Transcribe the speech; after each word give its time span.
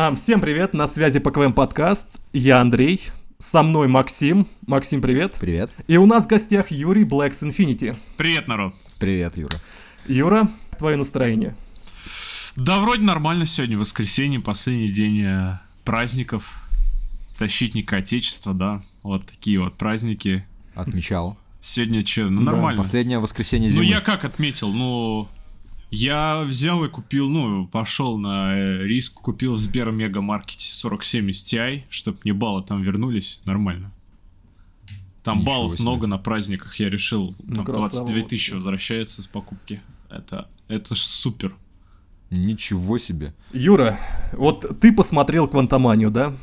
А, 0.00 0.14
всем 0.14 0.40
привет, 0.40 0.74
на 0.74 0.86
связи 0.86 1.18
ПКВМ 1.18 1.52
подкаст. 1.52 2.20
Я 2.32 2.60
Андрей, 2.60 3.08
со 3.38 3.64
мной 3.64 3.88
Максим. 3.88 4.46
Максим, 4.64 5.02
привет. 5.02 5.36
Привет. 5.40 5.72
И 5.88 5.96
у 5.96 6.06
нас 6.06 6.26
в 6.26 6.28
гостях 6.28 6.70
Юрий 6.70 7.02
Блэкс 7.02 7.42
Infinity. 7.42 7.96
Привет, 8.16 8.46
народ. 8.46 8.76
Привет, 9.00 9.36
Юра. 9.36 9.60
Юра, 10.06 10.48
твое 10.78 10.96
настроение? 10.96 11.56
Да, 12.54 12.78
вроде 12.78 13.02
нормально 13.02 13.44
сегодня, 13.44 13.76
воскресенье, 13.76 14.38
последний 14.38 14.92
день 14.92 15.20
э, 15.20 15.58
праздников, 15.84 16.60
защитника 17.34 17.96
Отечества, 17.96 18.54
да, 18.54 18.82
вот 19.02 19.26
такие 19.26 19.58
вот 19.58 19.74
праздники. 19.74 20.46
Отмечал. 20.76 21.36
Сегодня 21.60 22.06
что, 22.06 22.30
ну 22.30 22.42
нормально. 22.42 22.84
Последнее 22.84 23.18
воскресенье 23.18 23.68
Ну 23.68 23.82
зимы. 23.82 23.86
я 23.86 24.00
как 24.00 24.24
отметил, 24.24 24.72
ну 24.72 25.28
я 25.90 26.42
взял 26.42 26.84
и 26.84 26.88
купил, 26.88 27.28
ну 27.28 27.66
пошел 27.66 28.18
на 28.18 28.56
э, 28.56 28.84
риск, 28.84 29.14
купил 29.20 29.54
в 29.54 29.58
Сбер 29.58 29.90
Мегамаркете 29.90 30.72
47 30.72 31.30
Ti, 31.30 31.82
чтобы 31.88 32.18
мне 32.24 32.32
баллы 32.32 32.62
там 32.62 32.82
вернулись, 32.82 33.40
нормально. 33.44 33.92
Там 35.22 35.40
Ничего 35.40 35.52
баллов 35.54 35.72
себе. 35.74 35.82
много 35.82 36.06
на 36.06 36.18
праздниках, 36.18 36.76
я 36.80 36.88
решил, 36.88 37.34
Ну, 37.44 37.56
там 37.56 37.64
красава 37.64 38.06
22 38.06 38.22
тысячи 38.28 38.54
возвращается 38.54 39.22
с 39.22 39.26
покупки. 39.26 39.82
Это, 40.10 40.48
это 40.68 40.94
ж 40.94 41.00
супер. 41.00 41.54
Ничего 42.30 42.98
себе. 42.98 43.34
Юра, 43.52 43.98
вот 44.32 44.80
ты 44.80 44.92
посмотрел 44.92 45.48
«Квантоманию», 45.48 46.10
да? 46.10 46.34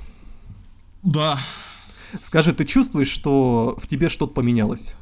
Да, 1.04 1.40
Скажи, 2.22 2.54
ты 2.54 2.66
чувствуешь, 2.66 3.10
что 3.10 3.76
в 3.78 3.88
тебе 3.88 4.10
что-то 4.10 4.34
поменялось? 4.34 4.96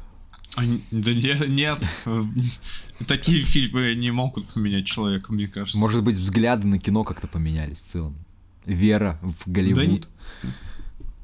А, 0.56 0.62
да 0.90 1.12
не- 1.12 1.48
нет, 1.48 1.78
такие 3.06 3.42
фильмы 3.42 3.94
не 3.94 4.10
могут 4.10 4.46
поменять 4.48 4.86
человека, 4.86 5.32
мне 5.32 5.48
кажется. 5.48 5.78
Может 5.78 6.04
быть, 6.04 6.16
взгляды 6.16 6.66
на 6.68 6.78
кино 6.78 7.04
как-то 7.04 7.26
поменялись 7.26 7.78
в 7.78 7.86
целом. 7.86 8.16
Вера 8.64 9.18
в 9.22 9.50
Голливуд. 9.50 10.08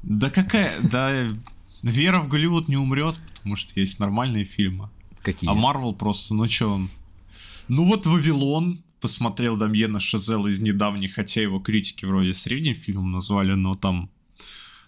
Да 0.03 0.29
какая, 0.29 0.73
да, 0.81 1.29
Вера 1.81 2.19
в 2.19 2.27
Голливуд 2.27 2.67
не 2.67 2.77
умрет, 2.77 3.15
потому 3.35 3.55
что 3.55 3.79
есть 3.79 3.99
нормальные 3.99 4.45
фильмы. 4.45 4.89
Какие? 5.23 5.49
А 5.49 5.53
Марвел 5.53 5.93
просто, 5.93 6.33
ну 6.33 6.47
чё 6.47 6.73
он? 6.73 6.89
Ну 7.67 7.85
вот 7.85 8.05
Вавилон, 8.05 8.83
посмотрел 8.99 9.57
Дамьена 9.57 9.99
Шазел 9.99 10.45
из 10.47 10.59
недавних, 10.59 11.15
хотя 11.15 11.41
его 11.41 11.59
критики 11.59 12.05
вроде 12.05 12.33
средним 12.33 12.75
фильмом 12.75 13.11
назвали, 13.11 13.53
но 13.53 13.75
там... 13.75 14.09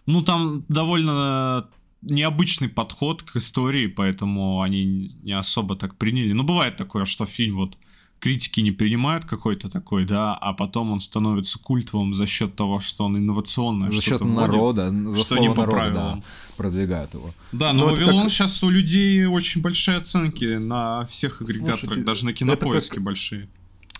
Ну 0.05 0.21
там 0.21 0.65
довольно 0.67 1.67
необычный 2.09 2.69
подход 2.69 3.23
к 3.23 3.35
истории, 3.37 3.87
поэтому 3.87 4.61
они 4.61 5.15
не 5.23 5.31
особо 5.33 5.75
так 5.75 5.95
приняли. 5.95 6.33
Ну 6.33 6.43
бывает 6.43 6.75
такое, 6.77 7.05
что 7.05 7.25
фильм 7.25 7.57
вот 7.57 7.77
критики 8.19 8.61
не 8.61 8.71
принимают 8.71 9.25
какой-то 9.25 9.69
такой, 9.69 10.05
да, 10.05 10.33
а 10.33 10.53
потом 10.53 10.91
он 10.91 10.99
становится 11.01 11.59
культовым 11.59 12.13
за 12.13 12.25
счет 12.25 12.55
того, 12.55 12.79
что 12.79 13.05
он 13.05 13.17
инновационный. 13.17 13.87
За 13.91 13.95
счет 13.95 14.03
что-то 14.03 14.23
вводит, 14.25 14.37
народа, 14.37 14.89
за 15.11 15.17
что 15.19 15.37
не 15.39 15.49
по 15.49 15.55
народа, 15.61 15.71
правилам. 15.71 16.19
да, 16.19 16.23
продвигают 16.57 17.13
его. 17.13 17.33
Да, 17.51 17.73
Ну, 17.73 17.85
но 17.87 17.91
это 17.91 18.01
Вавилон 18.01 18.23
как- 18.23 18.31
сейчас 18.31 18.63
у 18.63 18.69
людей 18.69 19.25
очень 19.25 19.61
большие 19.61 19.97
оценки 19.97 20.45
на 20.69 21.05
всех 21.07 21.41
агрегаторах, 21.41 21.79
Слушайте, 21.79 22.03
даже 22.05 22.25
на 22.25 22.33
кинопоиске 22.33 22.95
как- 22.95 23.03
большие. 23.03 23.49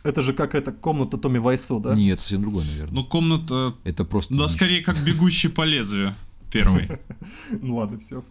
Это 0.04 0.22
же 0.22 0.34
как 0.34 0.54
эта 0.56 0.72
комната 0.74 1.18
Томми 1.18 1.38
Вайсо, 1.38 1.80
да? 1.80 1.94
Нет, 1.96 2.20
совсем 2.20 2.42
другой, 2.42 2.64
наверное. 2.66 2.94
Ну, 2.94 3.04
комната, 3.06 3.74
Это 3.86 4.04
просто... 4.06 4.34
да, 4.38 4.48
скорее 4.50 4.82
как 4.82 5.02
бегущий 5.04 5.48
по 5.50 5.64
лезвию 5.64 6.16
первый. 6.54 6.90
Ну 7.62 7.76
ладно, 7.76 7.98
все. 7.98 8.24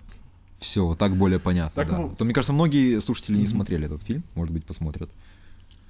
Все, 0.58 0.86
вот 0.86 0.98
так 0.98 1.16
более 1.16 1.38
понятно, 1.38 1.82
Так, 1.82 1.90
да. 1.90 1.98
ну- 1.98 2.14
То, 2.16 2.24
мне 2.24 2.32
кажется, 2.34 2.52
многие 2.52 3.00
слушатели 3.00 3.36
не 3.36 3.46
смотрели 3.48 3.86
этот 3.86 4.02
фильм, 4.02 4.22
может 4.34 4.54
быть, 4.54 4.64
посмотрят. 4.64 5.10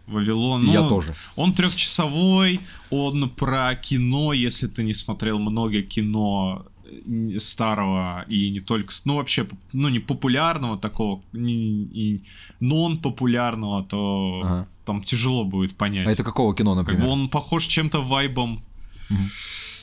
Вавилон. 0.06 0.64
И 0.66 0.72
я 0.72 0.80
ну, 0.82 0.88
тоже. 0.88 1.14
Он 1.36 1.52
трехчасовой, 1.52 2.60
он 2.90 3.28
про 3.30 3.74
кино, 3.74 4.32
если 4.32 4.66
ты 4.66 4.82
не 4.82 4.94
смотрел 4.94 5.38
много 5.38 5.82
кино 5.82 6.64
э, 6.84 7.38
старого 7.38 8.24
и 8.28 8.50
не 8.50 8.60
только, 8.60 8.92
ну 9.04 9.16
вообще, 9.16 9.46
ну 9.72 9.88
не 9.90 10.00
популярного 10.00 10.76
такого, 10.76 11.20
не, 11.32 11.54
и 11.54 12.22
нон-популярного, 12.60 13.84
то 13.84 14.40
Ага. 14.44 14.68
там 14.84 15.02
тяжело 15.02 15.44
будет 15.44 15.74
понять. 15.76 16.06
А 16.06 16.10
это 16.10 16.24
какого 16.24 16.54
кино, 16.54 16.74
Как 16.74 16.84
бы 16.84 16.92
например? 16.92 17.08
он 17.12 17.28
похож 17.28 17.66
чем-то 17.66 18.00
вайбом. 18.02 18.62
Мгм. 19.10 19.28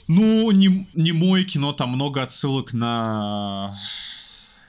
Ну, 0.10 0.50
не, 0.52 0.88
не 0.96 1.12
мое 1.12 1.44
кино, 1.44 1.72
там 1.72 1.92
много 1.92 2.24
отсылок 2.24 2.74
на 2.74 3.80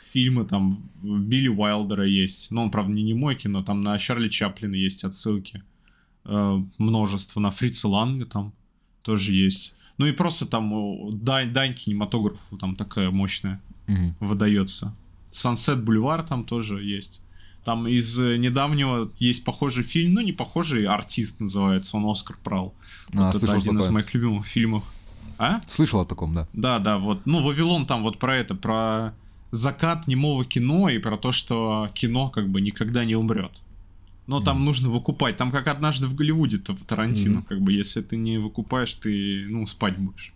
фильмы, 0.00 0.44
там 0.44 0.82
Билли 1.02 1.48
Уайлдера 1.48 2.06
есть. 2.06 2.50
Ну, 2.50 2.62
он, 2.62 2.70
правда, 2.70 2.92
не, 2.92 3.02
не 3.02 3.14
мой 3.14 3.34
кино, 3.36 3.62
там 3.62 3.80
на 3.82 3.98
Чарли 3.98 4.28
Чаплина 4.28 4.74
есть 4.74 5.02
отсылки. 5.02 5.62
Э, 6.26 6.62
множество. 6.76 7.40
На 7.40 7.50
Фрица 7.50 7.88
Ланга 7.88 8.26
там 8.26 8.52
тоже 9.02 9.32
есть. 9.32 9.74
Ну 9.96 10.06
и 10.06 10.12
просто 10.12 10.44
там 10.46 11.10
дань, 11.10 11.52
дань 11.52 11.74
кинематографу 11.74 12.56
там 12.58 12.76
такая 12.76 13.10
мощная 13.10 13.60
Мгм. 13.86 14.14
выдается. 14.20 14.94
Sunset 15.30 15.76
Бульвар 15.82 16.22
там 16.22 16.44
тоже 16.44 16.82
есть. 16.82 17.22
Там 17.64 17.86
из 17.88 18.18
э, 18.20 18.36
недавнего 18.36 19.10
есть 19.18 19.44
похожий 19.44 19.84
фильм, 19.84 20.14
ну 20.14 20.20
не 20.20 20.32
похожий, 20.32 20.86
артист 20.86 21.40
называется, 21.40 21.96
он 21.96 22.10
Оскар 22.10 22.36
брал. 22.44 22.74
А, 23.14 23.30
вот 23.32 23.42
это 23.42 23.52
один 23.52 23.78
из 23.78 23.84
такое. 23.84 23.90
моих 23.94 24.14
любимых 24.14 24.46
фильмов. 24.46 24.84
А? 25.38 25.62
Слышал 25.68 26.00
о 26.00 26.04
таком, 26.04 26.34
да. 26.34 26.46
Да, 26.52 26.78
да, 26.78 26.98
вот. 26.98 27.26
Ну, 27.26 27.40
Вавилон 27.42 27.86
там 27.86 28.02
вот 28.02 28.18
про 28.18 28.36
это, 28.36 28.54
про 28.54 29.14
закат 29.52 30.06
немого 30.06 30.44
кино 30.44 30.88
и 30.90 30.98
про 30.98 31.16
то, 31.16 31.32
что 31.32 31.90
кино 31.94 32.28
как 32.30 32.48
бы 32.48 32.60
никогда 32.60 33.04
не 33.04 33.16
умрет. 33.16 33.52
Но 34.26 34.40
там 34.40 34.56
Мгм. 34.56 34.64
нужно 34.66 34.88
выкупать. 34.90 35.36
Там 35.36 35.50
как 35.50 35.66
однажды 35.66 36.06
в 36.06 36.14
Голливуде 36.14 36.58
то 36.58 36.76
Тарантино, 36.86 37.38
Мгм. 37.38 37.42
как 37.48 37.60
бы, 37.60 37.72
если 37.72 38.00
ты 38.02 38.16
не 38.16 38.38
выкупаешь, 38.38 38.92
ты, 38.94 39.46
ну, 39.48 39.66
спать 39.66 39.98
будешь. 39.98 40.32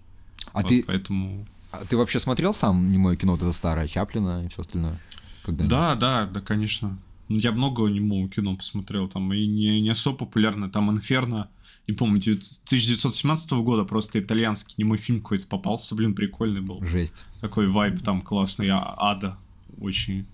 А 0.52 0.62
Вот 0.62 0.68
ты, 0.68 0.82
Поэтому... 0.82 1.46
а 1.70 1.84
ты 1.84 1.96
вообще 1.96 2.18
смотрел 2.18 2.54
сам 2.54 2.90
немое 2.90 3.16
кино, 3.16 3.32
вот 3.32 3.42
это 3.42 3.52
старое, 3.52 3.86
Чаплина 3.86 4.44
и 4.44 4.48
все 4.48 4.62
остальное? 4.62 4.98
Да, 5.46 5.94
да, 5.94 6.26
да, 6.26 6.40
конечно. 6.40 6.98
Ну, 7.28 7.38
Я 7.38 7.52
много 7.52 7.86
немого 7.88 8.28
кино 8.28 8.54
посмотрел, 8.56 9.08
там, 9.08 9.32
и 9.32 9.46
не, 9.46 9.80
не 9.80 9.88
особо 9.90 10.18
популярно, 10.18 10.68
там, 10.68 10.90
Инферно, 10.90 11.48
не 11.88 11.94
помню, 11.94 12.18
1917 12.20 13.52
года 13.52 13.84
просто 13.84 14.18
итальянский 14.20 14.74
немой 14.78 14.98
фильм 14.98 15.20
какой-то 15.20 15.46
попался, 15.46 15.94
блин, 15.94 16.14
прикольный 16.14 16.60
был. 16.60 16.84
Жесть. 16.84 17.24
Такой 17.40 17.68
вайб 17.68 18.02
там 18.02 18.20
классный, 18.22 18.68
а- 18.70 18.94
ада, 18.98 19.36
очень 19.80 20.24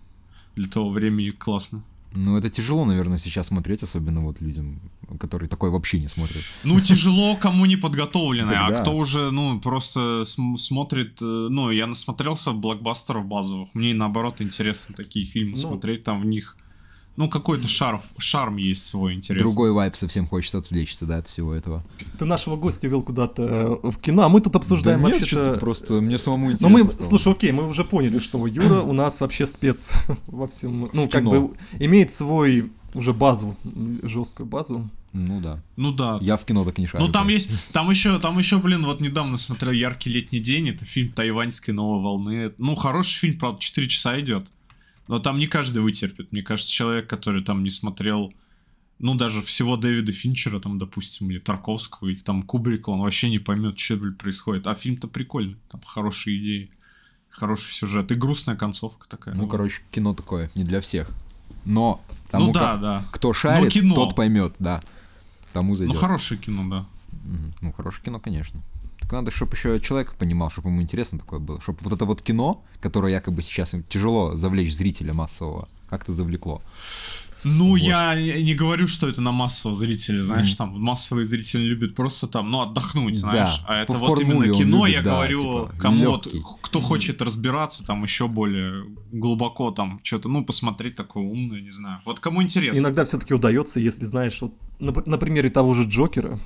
для 0.57 0.69
того 0.69 0.91
времени 0.91 1.31
классно. 1.31 1.83
Ну, 2.13 2.37
это 2.37 2.49
тяжело, 2.51 2.85
наверное, 2.85 3.19
сейчас 3.19 3.47
смотреть, 3.47 3.85
особенно 3.85 4.21
вот 4.21 4.41
людям, 4.41 4.81
которые 5.21 5.49
такое 5.49 5.71
вообще 5.71 6.01
не 6.01 6.09
смотрят. 6.09 6.43
Ну, 6.65 6.81
тяжело 6.81 7.37
кому 7.37 7.67
не 7.67 7.77
подготовленный, 7.77 8.51
Так 8.55 8.73
а 8.73 8.81
кто 8.83 8.97
уже, 8.97 9.31
ну, 9.31 9.61
просто 9.61 10.25
см- 10.25 10.59
смотрит, 10.59 11.23
э, 11.23 11.25
ну, 11.51 11.71
я 11.71 11.87
насмотрелся 11.87 12.51
блокбастеров 12.51 13.27
базовых, 13.27 13.77
мне 13.77 13.95
наоборот 13.95 14.41
интересно 14.41 14.93
такие 14.97 15.25
фильмы 15.25 15.53
Ну. 15.53 15.57
смотреть, 15.59 16.03
там 16.03 16.21
в 16.21 16.25
них, 16.27 16.57
ну, 17.17 17.29
какой-то 17.29 17.69
шарм, 17.69 18.01
шарм 18.19 18.57
есть 18.57 18.87
свой 18.87 19.15
интересный. 19.15 19.45
Другой 19.45 19.73
вайб 19.73 19.95
совсем 19.97 20.27
хочется 20.27 20.59
отвлечься, 20.59 21.05
да, 21.07 21.19
от 21.19 21.29
всего 21.29 21.53
этого. 21.53 21.85
Ты 22.19 22.25
нашего 22.25 22.57
гостя 22.57 22.89
вел 22.89 23.03
куда-то 23.03 23.79
э, 23.83 23.91
в 23.91 23.99
кино, 23.99 24.23
а 24.23 24.29
мы 24.29 24.41
тут 24.41 24.57
обсуждаем 24.57 25.03
Да 25.03 25.09
нет, 25.09 25.21
вообще-то... 25.21 25.45
что-то 25.45 25.61
просто 25.61 25.95
мне 26.01 26.19
самому 26.19 26.47
Ну 26.47 26.53
интересно 26.53 26.79
мы, 26.85 26.91
стало. 26.91 27.09
слушай, 27.09 27.33
окей, 27.33 27.53
мы 27.53 27.69
уже 27.69 27.85
поняли, 27.85 28.19
что 28.19 28.47
Юра 28.47 28.81
у 28.81 28.93
нас 28.93 29.21
вообще 29.21 29.47
спец 29.47 29.93
во 30.27 30.49
всем, 30.49 30.89
ну 30.93 31.07
В 31.07 31.11
как 31.11 31.23
кино. 31.23 31.31
бы 31.31 31.57
имеет 31.79 32.13
свой 32.13 32.71
уже 32.95 33.13
базу, 33.13 33.57
жесткую 34.03 34.47
базу. 34.47 34.89
Ну 35.13 35.41
да. 35.41 35.61
Ну 35.77 35.93
да. 35.93 36.19
Я 36.21 36.37
в 36.37 36.45
кино 36.45 36.65
так 36.65 36.79
не 36.79 36.87
шарю. 36.87 37.05
Ну 37.05 37.13
там 37.13 37.27
конечно. 37.27 37.53
есть, 37.53 37.73
там 37.73 37.91
еще, 37.91 38.19
там 38.21 38.39
еще, 38.39 38.59
блин, 38.59 38.85
вот 38.85 39.01
недавно 39.01 39.39
смотрел 39.39 39.73
«Яркий 39.73 40.09
летний 40.11 40.39
день», 40.41 40.69
это 40.69 40.85
фильм 40.85 41.13
тайваньской 41.13 41.75
новой 41.75 42.01
волны. 42.01 42.53
Ну, 42.59 42.75
хороший 42.77 43.19
фильм, 43.19 43.39
правда, 43.39 43.61
4 43.61 43.89
часа 43.89 44.21
идет. 44.21 44.47
Но 45.11 45.19
там 45.19 45.41
не 45.41 45.49
каждый 45.49 45.83
вытерпит. 45.83 46.31
Мне 46.31 46.41
кажется, 46.41 46.71
человек, 46.71 47.09
который 47.11 47.43
там 47.43 47.65
не 47.65 47.71
смотрел, 47.71 48.33
ну, 49.01 49.17
даже 49.17 49.43
всего 49.43 49.77
Дэвида 49.77 50.13
Финчера, 50.13 50.61
там, 50.61 50.79
допустим, 50.79 51.29
или 51.33 51.41
Тарковского, 51.41 52.11
или 52.11 52.21
там 52.21 52.45
Кубрика, 52.45 52.91
он 52.91 53.01
вообще 53.01 53.29
не 53.29 53.41
поймет, 53.41 53.77
что 53.77 53.97
блин, 53.97 54.15
происходит. 54.15 54.69
А 54.69 54.75
фильм-то 54.77 55.09
прикольный, 55.09 55.57
там 55.69 55.81
хорошие 55.85 56.41
идеи, 56.41 56.71
хороший 57.29 57.73
сюжет 57.73 58.13
и 58.13 58.15
грустная 58.15 58.55
концовка 58.55 59.09
такая. 59.09 59.35
Ну, 59.35 59.49
короче, 59.49 59.83
кино 59.91 60.15
такое, 60.15 60.49
не 60.55 60.63
для 60.63 60.81
всех. 60.81 61.11
Но 61.65 62.01
тому, 62.31 62.47
ну 62.47 62.53
да, 62.53 62.75
ко- 62.77 62.81
да. 62.81 63.05
кто 63.11 63.33
шарит, 63.33 63.73
кино. 63.73 63.97
тот 63.97 64.15
поймет, 64.15 64.55
да. 64.61 64.81
Тому 65.53 65.71
Ну, 65.71 65.75
зайдет. 65.75 65.97
хорошее 65.99 66.41
кино, 66.41 66.71
да. 66.71 66.87
Ну, 67.61 67.73
хорошее 67.73 68.05
кино, 68.05 68.21
конечно. 68.21 68.63
Так 69.11 69.17
надо, 69.17 69.33
чтобы 69.33 69.57
еще 69.57 69.81
человек 69.81 70.15
понимал, 70.15 70.51
чтобы 70.51 70.69
ему 70.69 70.83
интересно 70.83 71.19
такое 71.19 71.41
было. 71.41 71.61
Чтобы 71.61 71.81
вот 71.83 71.93
это 71.93 72.05
вот 72.05 72.23
кино, 72.23 72.63
которое 72.81 73.13
якобы 73.13 73.43
сейчас 73.43 73.75
им 73.75 73.83
тяжело 73.83 74.37
завлечь 74.37 74.73
зрителя 74.73 75.13
массового, 75.13 75.69
как-то 75.89 76.13
завлекло. 76.13 76.63
Ну, 77.43 77.71
Вот. 77.71 77.81
я 77.81 78.15
не 78.15 78.55
говорю, 78.55 78.87
что 78.87 79.09
это 79.09 79.21
на 79.21 79.33
массового 79.33 79.77
зрителя, 79.77 80.23
знаешь, 80.23 80.55
там 80.55 80.81
массовые 80.81 81.25
зрители 81.25 81.63
любят 81.63 81.97
просто 81.97 82.29
там, 82.29 82.53
ну, 82.53 82.61
отдохнуть, 82.61 83.17
знаешь. 83.17 83.59
Да, 83.59 83.65
а 83.67 83.83
это 83.83 83.95
вот 83.95 84.21
именно 84.21 84.55
кино, 84.55 84.87
любит, 84.87 84.99
я 84.99 85.03
да, 85.03 85.11
говорю, 85.11 85.39
типа, 85.41 85.75
кому 85.81 86.11
вот, 86.11 86.33
кто 86.61 86.79
хочет 86.79 87.21
разбираться, 87.21 87.85
там 87.85 88.05
еще 88.05 88.29
более 88.29 88.85
глубоко, 89.11 89.73
там, 89.73 89.99
что-то, 90.05 90.29
ну, 90.29 90.45
посмотреть 90.45 90.95
такое 90.95 91.25
умное, 91.25 91.61
не 91.61 91.71
знаю. 91.71 92.01
Вот 92.05 92.21
кому 92.21 92.45
интересно. 92.45 92.79
Иногда 92.79 93.03
все-таки 93.03 93.35
удается, 93.35 93.81
если 93.81 94.05
знаешь, 94.05 94.41
вот 94.41 94.55
на, 94.79 94.93
на 95.05 95.19
примере 95.19 95.49
того 95.49 95.75
же 95.75 95.83
Джокера, 95.89 96.39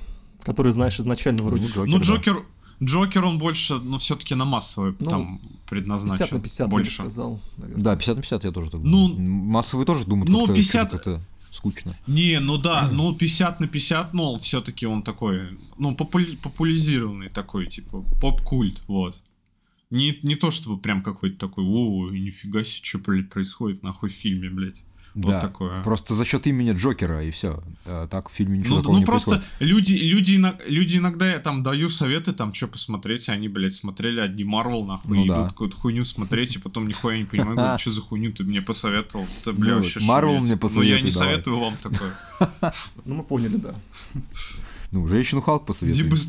который, 0.45 0.73
знаешь, 0.73 0.99
изначально 1.01 1.43
вроде... 1.43 1.65
Ну, 1.65 1.69
Джокер, 1.69 1.87
Ну, 1.91 1.99
да. 1.99 2.05
Джокер, 2.05 2.43
Джокер, 2.83 3.25
он 3.25 3.39
больше, 3.39 3.75
ну, 3.79 3.99
все-таки 3.99 4.35
на 4.35 4.45
массовый 4.45 4.95
Ну, 4.99 5.11
там 5.11 5.39
50 5.39 5.69
предназначен. 5.69 6.37
на 6.37 6.41
50, 6.43 6.59
я 6.61 6.67
бы 6.67 6.71
больше. 6.71 6.93
сказал. 6.95 7.41
наверное. 7.57 7.83
Да, 7.85 7.97
50 7.97 8.17
на 8.17 8.23
50 8.23 8.45
я 8.45 8.51
тоже 8.53 8.71
так 8.71 8.81
Ну, 8.83 9.09
думаю. 9.09 9.31
Массовые 9.31 9.87
тоже 9.87 10.05
думают, 10.05 10.29
ну, 10.29 10.41
как-то 10.41 10.55
50 10.55 10.91
как-то 10.91 11.21
скучно. 11.53 11.95
Не, 12.09 12.41
ну 12.41 12.59
да, 12.59 12.89
ну 12.93 13.15
50 13.15 13.61
на 13.61 13.69
50, 13.69 14.13
но 14.13 14.37
все-таки 14.39 14.87
он 14.87 15.03
такой, 15.03 15.57
ну, 15.79 15.93
попули- 15.95 16.37
популяризированный 16.37 17.29
такой, 17.29 17.67
типа, 17.69 18.03
поп-культ, 18.21 18.83
вот. 18.89 19.17
Не, 19.91 20.19
не 20.23 20.35
то 20.35 20.51
чтобы 20.51 20.79
прям 20.79 21.03
какой-то 21.03 21.39
такой, 21.39 21.65
о, 21.65 22.11
нифига 22.11 22.65
себе, 22.65 22.85
что 22.85 22.99
происходит 22.99 23.83
нахуй 23.85 24.09
в 24.09 24.13
фильме, 24.13 24.51
блядь. 24.51 24.83
Вот 25.15 25.31
да. 25.31 25.41
такое. 25.41 25.81
Просто 25.85 26.15
за 26.15 26.25
счет 26.25 26.47
имени 26.49 26.73
Джокера 26.73 27.23
и 27.25 27.31
все. 27.31 27.63
так 28.11 28.29
в 28.29 28.33
фильме 28.33 28.59
ничего 28.59 28.77
Ну, 28.77 28.81
такого 28.83 28.95
ну 28.95 28.99
не 28.99 29.05
просто 29.07 29.31
происходит. 29.31 29.61
люди, 29.61 29.95
люди, 29.95 30.55
люди 30.67 30.97
иногда 30.97 31.31
я 31.31 31.39
там 31.39 31.63
даю 31.63 31.89
советы, 31.89 32.33
там, 32.33 32.53
что 32.53 32.67
посмотреть, 32.67 33.29
а 33.29 33.33
они, 33.33 33.47
блядь, 33.49 33.75
смотрели 33.77 34.19
одни 34.19 34.43
Марвел, 34.43 34.85
нахуй, 34.85 35.17
Ну 35.19 35.25
идут 35.27 35.37
да. 35.37 35.49
какую-то 35.49 35.77
хуйню 35.77 36.03
смотреть, 36.03 36.57
и 36.57 36.59
потом 36.59 36.89
нихуя 36.89 37.17
не 37.17 37.25
понимаю, 37.25 37.55
говорю, 37.57 37.79
что 37.79 37.91
за 37.91 38.01
хуйню 38.01 38.33
ты 38.33 38.43
мне 38.43 38.61
посоветовал, 38.61 39.25
ты, 39.45 39.53
бля, 39.53 39.73
Ну, 39.75 39.77
вообще 39.79 40.01
Marvel 40.01 40.37
шуметь. 40.45 40.61
мне 40.61 40.71
Ну, 40.75 40.83
я 40.83 41.01
не 41.01 41.11
советую 41.13 41.61
вам 41.61 41.75
такое. 41.81 42.13
Ну, 43.05 43.15
мы 43.17 43.23
поняли, 43.23 43.57
да. 43.57 43.75
Ну, 44.91 45.07
женщину 45.07 45.43
Халк 45.43 45.65
посоветуй. 45.67 46.09
быс- 46.09 46.29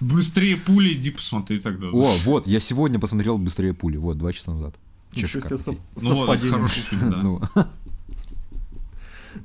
быстрее 0.00 0.56
пули, 0.56 0.92
иди 0.92 1.10
посмотри 1.10 1.58
тогда. 1.60 1.88
О, 1.88 2.14
вот, 2.24 2.46
я 2.46 2.60
сегодня 2.60 2.98
посмотрел 3.00 3.38
«Быстрее 3.38 3.74
пули», 3.74 3.96
вот, 3.96 4.18
два 4.18 4.32
часа 4.32 4.52
назад. 4.52 4.76
Чешка. 5.14 5.56
Ну 6.00 6.14
вот, 6.14 6.40
хороший 6.40 6.82
фильм, 6.82 7.10
да. 7.54 7.68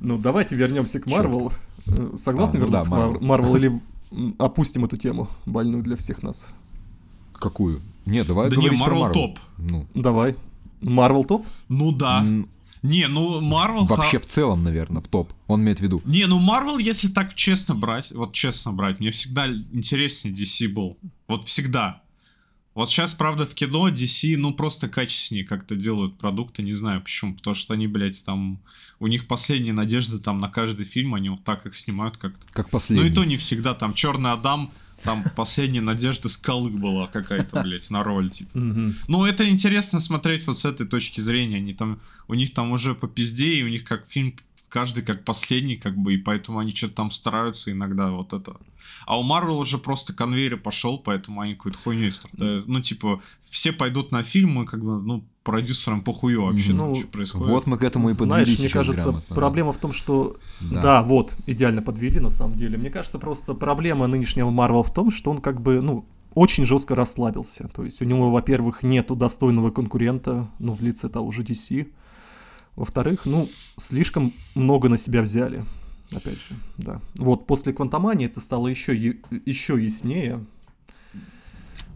Ну, 0.00 0.18
давайте 0.18 0.56
вернемся 0.56 1.00
к 1.00 1.06
Марвел. 1.06 1.52
Э, 1.86 2.12
Согласны 2.16 2.56
А, 2.56 2.60
ну 2.60 2.66
вернуться 2.66 2.90
да, 2.90 2.96
к 2.96 3.20
Марвел 3.20 3.56
или 3.56 3.80
опустим 4.38 4.84
эту 4.84 4.96
тему, 4.96 5.28
больную 5.46 5.82
для 5.82 5.96
всех 5.96 6.22
нас? 6.22 6.52
какую? 7.38 7.82
Не, 8.04 8.24
давай 8.24 8.50
Да 8.50 8.56
не, 8.56 8.62
говорить 8.62 8.84
про 8.84 8.94
Marvel 8.94 9.08
Marvel. 9.08 9.12
топ. 9.12 9.38
Ну, 9.58 9.86
Давай. 9.94 10.34
Марвел 10.80 11.24
топ? 11.24 11.46
Ну 11.68 11.92
да. 11.92 12.20
м, 12.20 12.48
Не, 12.82 13.06
ну 13.08 13.40
Марвел... 13.40 13.84
вообще 13.84 14.18
в 14.18 14.26
целом, 14.26 14.64
наверное, 14.64 15.02
в 15.02 15.08
топ. 15.08 15.32
Он 15.46 15.60
имеет 15.62 15.78
в 15.78 15.82
виду. 15.82 16.02
Не, 16.04 16.26
ну 16.26 16.38
Марвел, 16.38 16.78
если 16.78 17.08
так 17.08 17.34
честно 17.34 17.74
брать, 17.74 18.12
вот 18.12 18.32
честно 18.32 18.72
брать, 18.72 19.00
мне 19.00 19.10
всегда 19.10 19.46
интереснее 19.48 20.34
DC 20.34 20.68
был. 20.68 20.98
Вот 21.26 21.46
всегда. 21.46 22.02
Вот 22.74 22.90
сейчас, 22.90 23.14
правда, 23.14 23.44
в 23.44 23.54
кино 23.54 23.88
DC, 23.88 24.36
ну, 24.36 24.54
просто 24.54 24.88
качественнее 24.88 25.44
как-то 25.44 25.74
делают 25.74 26.16
продукты, 26.16 26.62
не 26.62 26.74
знаю 26.74 27.00
почему. 27.00 27.34
Потому 27.34 27.54
что 27.54 27.74
они, 27.74 27.86
блядь, 27.86 28.24
там... 28.24 28.60
У 29.00 29.06
них 29.06 29.26
последняя 29.26 29.72
надежда 29.72 30.18
там 30.18 30.38
на 30.38 30.48
каждый 30.48 30.84
фильм, 30.84 31.14
они 31.14 31.28
вот 31.30 31.44
так 31.44 31.66
их 31.66 31.76
снимают 31.76 32.16
как-то. 32.16 32.46
Как 32.52 32.66
Ну 32.66 32.70
последний. 32.72 33.08
и 33.08 33.12
то 33.12 33.24
не 33.24 33.36
всегда. 33.36 33.74
Там 33.74 33.94
Черный 33.94 34.32
Адам, 34.32 34.70
там 35.02 35.24
последняя 35.36 35.80
надежда 35.80 36.28
скалы 36.28 36.70
была 36.70 37.06
какая-то, 37.06 37.62
блядь, 37.62 37.90
на 37.90 38.02
роль, 38.02 38.30
типа. 38.30 38.50
Ну, 38.54 39.24
это 39.24 39.48
интересно 39.48 40.00
смотреть 40.00 40.46
вот 40.46 40.58
с 40.58 40.64
этой 40.64 40.86
точки 40.86 41.20
зрения. 41.20 41.56
Они 41.56 41.74
там, 41.74 42.00
у 42.26 42.34
них 42.34 42.54
там 42.54 42.72
уже 42.72 42.94
по 42.94 43.06
пизде, 43.08 43.54
и 43.54 43.62
у 43.62 43.68
них 43.68 43.84
как 43.84 44.08
фильм 44.08 44.34
каждый 44.68 45.02
как 45.02 45.24
последний, 45.24 45.76
как 45.76 45.96
бы, 45.96 46.14
и 46.14 46.18
поэтому 46.18 46.58
они 46.58 46.70
что-то 46.70 46.94
там 46.94 47.10
стараются 47.10 47.72
иногда 47.72 48.10
вот 48.10 48.32
это. 48.32 48.56
А 49.06 49.18
у 49.18 49.22
Марвел 49.22 49.58
уже 49.58 49.78
просто 49.78 50.12
конвейер 50.12 50.56
пошел, 50.56 50.98
поэтому 50.98 51.40
они 51.40 51.54
какой-то 51.54 51.78
хуйней 51.78 52.10
страдают. 52.10 52.66
Ну, 52.66 52.80
типа, 52.80 53.22
все 53.40 53.72
пойдут 53.72 54.12
на 54.12 54.22
фильм, 54.22 54.62
и 54.62 54.66
как 54.66 54.84
бы, 54.84 55.00
ну, 55.00 55.24
продюсерам 55.42 56.02
похую 56.02 56.42
вообще, 56.44 56.74
там, 56.74 56.88
Ну, 56.88 56.94
что 56.94 57.08
происходит. 57.08 57.48
Вот 57.48 57.66
мы 57.66 57.78
к 57.78 57.84
этому 57.84 58.10
и 58.10 58.12
подвели 58.12 58.44
Знаешь, 58.44 58.58
мне 58.58 58.68
кажется, 58.68 59.02
грамотно. 59.04 59.34
проблема 59.34 59.72
в 59.72 59.78
том, 59.78 59.92
что... 59.92 60.36
Да. 60.60 60.82
Да. 60.82 61.02
вот, 61.02 61.36
идеально 61.46 61.80
подвели 61.80 62.20
на 62.20 62.30
самом 62.30 62.56
деле. 62.56 62.76
Мне 62.76 62.90
кажется, 62.90 63.18
просто 63.18 63.54
проблема 63.54 64.06
нынешнего 64.06 64.50
Марвел 64.50 64.82
в 64.82 64.92
том, 64.92 65.10
что 65.10 65.30
он 65.30 65.40
как 65.40 65.62
бы, 65.62 65.80
ну, 65.80 66.04
очень 66.34 66.64
жестко 66.64 66.94
расслабился. 66.94 67.68
То 67.68 67.84
есть 67.84 68.02
у 68.02 68.04
него, 68.04 68.30
во-первых, 68.30 68.82
нету 68.82 69.16
достойного 69.16 69.70
конкурента, 69.70 70.50
ну, 70.58 70.74
в 70.74 70.82
лице 70.82 71.08
того 71.08 71.30
же 71.30 71.42
DC. 71.42 71.88
Во-вторых, 72.78 73.26
ну, 73.26 73.48
слишком 73.76 74.32
много 74.54 74.88
на 74.88 74.96
себя 74.96 75.22
взяли. 75.22 75.64
Опять 76.12 76.38
же, 76.38 76.54
да. 76.76 77.00
Вот 77.16 77.44
после 77.44 77.72
Квантомании 77.72 78.26
это 78.26 78.40
стало 78.40 78.68
еще, 78.68 78.96
еще 78.96 79.82
яснее. 79.82 80.44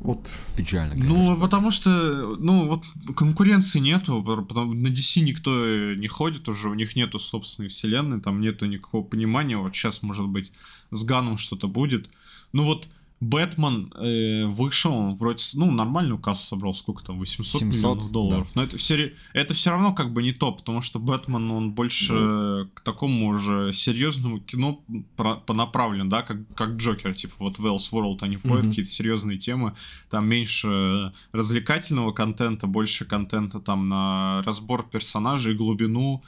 Вот, 0.01 0.33
Печально, 0.57 0.97
Ну, 0.97 1.15
конечно. 1.15 1.37
потому 1.37 1.71
что, 1.71 2.35
ну, 2.37 2.67
вот 2.67 2.83
конкуренции 3.15 3.79
нету, 3.79 4.25
потому 4.25 4.75
на 4.75 4.89
DC 4.89 5.21
никто 5.21 5.65
э, 5.65 5.95
не 5.95 6.09
ходит 6.09 6.49
уже, 6.49 6.69
у 6.69 6.75
них 6.75 6.97
нету 6.97 7.21
собственной 7.21 7.69
вселенной, 7.69 8.21
там 8.21 8.41
нету 8.41 8.67
никакого 8.67 9.05
понимания, 9.05 9.57
вот 9.57 9.77
сейчас, 9.77 10.03
может 10.03 10.27
быть, 10.27 10.51
с 10.91 11.05
Ганом 11.05 11.39
что-то 11.39 11.69
будет. 11.69 12.11
Ну 12.53 12.65
вот, 12.65 12.89
Бэтмен 13.23 13.93
э, 13.95 14.47
вышел, 14.47 15.15
вроде, 15.15 15.45
ну, 15.55 15.71
нормальную 15.71 16.19
кассу 16.19 16.45
собрал, 16.45 16.75
сколько 16.75 17.05
там, 17.05 17.21
800 17.21 17.61
700, 17.61 17.63
миллионов 17.79 18.11
долларов. 18.11 18.49
Но 18.57 18.65
это 18.65 18.77
все, 18.77 19.13
это 19.33 19.55
все 19.55 19.71
равно 19.71 19.95
как 19.95 20.13
бы 20.13 20.25
не 20.25 20.33
то, 20.33 20.51
потому 20.51 20.81
что 20.81 20.99
Бэтмен, 20.99 21.49
он 21.53 21.71
больше 21.71 22.13
э, 22.17 22.67
к 22.75 22.81
такому 22.81 23.29
уже 23.29 23.73
серьезному 23.73 24.41
кино 24.41 24.81
про- 25.17 25.37
понаправлен, 25.37 26.09
да, 26.09 26.23
как, 26.23 26.39
как 26.57 26.71
Джокер, 26.71 27.15
типа 27.15 27.35
вот 27.39 27.59
в 27.61 27.65
Wells 27.65 27.93
World 27.93 28.19
они 28.23 28.39
входят, 28.39 28.63
Мгм. 28.65 28.71
какие-то 28.71 28.91
серьезные 28.91 29.39
темы, 29.39 29.75
там 30.11 30.27
меньше 30.27 31.13
развлекательного 31.31 32.11
контента, 32.13 32.67
больше 32.67 33.05
контента 33.05 33.61
там 33.61 33.89
на 33.89 34.43
разбор 34.45 34.89
персонажей, 34.91 35.55
глубину. 35.55 36.25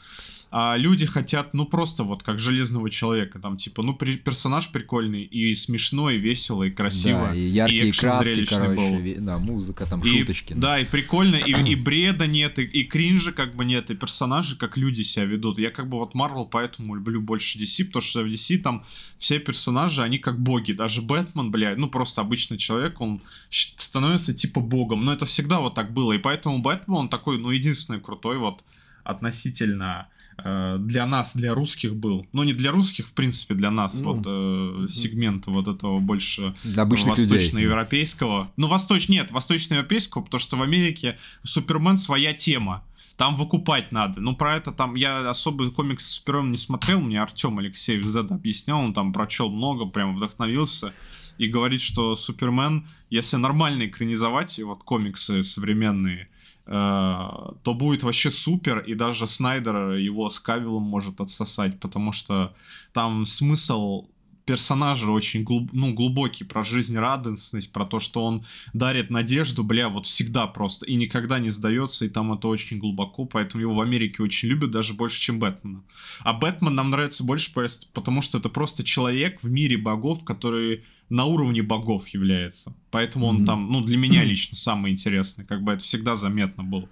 А 0.51 0.77
люди 0.77 1.05
хотят, 1.05 1.53
ну, 1.53 1.67
просто 1.67 2.05
вот 2.05 2.23
как 2.23 2.39
железного 2.39 2.89
человека, 2.89 3.39
там, 3.41 3.57
типа, 3.57 3.83
ну, 3.83 3.95
при- 3.95 4.17
персонаж 4.17 4.71
прикольный, 4.71 5.23
и 5.25 5.53
смешной, 5.55 6.17
и 6.17 6.19
весело, 6.19 6.63
и 6.63 6.71
красиво. 6.71 7.29
Да, 7.29 7.35
и 7.35 7.41
яркие 7.41 7.91
экшен 7.91 8.11
краски, 8.11 8.45
короче, 8.45 8.77
был. 8.77 8.99
ве- 9.01 9.21
да, 9.21 9.39
музыка, 9.39 9.85
там, 9.87 10.01
И, 10.03 10.21
шуточки. 10.21 10.53
Да, 10.53 10.79
и 10.79 10.85
прикольно, 10.85 11.37
и, 11.37 11.53
и 11.73 11.75
бреда 11.75 12.27
нет, 12.27 12.59
и, 12.59 12.63
и 12.63 12.85
кринжа 12.85 13.33
как 13.33 13.57
бы 13.57 13.65
нет, 13.65 13.91
и 13.91 13.95
персонажи 13.97 14.57
как 14.57 14.77
люди 14.77 15.03
себя 15.03 15.25
ведут. 15.25 15.59
Я 15.59 15.71
как 15.71 15.89
бы 15.89 15.99
вот 15.99 16.15
Марвел 16.15 16.45
поэтому 16.45 16.95
люблю 16.95 17.21
больше 17.21 17.59
DC, 17.59 17.87
потому 17.87 18.03
что 18.03 18.23
в 18.23 18.27
DC 18.27 18.59
там 18.59 18.85
все 19.19 19.39
персонажи, 19.41 20.03
они 20.03 20.19
как 20.19 20.41
боги. 20.41 20.73
Даже 20.73 21.03
Бэтмен, 21.03 21.51
блядь, 21.51 21.79
ну 21.79 21.89
просто 21.89 22.21
обычный 22.21 22.59
человек, 22.59 23.01
он 23.01 23.21
становится 23.51 24.33
типа 24.33 24.61
богом. 24.61 25.05
Но 25.05 25.13
это 25.13 25.27
всегда 25.27 25.59
вот 25.59 25.75
так 25.75 25.93
было. 25.93 26.13
И 26.13 26.19
поэтому 26.19 26.59
Бэтмен, 26.61 26.97
он 26.97 27.09
такой, 27.09 27.39
ну, 27.39 27.51
единственный 27.51 28.01
крутой 28.01 28.39
вот 28.39 28.63
относительно 29.03 30.09
для 30.45 31.07
нас, 31.07 31.35
для 31.35 31.55
русских 31.55 31.97
был. 31.97 32.27
Ну, 32.33 32.43
не 32.43 32.53
для 32.53 32.71
русских, 32.71 33.07
в 33.07 33.13
принципе, 33.13 33.55
для 33.55 33.71
нас, 33.71 33.95
Ну, 33.95 34.13
вот 34.13 34.25
э, 34.27 34.87
сегмента 34.91 35.51
вот 35.51 35.69
этого 35.69 36.01
больше 36.01 36.55
Для 36.65 36.83
обычных 36.83 37.19
людей. 37.19 37.39
восточноевропейского. 37.39 38.51
Ну, 38.57 38.67
восточ... 38.67 39.09
нет, 39.09 39.31
восточноевропейского, 39.31 40.23
потому 40.23 40.39
что 40.39 40.57
в 40.57 40.63
Америке 40.63 41.19
Супермен 41.45 41.97
своя 41.97 42.35
тема. 42.35 42.85
Там 43.17 43.37
выкупать 43.37 43.93
надо. 43.93 44.21
Ну, 44.21 44.37
про 44.37 44.57
это 44.57 44.73
там 44.73 44.97
я 44.97 45.31
особо 45.31 45.71
комикс 45.71 46.05
с 46.05 46.13
Суперменом 46.13 46.51
не 46.51 46.57
смотрел. 46.57 47.01
Мне 47.01 47.23
Артем 47.23 47.59
Алексеев 47.59 48.05
Z 48.05 48.27
объяснял, 48.31 48.81
он 48.81 48.93
там 48.93 49.13
прочел 49.13 49.49
много, 49.51 49.87
прям 49.87 50.17
вдохновился. 50.17 50.93
И 51.39 51.47
говорит, 51.47 51.81
что 51.81 52.15
Супермен, 52.17 52.87
если 53.11 53.37
нормально 53.37 53.87
экранизовать 53.87 54.59
вот 54.59 54.83
комиксы 54.83 55.43
современные, 55.43 56.23
э, 56.23 56.27
то 56.67 57.55
будет 57.65 58.03
вообще 58.03 58.31
супер, 58.31 58.79
и 58.79 58.95
даже 58.95 59.27
Снайдер 59.27 59.91
его 59.93 60.31
с 60.31 60.41
Кавиллом 60.41 60.83
может 60.83 61.21
отсосать, 61.21 61.79
потому 61.79 62.13
что 62.13 62.55
там 62.93 63.27
смысл 63.27 64.07
персонажа 64.47 65.11
очень 65.11 65.43
глуб- 65.43 65.71
ну, 65.73 65.93
глубокий 65.95 66.45
про 66.45 66.63
жизнерадостность, 66.63 67.73
про 67.73 67.85
то, 67.85 68.01
что 68.01 68.25
он 68.25 68.45
дарит 68.73 69.11
надежду, 69.11 69.65
бля, 69.65 69.89
вот 69.89 70.07
всегда 70.07 70.47
просто, 70.47 70.87
и 70.87 70.95
никогда 70.95 71.39
не 71.39 71.51
сдается, 71.51 72.05
и 72.05 72.09
там 72.09 72.33
это 72.33 72.49
очень 72.49 72.79
глубоко, 72.79 73.25
поэтому 73.25 73.63
его 73.63 73.75
в 73.75 73.81
Америке 73.81 74.23
очень 74.23 74.49
любят, 74.49 74.71
даже 74.71 74.95
больше, 74.95 75.21
чем 75.21 75.39
Бэтмена. 75.39 75.83
А 76.21 76.33
Бэтмен 76.33 76.75
нам 76.75 76.91
нравится 76.91 77.25
больше, 77.25 77.53
потому 77.93 78.23
что 78.23 78.39
это 78.39 78.49
просто 78.49 78.85
человек 78.85 79.43
в 79.43 79.51
мире 79.51 79.77
богов, 79.79 80.25
который 80.25 80.85
на 81.09 81.25
уровне 81.25 81.63
богов 81.63 82.09
является. 82.09 82.75
Поэтому 82.91 83.27
он 83.27 83.37
Мгм. 83.37 83.45
там, 83.47 83.71
ну, 83.71 83.81
для 83.83 83.97
меня 83.97 84.25
лично 84.31 84.57
самый 84.57 84.93
интересный, 84.93 85.45
как 85.45 85.63
бы 85.63 85.73
это 85.73 85.83
всегда 85.83 86.17
заметно 86.17 86.63
было. 86.63 86.89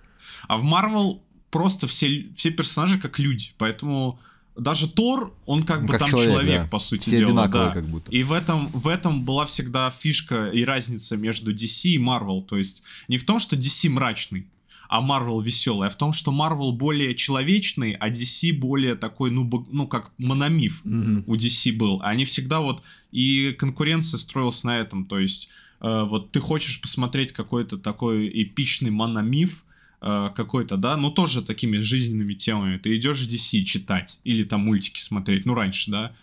А 0.48 0.56
в 0.58 0.62
Марвел 0.62 1.22
просто 1.50 1.86
все, 1.86 2.32
все 2.34 2.50
персонажи 2.50 2.98
как 2.98 3.18
люди, 3.18 3.52
поэтому 3.58 4.18
даже 4.56 4.88
Тор, 4.88 5.34
он 5.46 5.62
как 5.62 5.82
бы 5.82 5.88
как 5.88 6.00
там 6.00 6.10
человек, 6.10 6.30
человек, 6.30 6.62
да. 6.62 6.68
по 6.68 6.78
сути 6.78 7.02
Все 7.02 7.18
дела. 7.18 7.48
да. 7.48 7.70
как 7.70 7.88
будто. 7.88 8.10
И 8.10 8.22
в 8.22 8.32
этом, 8.32 8.68
в 8.68 8.86
этом 8.88 9.24
была 9.24 9.46
всегда 9.46 9.90
фишка 9.90 10.48
и 10.48 10.64
разница 10.64 11.16
между 11.16 11.52
DC 11.52 11.90
и 11.90 11.98
Marvel. 11.98 12.44
То 12.44 12.56
есть 12.56 12.82
не 13.08 13.16
в 13.16 13.24
том, 13.24 13.38
что 13.38 13.56
DC 13.56 13.88
мрачный, 13.88 14.46
а 14.88 15.00
Marvel 15.00 15.42
веселый, 15.42 15.88
а 15.88 15.90
в 15.90 15.96
том, 15.96 16.12
что 16.12 16.32
Marvel 16.32 16.72
более 16.72 17.14
человечный, 17.14 17.92
а 17.92 18.10
DC 18.10 18.52
более 18.52 18.94
такой, 18.94 19.30
ну, 19.30 19.48
ну 19.70 19.86
как 19.86 20.12
мономиф 20.18 20.84
мгм. 20.84 21.24
у 21.26 21.34
DC 21.34 21.72
был. 21.74 22.00
Они 22.02 22.24
всегда 22.24 22.60
вот... 22.60 22.82
И 23.10 23.54
конкуренция 23.58 24.18
строилась 24.18 24.64
на 24.64 24.78
этом. 24.78 25.06
То 25.06 25.18
есть 25.18 25.48
э, 25.80 26.04
вот 26.04 26.30
ты 26.30 26.40
хочешь 26.40 26.80
посмотреть 26.80 27.32
какой-то 27.32 27.78
такой 27.78 28.28
эпичный 28.42 28.90
мономиф, 28.90 29.64
э, 30.02 30.30
какой-то, 30.34 30.76
да, 30.76 30.96
ну 30.96 31.10
тоже 31.10 31.42
такими 31.42 31.78
жизненными 31.78 32.34
темами. 32.34 32.78
Ты 32.78 32.96
идешь 32.96 33.26
DC 33.26 33.64
читать 33.64 34.18
или 34.24 34.44
там 34.44 34.60
мультики 34.62 35.00
смотреть, 35.00 35.46
ну 35.46 35.54
раньше, 35.54 35.90
да. 35.90 36.14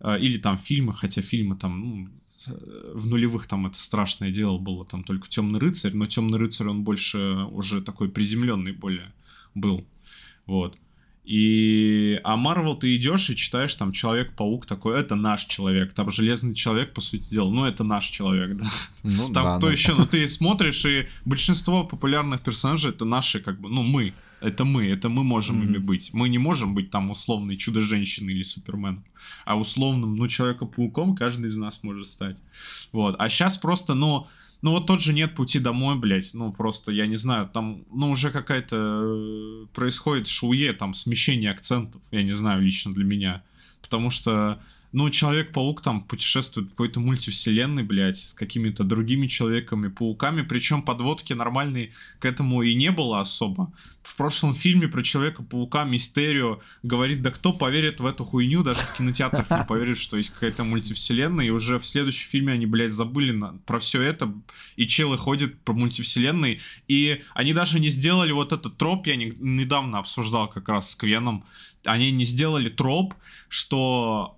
э, 0.00 0.18
или 0.20 0.38
там 0.38 0.58
фильмы, 0.58 0.94
хотя 0.94 1.22
фильмы 1.22 1.56
там, 1.56 1.80
ну, 1.80 2.08
в 2.94 3.06
нулевых 3.06 3.46
там 3.46 3.66
это 3.66 3.76
страшное 3.78 4.30
дело 4.30 4.58
было, 4.58 4.84
там 4.84 5.04
только 5.04 5.28
Темный 5.28 5.60
рыцарь, 5.60 5.94
но 5.94 6.06
Темный 6.06 6.38
рыцарь 6.38 6.68
он 6.68 6.84
больше 6.84 7.18
уже 7.50 7.82
такой 7.82 8.08
приземленный 8.08 8.72
более 8.72 9.12
был. 9.54 9.84
Вот. 10.46 10.76
И, 11.26 12.20
а 12.22 12.36
Марвел 12.36 12.76
ты 12.76 12.94
идешь 12.94 13.30
и 13.30 13.36
читаешь 13.36 13.74
там 13.74 13.90
Человек-паук 13.90 14.64
такой, 14.64 15.00
это 15.00 15.16
наш 15.16 15.44
человек, 15.46 15.92
там 15.92 16.08
Железный 16.08 16.54
человек, 16.54 16.94
по 16.94 17.00
сути 17.00 17.28
дела, 17.28 17.50
ну 17.50 17.64
это 17.64 17.82
наш 17.82 18.06
человек, 18.06 18.56
да. 18.56 18.66
Ну, 19.02 19.28
там 19.32 19.44
да, 19.44 19.56
кто 19.58 19.66
да. 19.66 19.72
еще, 19.72 19.94
ну 19.94 20.06
ты 20.06 20.28
смотришь, 20.28 20.84
и 20.84 21.08
большинство 21.24 21.82
популярных 21.82 22.42
персонажей 22.42 22.92
это 22.92 23.04
наши, 23.04 23.40
как 23.40 23.60
бы, 23.60 23.68
ну 23.68 23.82
мы, 23.82 24.14
это 24.40 24.64
мы, 24.64 24.86
это 24.86 25.08
мы 25.08 25.24
можем 25.24 25.60
mm-hmm. 25.60 25.66
ими 25.66 25.78
быть. 25.78 26.10
Мы 26.12 26.28
не 26.28 26.38
можем 26.38 26.74
быть 26.74 26.90
там 26.90 27.10
условной 27.10 27.56
чудо-женщиной 27.56 28.32
или 28.32 28.44
суперменом, 28.44 29.04
а 29.44 29.58
условным, 29.58 30.14
ну, 30.14 30.28
Человека-пауком 30.28 31.16
каждый 31.16 31.46
из 31.46 31.56
нас 31.56 31.82
может 31.82 32.06
стать. 32.06 32.40
Вот, 32.92 33.16
а 33.18 33.28
сейчас 33.28 33.58
просто, 33.58 33.94
ну, 33.94 34.28
ну 34.62 34.72
вот 34.72 34.86
тот 34.86 35.02
же 35.02 35.12
нет 35.12 35.34
пути 35.34 35.58
домой, 35.58 35.96
блядь. 35.96 36.30
Ну 36.34 36.52
просто, 36.52 36.92
я 36.92 37.06
не 37.06 37.16
знаю, 37.16 37.48
там, 37.48 37.84
ну 37.92 38.10
уже 38.10 38.30
какая-то 38.30 38.76
э, 38.76 39.66
происходит 39.74 40.28
шуе, 40.28 40.72
там 40.72 40.94
смещение 40.94 41.50
акцентов, 41.50 42.02
я 42.10 42.22
не 42.22 42.32
знаю, 42.32 42.62
лично 42.62 42.92
для 42.94 43.04
меня. 43.04 43.42
Потому 43.82 44.10
что 44.10 44.60
ну, 44.92 45.10
Человек-паук 45.10 45.82
там 45.82 46.02
путешествует 46.02 46.68
в 46.68 46.70
какой-то 46.70 47.00
мультивселенной, 47.00 47.82
блядь, 47.82 48.18
с 48.18 48.34
какими-то 48.34 48.84
другими 48.84 49.26
Человеками-пауками, 49.26 50.42
причем 50.42 50.82
подводки 50.82 51.32
нормальной 51.32 51.92
к 52.18 52.24
этому 52.24 52.62
и 52.62 52.74
не 52.74 52.90
было 52.90 53.20
особо. 53.20 53.72
В 54.02 54.14
прошлом 54.14 54.54
фильме 54.54 54.86
про 54.86 55.02
Человека-паука 55.02 55.84
Мистерио 55.84 56.60
говорит, 56.82 57.22
да 57.22 57.30
кто 57.30 57.52
поверит 57.52 58.00
в 58.00 58.06
эту 58.06 58.24
хуйню, 58.24 58.62
даже 58.62 58.80
в 58.80 58.96
кинотеатрах 58.96 59.50
не 59.50 59.64
поверит, 59.64 59.98
что 59.98 60.16
есть 60.16 60.30
какая-то 60.30 60.62
мультивселенная, 60.64 61.46
и 61.46 61.50
уже 61.50 61.78
в 61.78 61.86
следующем 61.86 62.28
фильме 62.28 62.52
они, 62.52 62.66
блядь, 62.66 62.92
забыли 62.92 63.32
на, 63.32 63.58
про 63.66 63.78
все 63.80 64.00
это, 64.00 64.32
и 64.76 64.86
челы 64.86 65.16
ходят 65.16 65.58
по 65.60 65.72
мультивселенной, 65.72 66.60
и 66.86 67.22
они 67.34 67.52
даже 67.52 67.80
не 67.80 67.88
сделали 67.88 68.30
вот 68.32 68.52
этот 68.52 68.76
троп, 68.76 69.08
я 69.08 69.16
не, 69.16 69.32
недавно 69.40 69.98
обсуждал 69.98 70.48
как 70.48 70.68
раз 70.68 70.92
с 70.92 70.96
Квеном, 70.96 71.44
они 71.84 72.10
не 72.10 72.24
сделали 72.24 72.68
троп, 72.68 73.14
что 73.48 74.36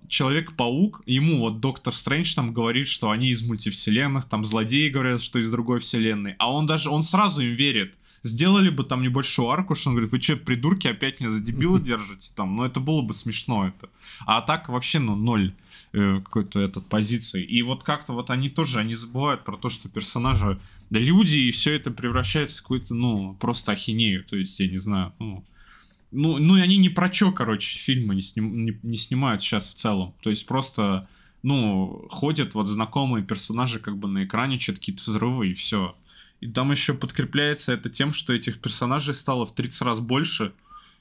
Человек-паук, 0.49 1.01
ему 1.05 1.39
вот 1.39 1.59
Доктор 1.59 1.93
Стрэндж 1.93 2.35
там 2.35 2.53
говорит, 2.53 2.87
что 2.87 3.11
они 3.11 3.29
из 3.29 3.43
мультивселенных, 3.43 4.25
там 4.25 4.43
злодеи 4.43 4.89
говорят, 4.89 5.21
что 5.21 5.39
из 5.39 5.49
другой 5.49 5.79
вселенной, 5.79 6.35
а 6.39 6.51
он 6.51 6.65
даже, 6.65 6.89
он 6.89 7.03
сразу 7.03 7.41
им 7.41 7.55
верит. 7.55 7.95
Сделали 8.21 8.69
бы 8.69 8.83
там 8.83 9.01
небольшую 9.01 9.49
арку, 9.49 9.75
что 9.75 9.89
он 9.89 9.95
говорит, 9.95 10.11
вы 10.11 10.19
что, 10.21 10.35
придурки, 10.35 10.87
опять 10.87 11.19
меня 11.19 11.29
за 11.29 11.41
дебила 11.41 11.79
держите 11.79 12.31
там, 12.35 12.55
ну 12.55 12.65
это 12.65 12.79
было 12.81 13.01
бы 13.01 13.13
смешно 13.13 13.67
это. 13.67 13.89
А 14.25 14.41
так 14.41 14.67
вообще, 14.67 14.99
ну, 14.99 15.15
ноль 15.15 15.53
э, 15.93 16.19
какой-то 16.23 16.59
этот 16.59 16.87
позиции. 16.87 17.41
И 17.43 17.61
вот 17.61 17.83
как-то 17.83 18.13
вот 18.13 18.29
они 18.29 18.49
тоже, 18.49 18.79
они 18.79 18.93
забывают 18.93 19.45
про 19.45 19.55
то, 19.55 19.69
что 19.69 19.87
персонажи, 19.87 20.59
да 20.89 20.99
люди, 20.99 21.37
и 21.37 21.51
все 21.51 21.75
это 21.75 21.91
превращается 21.91 22.59
в 22.59 22.63
какую-то, 22.63 22.93
ну, 22.93 23.35
просто 23.39 23.71
ахинею. 23.71 24.25
То 24.25 24.35
есть, 24.35 24.59
я 24.59 24.67
не 24.67 24.77
знаю, 24.77 25.13
ну, 25.19 25.45
ну, 26.11 26.37
ну 26.37 26.57
и 26.57 26.61
они 26.61 26.77
ни 26.77 26.89
про 26.89 27.09
чё, 27.09 27.31
короче, 27.31 27.77
фильмы 27.77 28.15
не, 28.15 28.21
сним, 28.21 28.65
не, 28.65 28.79
не 28.83 28.97
снимают 28.97 29.41
сейчас 29.41 29.69
в 29.69 29.75
целом. 29.75 30.15
То 30.21 30.29
есть 30.29 30.45
просто, 30.47 31.07
ну, 31.43 32.07
ходят 32.09 32.55
вот 32.55 32.67
знакомые 32.67 33.23
персонажи 33.23 33.79
как 33.79 33.97
бы 33.97 34.07
на 34.07 34.25
экране, 34.25 34.59
что-то 34.59 34.79
какие-то 34.79 35.03
взрывы 35.03 35.49
и 35.49 35.53
все. 35.53 35.95
И 36.41 36.47
там 36.47 36.71
еще 36.71 36.93
подкрепляется 36.93 37.73
это 37.73 37.89
тем, 37.89 38.13
что 38.13 38.33
этих 38.33 38.59
персонажей 38.59 39.13
стало 39.13 39.45
в 39.45 39.53
30 39.53 39.81
раз 39.81 39.99
больше, 39.99 40.53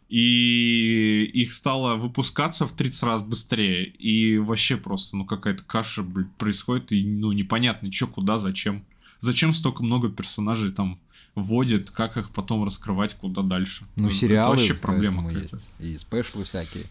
и 0.08 1.30
их 1.34 1.52
стало 1.52 1.96
выпускаться 1.96 2.66
в 2.66 2.72
30 2.72 3.02
раз 3.04 3.22
быстрее. 3.22 3.86
И 3.86 4.38
вообще 4.38 4.76
просто, 4.76 5.16
ну, 5.16 5.24
какая-то 5.24 5.62
каша 5.62 6.02
блин, 6.02 6.30
происходит, 6.38 6.92
и, 6.92 7.04
ну, 7.04 7.32
непонятно, 7.32 7.90
что, 7.92 8.08
куда, 8.08 8.38
зачем. 8.38 8.84
Зачем 9.18 9.52
столько 9.52 9.82
много 9.82 10.10
персонажей 10.10 10.70
там 10.70 11.00
вводит, 11.42 11.90
как 11.90 12.16
их 12.16 12.30
потом 12.30 12.64
раскрывать, 12.64 13.14
куда 13.14 13.42
дальше. 13.42 13.84
Ну, 13.96 14.10
сериалы 14.10 14.54
это 14.54 14.60
вообще 14.60 14.74
проблема 14.74 15.30
есть. 15.32 15.66
И 15.78 15.96
спешлы 15.96 16.44
всякие, 16.44 16.84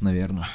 наверное. 0.00 0.48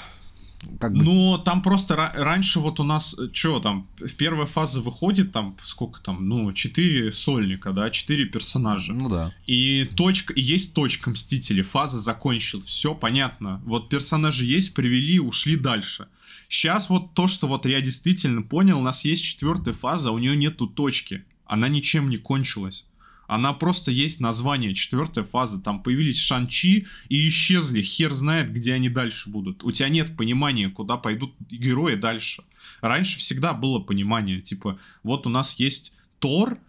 Как 0.80 0.94
бы... 0.94 1.04
Ну, 1.04 1.38
там 1.44 1.62
просто 1.62 1.96
раньше 1.96 2.60
вот 2.60 2.80
у 2.80 2.84
нас, 2.84 3.16
э, 3.18 3.30
что 3.34 3.60
там, 3.60 3.88
в 3.98 4.14
первой 4.14 4.46
фазе 4.46 4.80
выходит 4.80 5.32
там, 5.32 5.56
сколько 5.64 6.02
там, 6.02 6.28
ну, 6.28 6.54
четыре 6.54 7.12
сольника, 7.12 7.72
да, 7.72 7.90
четыре 7.90 8.26
персонажа. 8.26 8.94
Ну 8.94 9.10
да. 9.10 9.34
И 9.48 9.90
точка, 9.96 10.34
есть 10.36 10.74
точка 10.74 11.10
Мстители, 11.10 11.62
фаза 11.62 12.00
закончилась, 12.00 12.68
все 12.68 12.94
понятно. 12.94 13.62
Вот 13.66 13.90
персонажи 13.90 14.46
есть, 14.46 14.74
привели, 14.74 15.20
ушли 15.20 15.56
дальше. 15.56 16.08
Сейчас 16.48 16.90
вот 16.90 17.14
то, 17.14 17.28
что 17.28 17.48
вот 17.48 17.66
я 17.66 17.82
действительно 17.82 18.42
понял, 18.42 18.80
у 18.80 18.84
нас 18.84 19.06
есть 19.06 19.24
четвертая 19.24 19.74
фаза, 19.74 20.12
у 20.12 20.18
нее 20.18 20.36
нету 20.36 20.68
точки. 20.68 21.24
Она 21.46 21.68
ничем 21.70 22.10
не 22.10 22.18
кончилась. 22.18 22.86
Она 23.32 23.54
просто 23.54 23.92
есть 23.92 24.20
название, 24.20 24.74
четвертая 24.74 25.24
фаза. 25.24 25.62
Там 25.62 25.82
появились 25.82 26.20
Шанчи 26.20 26.88
и 27.08 27.30
исчезли. 27.30 27.82
Хер 27.82 28.12
знает, 28.12 28.52
где 28.52 28.74
они 28.74 28.90
дальше 28.90 29.30
будут. 29.30 29.64
У 29.64 29.72
тебя 29.72 29.88
нет 29.88 30.18
понимания, 30.18 30.68
куда 30.68 30.98
пойдут 30.98 31.34
герои 31.50 31.96
дальше. 31.96 32.44
Раньше 32.82 33.20
всегда 33.20 33.54
было 33.54 33.80
понимание. 33.80 34.42
Типа, 34.42 34.78
вот 35.02 35.28
у 35.28 35.30
нас 35.30 35.56
есть 35.56 35.94
Тор, 36.20 36.60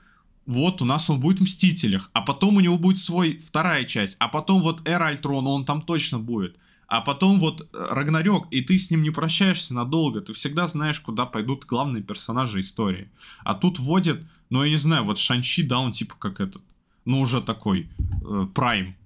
вот 0.47 0.81
у 0.83 0.85
нас 0.85 1.11
он 1.11 1.19
будет 1.19 1.41
в 1.41 1.43
Мстителях, 1.43 2.11
а 2.13 2.21
потом 2.21 2.59
у 2.59 2.61
него 2.61 2.79
будет 2.79 3.01
свой 3.01 3.41
вторая 3.41 3.83
часть, 3.83 4.17
а 4.21 4.29
потом 4.29 4.63
вот 4.63 4.87
Эра 4.87 5.09
Альтрона, 5.09 5.49
он 5.49 5.65
там 5.65 5.83
точно 5.83 6.21
будет. 6.21 6.57
А 6.93 7.01
потом 7.01 7.41
вот 7.41 7.69
Рагнарёк, 7.73 8.49
и 8.51 8.61
ты 8.61 8.77
с 8.77 8.91
ним 8.91 9.03
не 9.03 9.11
прощаешься 9.11 9.73
надолго, 9.73 10.21
ты 10.21 10.35
всегда 10.35 10.69
знаешь, 10.69 11.01
куда 11.01 11.25
пойдут 11.25 11.65
главные 11.65 12.03
персонажи 12.03 12.61
истории. 12.61 13.09
А 13.45 13.55
тут 13.55 13.79
вводят 13.79 14.21
ну, 14.53 14.63
я 14.63 14.71
не 14.71 14.77
знаю, 14.77 15.05
вот 15.05 15.19
Шанчи, 15.19 15.63
да, 15.63 15.79
он 15.79 15.93
типа 15.93 16.15
как 16.19 16.39
этот, 16.39 16.63
ну, 17.07 17.21
уже 17.21 17.41
такой 17.41 17.89
э, 18.23 18.47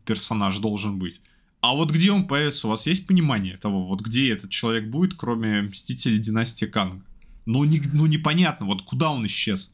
персонаж 0.04 0.58
должен 0.58 0.98
быть. 0.98 1.20
А 1.60 1.74
вот 1.74 1.92
где 1.92 2.10
он 2.10 2.26
появится, 2.26 2.66
у 2.66 2.70
вас 2.70 2.88
есть 2.88 3.06
понимание 3.06 3.56
того, 3.56 3.86
вот 3.86 4.00
где 4.00 4.32
этот 4.32 4.50
человек 4.50 4.88
будет, 4.88 5.14
кроме 5.14 5.62
Мстителей 5.62 6.18
Династии 6.18 6.66
Канга? 6.66 7.04
Ну, 7.44 7.62
не, 7.62 7.80
ну 7.92 8.06
непонятно, 8.06 8.66
вот 8.66 8.82
куда 8.82 9.12
он 9.12 9.24
исчез. 9.26 9.72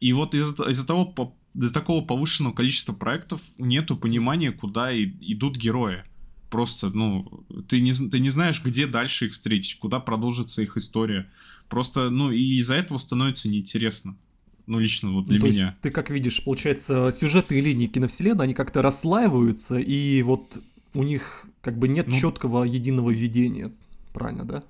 И 0.00 0.14
вот 0.14 0.34
из-за 0.34 0.70
из 0.70 0.82
того, 0.86 1.36
из-за 1.54 1.74
такого 1.74 2.02
повышенного 2.02 2.54
количества 2.54 2.94
проектов 2.94 3.42
нету 3.58 3.98
понимания, 3.98 4.52
куда 4.52 4.90
и, 4.90 5.04
идут 5.20 5.58
герои. 5.58 6.04
Просто, 6.52 6.90
ну, 6.90 7.46
ты 7.66 7.80
не, 7.80 7.94
ты 7.94 8.18
не 8.18 8.28
знаешь, 8.28 8.62
где 8.62 8.86
дальше 8.86 9.24
их 9.24 9.32
встретить, 9.32 9.78
куда 9.78 10.00
продолжится 10.00 10.60
их 10.60 10.76
история. 10.76 11.30
Просто, 11.70 12.10
ну, 12.10 12.30
и 12.30 12.56
из-за 12.56 12.74
этого 12.74 12.98
становится 12.98 13.48
неинтересно. 13.48 14.18
Ну, 14.66 14.78
лично 14.78 15.12
вот 15.12 15.28
для 15.28 15.40
ну, 15.40 15.46
меня. 15.46 15.64
Есть, 15.68 15.80
ты 15.80 15.90
как 15.90 16.10
видишь, 16.10 16.44
получается, 16.44 17.10
сюжеты 17.10 17.56
и 17.56 17.62
линии 17.62 17.86
киновселенной, 17.86 18.44
они 18.44 18.52
как-то 18.52 18.82
расслаиваются, 18.82 19.78
и 19.78 20.20
вот 20.20 20.62
у 20.92 21.02
них 21.02 21.46
как 21.62 21.78
бы 21.78 21.88
нет 21.88 22.08
ну, 22.08 22.20
четкого 22.20 22.64
единого 22.64 23.08
видения. 23.08 23.72
Правильно, 24.12 24.44
да? 24.44 24.62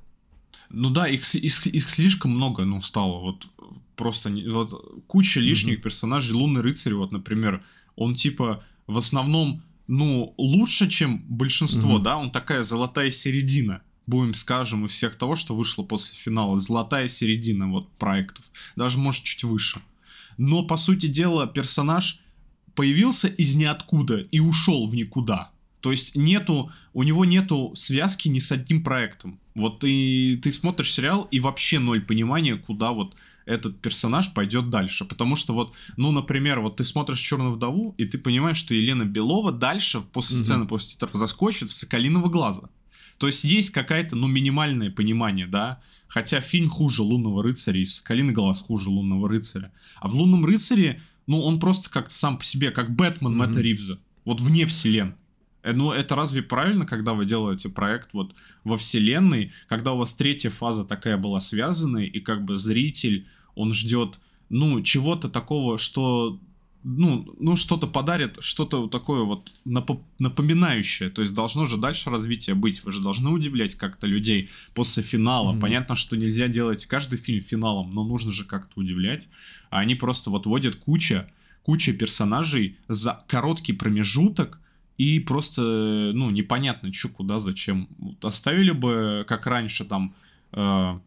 Ну 0.71 0.91
да, 0.91 1.09
их, 1.09 1.35
их, 1.35 1.67
их 1.67 1.91
слишком 1.91 2.31
много, 2.31 2.65
ну, 2.65 2.81
стало. 2.81 3.19
Вот 3.19 3.49
просто 3.97 4.33
вот 4.51 5.03
куча 5.09 5.41
лишних 5.41 5.81
mm-hmm. 5.81 5.83
персонажей. 5.83 6.37
Лунный 6.37 6.61
рыцарь, 6.61 6.95
вот, 6.95 7.11
например, 7.11 7.65
он 7.97 8.15
типа 8.15 8.63
в 8.87 8.97
основном, 8.99 9.65
ну, 9.95 10.35
лучше, 10.39 10.89
чем 10.89 11.23
большинство, 11.29 11.99
mm-hmm. 11.99 12.03
да, 12.03 12.17
он 12.17 12.31
такая 12.31 12.63
золотая 12.63 13.11
середина 13.11 13.83
будем 14.07 14.35
скажем, 14.35 14.85
из 14.85 14.93
всех 14.93 15.17
того, 15.17 15.37
что 15.37 15.55
вышло 15.55 15.85
после 15.85 16.19
финала, 16.19 16.59
золотая 16.59 17.09
середина 17.09 17.69
вот 17.69 17.91
проектов, 17.99 18.45
даже 18.75 18.99
может 18.99 19.23
чуть 19.23 19.45
выше. 19.45 19.81
Но 20.39 20.65
по 20.65 20.77
сути 20.77 21.07
дела 21.07 21.47
персонаж 21.47 22.21
появился 22.75 23.29
из 23.29 23.55
ниоткуда 23.55 24.19
и 24.19 24.41
ушел 24.41 24.89
в 24.89 24.95
никуда. 24.95 25.53
То 25.81 25.91
есть 25.91 26.17
нету, 26.17 26.73
у 26.93 27.03
него 27.03 27.25
нету 27.25 27.73
связки 27.77 28.29
ни 28.29 28.39
с 28.39 28.53
одним 28.53 28.83
проектом. 28.83 29.41
Вот 29.55 29.81
ты, 29.81 30.39
ты 30.43 30.53
смотришь 30.53 30.93
сериал 30.93 31.29
и 31.31 31.41
вообще 31.41 31.79
ноль 31.79 32.01
понимания, 32.01 32.57
куда 32.57 32.93
вот 32.93 33.15
этот 33.47 33.81
персонаж 33.81 34.33
пойдет 34.35 34.71
дальше. 34.71 35.05
Потому 35.05 35.37
что 35.37 35.55
вот, 35.55 35.75
ну, 35.97 36.13
например, 36.13 36.61
вот 36.61 36.77
ты 36.77 36.85
смотришь 36.85 37.21
Черную 37.21 37.53
вдову, 37.53 37.95
и 37.99 38.05
ты 38.05 38.19
понимаешь, 38.19 38.57
что 38.57 38.75
Елена 38.75 39.05
Белова 39.05 39.53
дальше, 39.53 40.01
после 40.01 40.37
сцены, 40.37 40.65
mm-hmm. 40.65 40.69
после 40.69 40.95
титров, 40.95 41.11
заскочит 41.15 41.71
в 41.71 41.73
Соколиного 41.73 42.29
глаза. 42.29 42.71
То 43.19 43.27
есть 43.27 43.45
есть 43.45 43.71
какая-то, 43.71 44.17
ну, 44.17 44.27
минимальное 44.27 44.91
понимание, 44.91 45.47
да, 45.47 45.81
хотя 46.09 46.41
фильм 46.41 46.69
хуже 46.69 47.03
«Лунного 47.03 47.43
рыцаря» 47.43 47.81
и 47.81 47.85
«Соколиный 47.85 48.33
глаз» 48.33 48.61
хуже 48.61 48.91
«Лунного 48.91 49.29
рыцаря». 49.29 49.73
А 50.01 50.09
в 50.09 50.15
«Лунном 50.15 50.45
рыцаре», 50.45 51.01
ну, 51.27 51.41
он 51.41 51.61
просто 51.61 51.89
как 51.89 52.11
сам 52.11 52.39
по 52.39 52.45
себе, 52.45 52.71
как 52.71 52.95
Бэтмен 52.95 53.33
mm-hmm. 53.33 53.37
Мэтта 53.37 53.61
Ривза, 53.61 54.01
вот 54.25 54.41
вне 54.41 54.67
вселенной. 54.67 55.15
Э, 55.63 55.73
ну, 55.73 55.93
это 55.93 56.15
разве 56.15 56.43
правильно, 56.43 56.87
когда 56.87 57.15
вы 57.15 57.25
делаете 57.25 57.69
проект 57.69 58.15
вот 58.15 58.35
во 58.65 58.77
вселенной, 58.77 59.53
когда 59.69 59.93
у 59.93 59.99
вас 59.99 60.15
третья 60.15 60.51
фаза 60.51 60.85
такая 60.85 61.17
была 61.17 61.41
связанной, 61.41 62.07
и 62.07 62.21
как 62.21 62.45
бы 62.45 62.59
зритель, 62.59 63.27
он 63.55 63.73
ждет, 63.73 64.19
ну, 64.49 64.83
чего-то 64.83 65.29
такого, 65.29 65.79
что 65.79 66.41
ну, 66.85 67.33
ну 67.39 67.57
что-то 67.57 67.87
подарит, 67.87 68.39
что-то 68.41 68.89
такое 68.89 69.23
вот 69.23 69.55
напо- 69.65 70.03
напоминающее. 70.19 71.11
То 71.11 71.23
есть 71.23 71.35
должно 71.35 71.65
же 71.65 71.77
дальше 71.77 72.11
развитие 72.11 72.57
быть. 72.57 72.83
Вы 72.85 72.93
же 72.93 73.01
должны 73.01 73.31
удивлять 73.31 73.75
как-то 73.77 74.07
людей 74.07 74.51
после 74.75 75.03
финала. 75.03 75.53
Mm-hmm. 75.55 75.61
Понятно, 75.61 75.95
что 75.95 76.17
нельзя 76.17 76.49
делать 76.49 76.87
каждый 76.87 77.19
фильм 77.19 77.45
финалом, 77.45 77.95
но 77.95 78.05
нужно 78.05 78.33
же 78.33 78.45
как-то 78.45 78.81
удивлять. 78.81 79.29
А 79.71 79.79
они 79.79 79.95
просто 79.95 80.31
вот 80.31 80.47
вводят 80.47 80.77
куча, 80.77 81.31
куча 81.63 81.93
персонажей 81.93 82.77
за 82.89 83.19
короткий 83.29 83.73
промежуток, 83.73 84.59
и 85.03 85.19
просто, 85.19 85.63
ну, 86.15 86.31
непонятно, 86.31 86.93
что, 86.93 87.09
куда, 87.09 87.41
зачем. 87.41 87.89
Вот 87.99 88.25
оставили 88.25 88.71
бы, 88.71 89.25
как 89.27 89.49
раньше, 89.49 89.85
там, 89.85 90.15
э, 90.53 90.99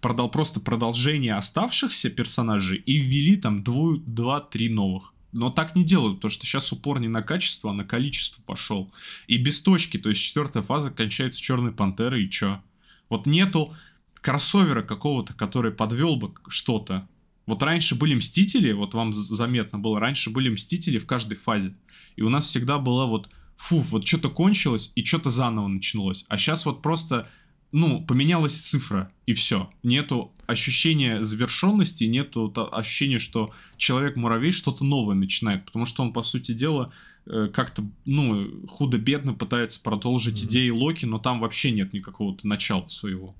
продал 0.00 0.30
просто 0.30 0.60
продолжение 0.60 1.34
оставшихся 1.34 2.10
персонажей 2.10 2.78
и 2.78 2.98
ввели 2.98 3.34
там 3.34 3.64
два-три 3.64 4.68
новых. 4.68 5.14
Но 5.32 5.50
так 5.50 5.74
не 5.74 5.82
делают, 5.82 6.18
потому 6.18 6.30
что 6.30 6.46
сейчас 6.46 6.72
упор 6.72 7.00
не 7.00 7.08
на 7.08 7.22
качество, 7.22 7.72
а 7.72 7.74
на 7.74 7.84
количество 7.84 8.40
пошел. 8.42 8.92
И 9.26 9.36
без 9.36 9.60
точки, 9.60 9.96
то 9.96 10.10
есть 10.10 10.22
четвертая 10.22 10.62
фаза 10.62 10.92
кончается 10.92 11.42
черной 11.42 11.72
пантерой, 11.72 12.26
и 12.26 12.30
чё? 12.30 12.62
Вот 13.08 13.26
нету 13.26 13.74
кроссовера 14.14 14.82
какого-то, 14.82 15.34
который 15.34 15.72
подвел 15.72 16.14
бы 16.14 16.32
что-то. 16.46 17.08
Вот 17.46 17.64
раньше 17.64 17.96
были 17.96 18.14
Мстители, 18.14 18.70
вот 18.70 18.94
вам 18.94 19.12
заметно 19.12 19.80
было, 19.80 19.98
раньше 19.98 20.30
были 20.30 20.50
Мстители 20.50 20.98
в 20.98 21.06
каждой 21.06 21.34
фазе. 21.34 21.74
И 22.14 22.22
у 22.22 22.28
нас 22.28 22.44
всегда 22.44 22.78
было 22.78 23.06
вот, 23.06 23.28
фу, 23.60 23.78
вот 23.80 24.06
что-то 24.06 24.30
кончилось, 24.30 24.90
и 24.94 25.04
что-то 25.04 25.30
заново 25.30 25.68
началось. 25.68 26.24
А 26.28 26.38
сейчас 26.38 26.64
вот 26.64 26.82
просто 26.82 27.28
ну, 27.72 28.04
поменялась 28.04 28.58
цифра, 28.58 29.12
и 29.26 29.32
все. 29.32 29.70
Нету 29.84 30.32
ощущения 30.46 31.22
завершенности, 31.22 32.04
нету 32.04 32.52
ощущения, 32.72 33.18
что 33.20 33.52
человек-муравей 33.76 34.50
что-то 34.50 34.84
новое 34.84 35.14
начинает, 35.14 35.66
потому 35.66 35.86
что 35.86 36.02
он, 36.02 36.12
по 36.12 36.24
сути 36.24 36.50
дела, 36.52 36.92
э, 37.26 37.48
как-то, 37.52 37.84
ну, 38.06 38.66
худо-бедно 38.66 39.34
пытается 39.34 39.80
продолжить 39.82 40.42
mm-hmm. 40.42 40.46
идеи 40.46 40.70
Локи, 40.70 41.04
но 41.04 41.18
там 41.20 41.38
вообще 41.38 41.70
нет 41.70 41.92
никакого-то 41.92 42.48
начала 42.48 42.88
своего. 42.88 43.36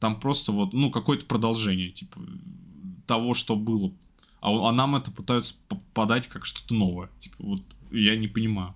Там 0.00 0.18
просто 0.18 0.50
вот, 0.50 0.72
ну, 0.72 0.90
какое-то 0.90 1.26
продолжение, 1.26 1.90
типа, 1.90 2.20
того, 3.06 3.34
что 3.34 3.54
было. 3.54 3.92
А, 4.40 4.70
а 4.70 4.72
нам 4.72 4.96
это 4.96 5.12
пытаются 5.12 5.54
подать 5.94 6.26
как 6.26 6.44
что-то 6.46 6.74
новое. 6.74 7.10
Типа, 7.18 7.36
вот, 7.38 7.62
я 7.92 8.16
не 8.16 8.26
понимаю. 8.26 8.74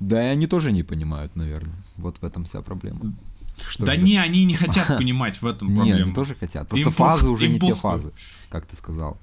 Да, 0.00 0.22
и 0.22 0.26
они 0.26 0.46
тоже 0.46 0.72
не 0.72 0.82
понимают, 0.82 1.36
наверное. 1.36 1.76
Вот 1.96 2.18
в 2.20 2.24
этом 2.24 2.44
вся 2.44 2.62
проблема. 2.62 3.14
Что 3.68 3.86
да 3.86 3.96
не, 3.96 4.16
они 4.16 4.44
не 4.44 4.54
хотят 4.54 4.86
понимать 4.98 5.40
в 5.40 5.46
этом 5.46 5.68
проблему. 5.68 5.98
Нет, 5.98 6.06
они 6.06 6.14
тоже 6.14 6.34
хотят. 6.34 6.68
Просто 6.68 6.90
фазы 6.90 7.28
уже 7.28 7.48
не 7.48 7.60
те 7.60 7.74
фазы, 7.74 8.12
как 8.50 8.66
ты 8.66 8.76
сказал. 8.76 9.18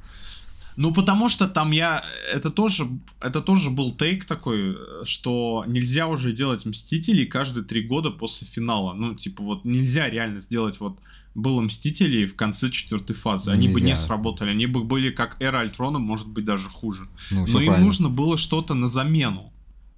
Ну, 0.78 0.94
потому 0.94 1.28
что 1.30 1.48
там 1.48 1.72
я... 1.72 2.01
Это 2.34 2.50
тоже, 2.50 2.88
это 3.20 3.42
тоже 3.42 3.70
был 3.70 3.92
тейк 3.92 4.25
такой, 4.25 4.78
что 5.04 5.66
нельзя 5.68 6.08
уже 6.08 6.32
делать 6.32 6.66
Мстителей 6.66 7.25
каждые 7.25 7.66
три 7.66 7.82
года 7.82 8.10
после 8.10 8.48
финала. 8.48 8.94
Ну, 8.94 9.13
типа, 9.13 9.44
вот 9.44 9.66
нельзя 9.66 10.10
реально 10.10 10.40
сделать 10.40 10.80
вот... 10.80 10.98
Было 11.34 11.62
Мстители 11.62 12.25
в 12.25 12.36
конце 12.36 12.70
четвертой 12.70 13.16
фазы. 13.16 13.51
Они 13.51 13.68
нельзя. 13.68 13.74
бы 13.74 13.82
не 13.82 13.96
сработали. 13.96 14.50
Они 14.50 14.66
бы 14.66 14.84
были 14.84 15.12
как 15.12 15.38
Эра 15.40 15.60
Альтрона, 15.60 15.98
может 15.98 16.28
быть, 16.28 16.44
даже 16.44 16.70
хуже. 16.70 17.08
Ну, 17.30 17.46
Но 17.48 17.60
им 17.62 17.68
правильно. 17.68 17.78
нужно 17.86 18.10
было 18.10 18.38
что-то 18.38 18.74
на 18.74 18.88
замену 18.88 19.50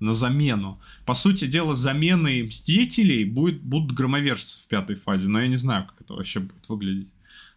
на 0.03 0.13
замену. 0.13 0.79
По 1.05 1.13
сути 1.13 1.45
дела, 1.45 1.73
заменой 1.73 2.43
Мстителей 2.43 3.23
будет, 3.23 3.61
будут 3.61 3.93
громовержцы 3.93 4.59
в 4.61 4.67
пятой 4.67 4.95
фазе, 4.95 5.29
но 5.29 5.41
я 5.41 5.47
не 5.47 5.55
знаю, 5.55 5.87
как 5.87 6.01
это 6.01 6.13
вообще 6.13 6.39
будет 6.39 6.67
выглядеть. 6.69 7.09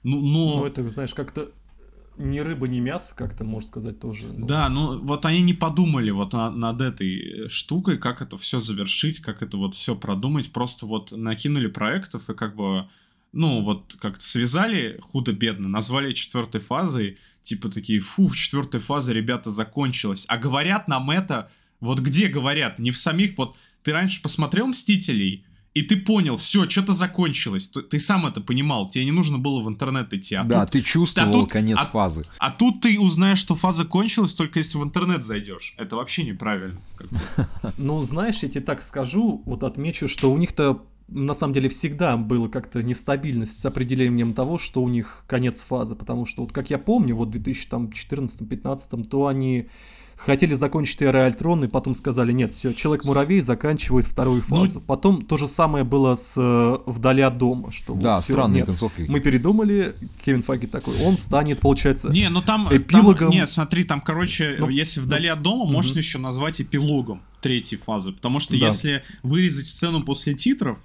Ну, 0.03 0.21
но... 0.21 0.59
ну 0.59 0.65
это, 0.67 0.89
знаешь, 0.89 1.15
как-то 1.15 1.51
ни 2.19 2.39
рыба, 2.39 2.67
ни 2.69 2.81
мясо, 2.81 3.15
как-то 3.15 3.45
можно 3.45 3.69
сказать 3.69 4.01
тоже. 4.01 4.27
Ну. 4.27 4.47
Да, 4.47 4.69
ну 4.69 4.99
вот 4.99 5.27
они 5.27 5.43
не 5.43 5.53
подумали 5.53 6.11
вот 6.11 6.33
на, 6.33 6.51
над 6.51 6.81
этой 6.81 7.49
штукой, 7.49 7.99
как 7.99 8.23
это 8.23 8.37
все 8.39 8.59
завершить, 8.59 9.21
как 9.21 9.43
это 9.43 9.57
вот 9.57 9.75
все 9.75 9.95
продумать, 9.95 10.53
просто 10.53 10.87
вот 10.87 11.13
накинули 11.13 11.67
проектов 11.67 12.31
и 12.31 12.35
как 12.35 12.57
бы 12.57 12.87
ну, 13.33 13.63
вот 13.63 13.97
как-то 14.01 14.27
связали 14.27 14.99
худо-бедно, 15.03 15.69
назвали 15.69 16.13
четвертой 16.13 16.63
фазой, 16.63 17.19
типа 17.43 17.69
такие, 17.69 18.01
фу, 18.01 18.33
четвертая 18.33 18.81
фаза, 18.81 19.13
ребята, 19.13 19.51
закончилась. 19.51 20.25
А 20.29 20.39
говорят 20.39 20.89
нам 20.89 21.11
это 21.11 21.51
вот 21.81 22.01
где 22.01 22.29
говорят, 22.29 22.79
не 22.79 22.91
в 22.91 22.99
самих, 22.99 23.37
вот 23.39 23.57
ты 23.83 23.93
раньше 23.93 24.23
посмотрел 24.23 24.67
«Мстителей», 24.69 25.45
и 25.77 25.83
ты 25.83 25.99
понял, 25.99 26.39
все, 26.39 26.67
что-то 26.71 26.93
закончилось. 26.93 27.69
Ты, 27.69 27.83
ты 27.83 28.01
сам 28.01 28.25
это 28.27 28.41
понимал, 28.41 28.89
тебе 28.89 29.05
не 29.05 29.11
нужно 29.11 29.37
было 29.37 29.61
в 29.61 29.69
интернет 29.69 30.11
идти. 30.15 30.35
А 30.35 30.43
да, 30.43 30.63
тут, 30.63 30.71
ты 30.73 30.81
чувствовал 30.81 31.29
а 31.29 31.33
тут, 31.33 31.51
конец 31.51 31.77
а, 31.79 31.85
фазы. 31.85 32.25
А 32.39 32.51
тут 32.51 32.81
ты 32.81 32.99
узнаешь, 32.99 33.39
что 33.39 33.55
фаза 33.55 33.85
кончилась, 33.85 34.33
только 34.33 34.59
если 34.59 34.79
в 34.79 34.85
интернет 34.85 35.23
зайдешь. 35.23 35.75
Это 35.77 35.97
вообще 35.97 36.25
неправильно. 36.25 36.81
Ну, 37.77 38.01
знаешь, 38.01 38.39
я 38.39 38.49
тебе 38.49 38.63
так 38.63 38.81
скажу, 38.81 39.43
вот 39.45 39.65
отмечу, 39.65 40.09
что 40.09 40.33
у 40.33 40.39
них-то 40.39 40.83
на 41.09 41.35
самом 41.35 41.53
деле 41.53 41.69
всегда 41.69 42.17
было 42.17 42.49
как-то 42.49 42.83
нестабильность 42.83 43.61
с 43.61 43.67
определением 43.67 44.33
того, 44.33 44.57
что 44.57 44.83
у 44.83 44.89
них 44.89 45.25
конец 45.27 45.63
фазы, 45.63 45.95
потому 45.95 46.25
что 46.25 46.41
вот 46.41 46.53
как 46.53 46.71
я 46.71 46.79
помню, 46.79 47.15
вот 47.15 47.35
в 47.35 47.39
2014-2015, 47.39 49.05
то 49.05 49.27
они 49.27 49.69
хотели 50.17 50.55
закончить 50.55 51.03
эры 51.03 51.21
Альтрон, 51.21 51.65
и 51.65 51.69
потом 51.69 51.95
сказали, 51.95 52.33
нет, 52.33 52.53
все, 52.53 52.73
Человек-муравей 52.73 53.41
заканчивает 53.41 54.07
вторую 54.07 54.43
ну, 54.49 54.57
фазу. 54.57 54.79
Ну, 54.81 54.85
потом 54.87 55.23
то 55.23 55.37
же 55.37 55.47
самое 55.47 55.85
было 55.85 56.15
с 56.15 56.35
э, 56.37 56.79
«Вдали 56.87 57.23
от 57.23 57.39
дома», 57.39 57.71
что 57.71 57.95
да, 57.95 58.17
вот, 58.17 58.25
все, 58.25 58.33
странные 58.33 58.59
нет, 58.59 58.67
концовки. 58.67 59.07
Мы 59.09 59.21
передумали, 59.21 59.95
Кевин 60.25 60.43
Фаги 60.43 60.67
такой, 60.67 60.95
он 61.05 61.17
станет, 61.17 61.61
получается, 61.61 62.09
Не, 62.09 62.29
ну 62.29 62.43
там, 62.43 62.69
эпилогом. 62.71 63.31
Там, 63.31 63.31
не, 63.31 63.47
смотри, 63.47 63.85
там, 63.85 64.01
короче, 64.01 64.57
ну, 64.59 64.69
если 64.69 65.01
«Вдали 65.01 65.29
ну, 65.29 65.35
от 65.35 65.43
дома», 65.43 65.63
угу. 65.65 65.73
можно 65.73 65.99
еще 65.99 66.19
назвать 66.19 66.61
эпилогом 66.61 67.23
третьей 67.41 67.79
фазы, 67.79 68.13
потому 68.13 68.41
что 68.41 68.59
да. 68.59 68.67
если 68.67 69.03
вырезать 69.23 69.69
сцену 69.69 70.03
после 70.03 70.35
титров, 70.35 70.79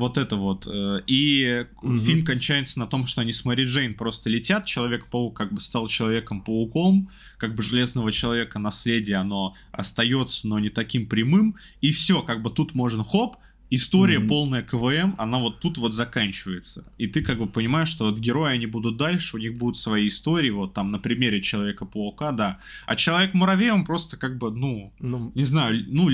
вот 0.00 0.18
это 0.18 0.34
вот. 0.36 0.66
Э, 0.66 1.00
и 1.06 1.66
угу. 1.82 1.96
фильм 1.98 2.24
кончается 2.24 2.80
на 2.80 2.86
том, 2.86 3.06
что 3.06 3.20
они 3.20 3.30
с 3.30 3.44
Мэри 3.44 3.66
Джейн 3.66 3.94
просто 3.94 4.28
летят. 4.28 4.64
Человек-паук 4.64 5.36
как 5.36 5.52
бы 5.52 5.60
стал 5.60 5.86
Человеком-пауком. 5.86 7.10
Как 7.38 7.54
бы 7.54 7.62
Железного 7.62 8.10
Человека 8.10 8.58
наследие, 8.58 9.18
оно 9.18 9.54
остается, 9.70 10.48
но 10.48 10.58
не 10.58 10.70
таким 10.70 11.06
прямым. 11.06 11.56
И 11.80 11.92
все, 11.92 12.22
как 12.22 12.42
бы 12.42 12.50
тут 12.50 12.74
можно 12.74 13.04
хоп, 13.04 13.36
история 13.70 14.18
mm-hmm. 14.18 14.28
полная 14.28 14.62
КВМ, 14.62 15.14
она 15.16 15.38
вот 15.38 15.60
тут 15.60 15.78
вот 15.78 15.94
заканчивается. 15.94 16.84
И 16.98 17.06
ты 17.06 17.22
как 17.22 17.38
бы 17.38 17.46
понимаешь, 17.46 17.88
что 17.88 18.04
вот 18.04 18.18
герои, 18.18 18.52
они 18.52 18.66
будут 18.66 18.96
дальше, 18.96 19.36
у 19.36 19.38
них 19.38 19.56
будут 19.56 19.78
свои 19.78 20.08
истории, 20.08 20.50
вот 20.50 20.74
там 20.74 20.90
на 20.90 20.98
примере 20.98 21.40
Человека-паука, 21.40 22.32
да. 22.32 22.58
А 22.86 22.96
Человек-муравей, 22.96 23.70
он 23.70 23.84
просто 23.84 24.16
как 24.16 24.38
бы, 24.38 24.50
ну, 24.50 24.92
ну, 24.98 25.32
не 25.34 25.44
знаю, 25.44 25.84
ну, 25.86 26.10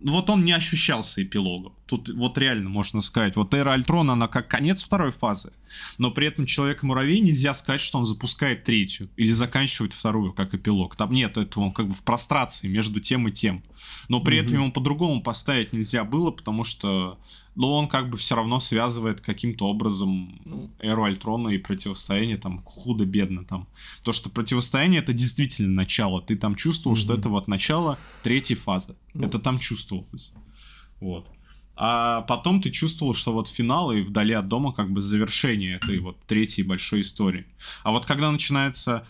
вот 0.00 0.30
он 0.30 0.44
не 0.44 0.52
ощущался 0.52 1.22
эпилогом. 1.22 1.72
Тут 1.90 2.08
вот 2.10 2.38
реально 2.38 2.70
можно 2.70 3.00
сказать, 3.00 3.34
вот 3.34 3.52
Эра 3.52 3.72
Альтрона, 3.72 4.12
она 4.12 4.28
как 4.28 4.46
конец 4.46 4.80
второй 4.80 5.10
фазы, 5.10 5.50
но 5.98 6.12
при 6.12 6.28
этом 6.28 6.46
Человек-муравей 6.46 7.18
нельзя 7.18 7.52
сказать, 7.52 7.80
что 7.80 7.98
он 7.98 8.04
запускает 8.04 8.62
третью 8.62 9.10
или 9.16 9.32
заканчивает 9.32 9.92
вторую, 9.92 10.32
как 10.32 10.54
эпилог. 10.54 10.94
Там 10.94 11.12
нет 11.12 11.36
этого, 11.36 11.64
он 11.64 11.72
как 11.72 11.88
бы 11.88 11.92
в 11.92 12.02
прострации 12.02 12.68
между 12.68 13.00
тем 13.00 13.26
и 13.26 13.32
тем. 13.32 13.64
Но 14.08 14.20
при 14.20 14.38
mm-hmm. 14.38 14.44
этом 14.44 14.56
ему 14.58 14.72
по-другому 14.72 15.20
поставить 15.20 15.72
нельзя 15.72 16.04
было, 16.04 16.30
потому 16.30 16.62
что 16.62 17.18
ну, 17.56 17.72
он 17.72 17.88
как 17.88 18.08
бы 18.08 18.16
все 18.16 18.36
равно 18.36 18.60
связывает 18.60 19.20
каким-то 19.20 19.66
образом 19.66 20.40
ну, 20.44 20.70
Эру 20.78 21.02
Альтрона 21.02 21.48
и 21.48 21.58
противостояние 21.58 22.36
там 22.36 22.62
худо-бедно 22.62 23.44
там. 23.44 23.66
То, 24.04 24.12
что 24.12 24.30
противостояние 24.30 25.00
это 25.00 25.12
действительно 25.12 25.74
начало. 25.74 26.22
Ты 26.22 26.36
там 26.36 26.54
чувствовал, 26.54 26.96
mm-hmm. 26.96 27.00
что 27.00 27.14
это 27.14 27.28
вот 27.28 27.48
начало 27.48 27.98
третьей 28.22 28.54
фазы. 28.54 28.94
Ну. 29.12 29.26
Это 29.26 29.40
там 29.40 29.58
чувствовалось. 29.58 30.32
Вот. 31.00 31.26
А 31.82 32.20
потом 32.22 32.60
ты 32.60 32.70
чувствовал, 32.70 33.14
что 33.14 33.32
вот 33.32 33.48
финал 33.48 33.90
и 33.90 34.02
вдали 34.02 34.34
от 34.34 34.48
дома 34.48 34.74
как 34.74 34.90
бы 34.90 35.00
завершение 35.00 35.76
этой 35.76 35.98
вот 35.98 36.18
третьей 36.26 36.62
большой 36.62 37.00
истории. 37.00 37.46
А 37.84 37.90
вот 37.90 38.04
когда 38.04 38.30
начинается 38.30 39.06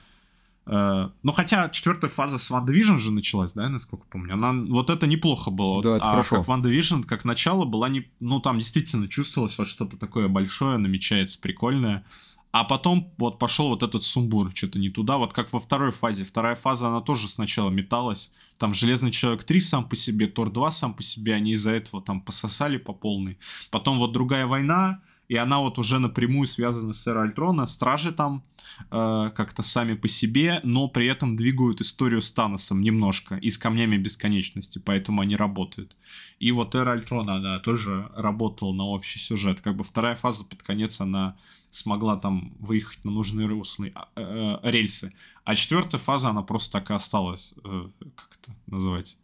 Э, 0.72 1.08
ну, 1.24 1.32
хотя 1.32 1.68
четвертая 1.68 2.10
фаза 2.10 2.38
с 2.38 2.48
Ван 2.48 2.64
Division 2.64 2.98
же 2.98 3.10
началась, 3.10 3.52
да, 3.54 3.68
насколько 3.68 4.04
помню. 4.08 4.34
Она, 4.34 4.52
вот 4.52 4.88
это 4.88 5.08
неплохо 5.08 5.50
было. 5.50 5.82
Да, 5.82 5.96
это 5.96 6.04
а 6.04 6.10
хорошо. 6.12 6.36
как 6.36 6.48
Ван 6.48 6.64
Division, 6.64 7.02
как 7.02 7.24
начало, 7.24 7.64
была 7.64 7.88
не... 7.88 8.08
Ну, 8.20 8.38
там 8.40 8.58
действительно 8.58 9.08
чувствовалось 9.08 9.58
вот 9.58 9.66
что-то 9.66 9.96
такое 9.96 10.28
большое, 10.28 10.78
намечается, 10.78 11.40
прикольное. 11.40 12.04
А 12.52 12.64
потом 12.64 13.12
вот 13.16 13.38
пошел 13.38 13.68
вот 13.68 13.82
этот 13.82 14.02
сумбур, 14.02 14.50
что-то 14.54 14.78
не 14.78 14.90
туда, 14.90 15.18
вот 15.18 15.32
как 15.32 15.52
во 15.52 15.60
второй 15.60 15.92
фазе. 15.92 16.24
Вторая 16.24 16.56
фаза, 16.56 16.88
она 16.88 17.00
тоже 17.00 17.28
сначала 17.28 17.70
металась. 17.70 18.32
Там 18.58 18.74
Железный 18.74 19.12
Человек 19.12 19.44
3 19.44 19.60
сам 19.60 19.88
по 19.88 19.94
себе, 19.94 20.26
Тор 20.26 20.50
2 20.50 20.70
сам 20.72 20.94
по 20.94 21.02
себе, 21.02 21.34
они 21.34 21.52
из-за 21.52 21.70
этого 21.70 22.02
там 22.02 22.20
пососали 22.20 22.76
по 22.76 22.92
полной. 22.92 23.38
Потом 23.70 23.98
вот 23.98 24.12
другая 24.12 24.46
война, 24.46 25.00
и 25.30 25.36
она 25.36 25.60
вот 25.60 25.78
уже 25.78 26.00
напрямую 26.00 26.44
связана 26.44 26.92
с 26.92 27.06
Эра 27.06 27.22
Альтрона. 27.22 27.68
Стражи 27.68 28.10
там 28.10 28.42
э, 28.90 29.30
как-то 29.32 29.62
сами 29.62 29.94
по 29.94 30.08
себе, 30.08 30.60
но 30.64 30.88
при 30.88 31.06
этом 31.06 31.36
двигают 31.36 31.80
историю 31.80 32.20
с 32.20 32.32
Таносом 32.32 32.82
немножко 32.82 33.36
и 33.36 33.48
с 33.48 33.56
камнями 33.56 33.96
бесконечности, 33.96 34.82
поэтому 34.84 35.20
они 35.20 35.36
работают. 35.36 35.96
И 36.40 36.50
вот 36.50 36.74
Эра 36.74 36.94
Альтрона, 36.94 37.36
она 37.36 37.60
тоже 37.60 38.10
работала 38.16 38.72
на 38.72 38.82
общий 38.86 39.20
сюжет. 39.20 39.60
Как 39.60 39.76
бы 39.76 39.84
вторая 39.84 40.16
фаза 40.16 40.44
под 40.44 40.64
конец, 40.64 41.00
она 41.00 41.36
смогла 41.68 42.16
там 42.16 42.56
выехать 42.58 43.04
на 43.04 43.12
нужные 43.12 43.46
руслы, 43.46 43.92
э, 43.94 44.00
э, 44.16 44.58
рельсы. 44.68 45.12
А 45.44 45.54
четвертая 45.54 46.00
фаза, 46.00 46.30
она 46.30 46.42
просто 46.42 46.80
так 46.80 46.90
и 46.90 46.94
осталась, 46.94 47.54
э, 47.64 47.88
как 48.16 48.36
это 48.42 48.56
называть, 48.66 49.16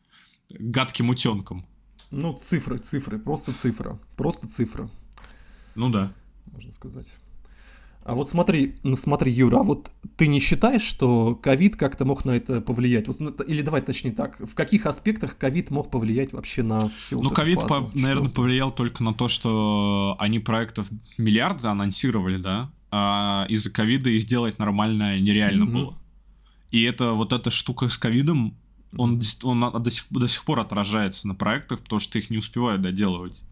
гадким 0.51 1.11
утенком. 1.11 1.67
Ну, 2.13 2.33
цифры, 2.35 2.79
цифры, 2.79 3.19
просто 3.19 3.53
цифра. 3.53 3.99
Просто 4.17 4.47
цифра. 4.47 4.89
Ну 5.77 5.91
да. 5.91 6.13
Можно 6.53 6.73
сказать. 6.73 7.07
А 8.07 8.15
вот 8.15 8.31
смотри, 8.31 8.77
смотри, 8.95 9.33
Юра, 9.33 9.59
а 9.59 9.63
вот 9.65 9.91
ты 10.17 10.29
не 10.29 10.39
считаешь, 10.39 10.83
что 10.83 11.35
ковид 11.35 11.75
как-то 11.75 12.05
мог 12.05 12.25
на 12.25 12.37
это 12.37 12.61
повлиять? 12.61 13.09
Вот, 13.09 13.41
или 13.49 13.63
давай 13.63 13.83
точнее 13.83 14.13
так, 14.13 14.39
в 14.39 14.55
каких 14.55 14.87
аспектах 14.87 15.37
ковид 15.37 15.73
мог 15.73 15.91
повлиять 15.91 16.33
вообще 16.33 16.63
на 16.63 16.89
всю 16.89 17.21
Ну, 17.21 17.31
ковид, 17.31 17.67
по, 17.67 17.91
наверное, 17.95 18.31
повлиял 18.31 18.71
только 18.71 19.03
на 19.03 19.13
то, 19.13 19.29
что 19.29 20.17
они 20.21 20.39
проектов 20.39 20.89
миллиарды 21.19 21.67
анонсировали, 21.67 22.37
да, 22.37 22.71
а 22.93 23.45
из-за 23.49 23.73
ковида 23.73 24.09
их 24.11 24.25
делать 24.25 24.61
нормально 24.61 25.19
нереально 25.19 25.65
mm-hmm. 25.65 25.73
было. 25.73 25.95
И 26.71 26.85
это 26.85 27.11
вот 27.11 27.33
эта 27.33 27.51
штука 27.51 27.89
с 27.89 27.99
ковидом, 27.99 28.57
он, 28.97 29.21
он 29.43 29.83
до, 29.83 29.91
сих, 29.91 30.07
до 30.11 30.29
сих 30.29 30.45
пор 30.45 30.61
отражается 30.61 31.27
на 31.27 31.35
проектах, 31.35 31.81
потому 31.81 31.99
что 31.99 32.19
их 32.19 32.31
не 32.31 32.39
успевают 32.39 32.83
доделывать. 32.83 33.43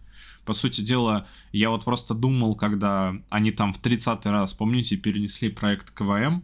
По 0.45 0.53
сути 0.53 0.81
дела, 0.81 1.27
я 1.53 1.71
вот 1.71 1.85
просто 1.85 2.15
думал, 2.15 2.55
когда 2.55 3.15
они 3.31 3.51
там 3.51 3.73
в 3.73 3.81
30-й 3.81 4.31
раз, 4.31 4.53
помните, 4.53 4.97
перенесли 4.97 5.49
проект 5.49 5.91
КВМ, 5.91 6.43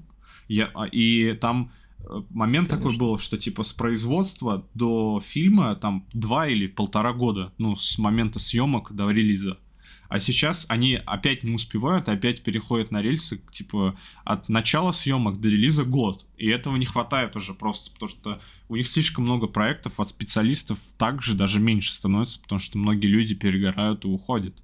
я, 0.49 0.71
а, 0.75 0.87
и 0.87 1.35
там 1.35 1.71
э, 2.01 2.23
момент 2.31 2.71
Конечно. 2.71 2.91
такой 2.91 2.99
был, 2.99 3.19
что 3.19 3.37
типа 3.37 3.63
с 3.63 3.73
производства 3.73 4.67
до 4.75 5.23
фильма 5.25 5.77
там 5.77 6.07
два 6.13 6.49
или 6.49 6.67
полтора 6.67 7.13
года, 7.13 7.53
ну, 7.59 7.77
с 7.77 7.99
момента 7.99 8.39
съемок 8.39 8.93
до 8.93 9.11
релиза. 9.11 9.59
А 10.11 10.19
сейчас 10.19 10.67
они 10.69 10.97
опять 11.07 11.45
не 11.45 11.55
успевают, 11.55 12.09
опять 12.09 12.43
переходят 12.43 12.91
на 12.91 13.01
рельсы, 13.01 13.41
типа, 13.53 13.97
от 14.25 14.49
начала 14.49 14.91
съемок 14.91 15.41
до 15.41 15.49
релиза 15.49 15.85
год. 15.85 16.27
И 16.37 16.49
этого 16.49 16.75
не 16.75 16.85
хватает 16.85 17.37
уже 17.37 17.55
просто, 17.55 17.93
потому 17.93 18.09
что 18.09 18.41
у 18.69 18.75
них 18.75 18.89
слишком 18.89 19.23
много 19.23 19.47
проектов, 19.47 20.01
от 20.01 20.09
специалистов 20.09 20.81
также 20.99 21.35
даже 21.35 21.61
меньше 21.61 21.93
становится, 21.93 22.43
потому 22.43 22.59
что 22.59 22.77
многие 22.77 23.07
люди 23.07 23.37
перегорают 23.37 24.05
и 24.05 24.09
уходят. 24.09 24.61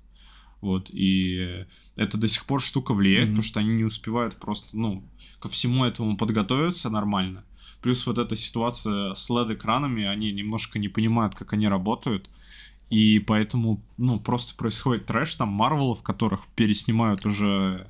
Вот, 0.60 0.90
и 0.90 1.64
это 1.94 2.18
до 2.18 2.26
сих 2.26 2.44
пор 2.44 2.60
штука 2.60 2.92
влияет, 2.92 3.28
mm-hmm. 3.28 3.30
потому 3.30 3.44
что 3.44 3.60
они 3.60 3.74
не 3.74 3.84
успевают 3.84 4.34
просто, 4.34 4.76
ну, 4.76 5.00
ко 5.38 5.48
всему 5.48 5.84
этому 5.84 6.16
подготовиться 6.16 6.90
нормально. 6.90 7.44
Плюс 7.82 8.04
вот 8.04 8.18
эта 8.18 8.34
ситуация 8.34 9.14
с 9.14 9.30
LED-экранами, 9.30 10.06
они 10.06 10.32
немножко 10.32 10.80
не 10.80 10.88
понимают, 10.88 11.36
как 11.36 11.52
они 11.52 11.68
работают. 11.68 12.28
И 12.90 13.18
поэтому, 13.18 13.82
ну, 13.96 14.20
просто 14.20 14.54
происходит 14.54 15.06
трэш, 15.06 15.34
там, 15.34 15.48
Марвелов, 15.48 16.02
которых 16.02 16.46
переснимают 16.54 17.26
уже... 17.26 17.88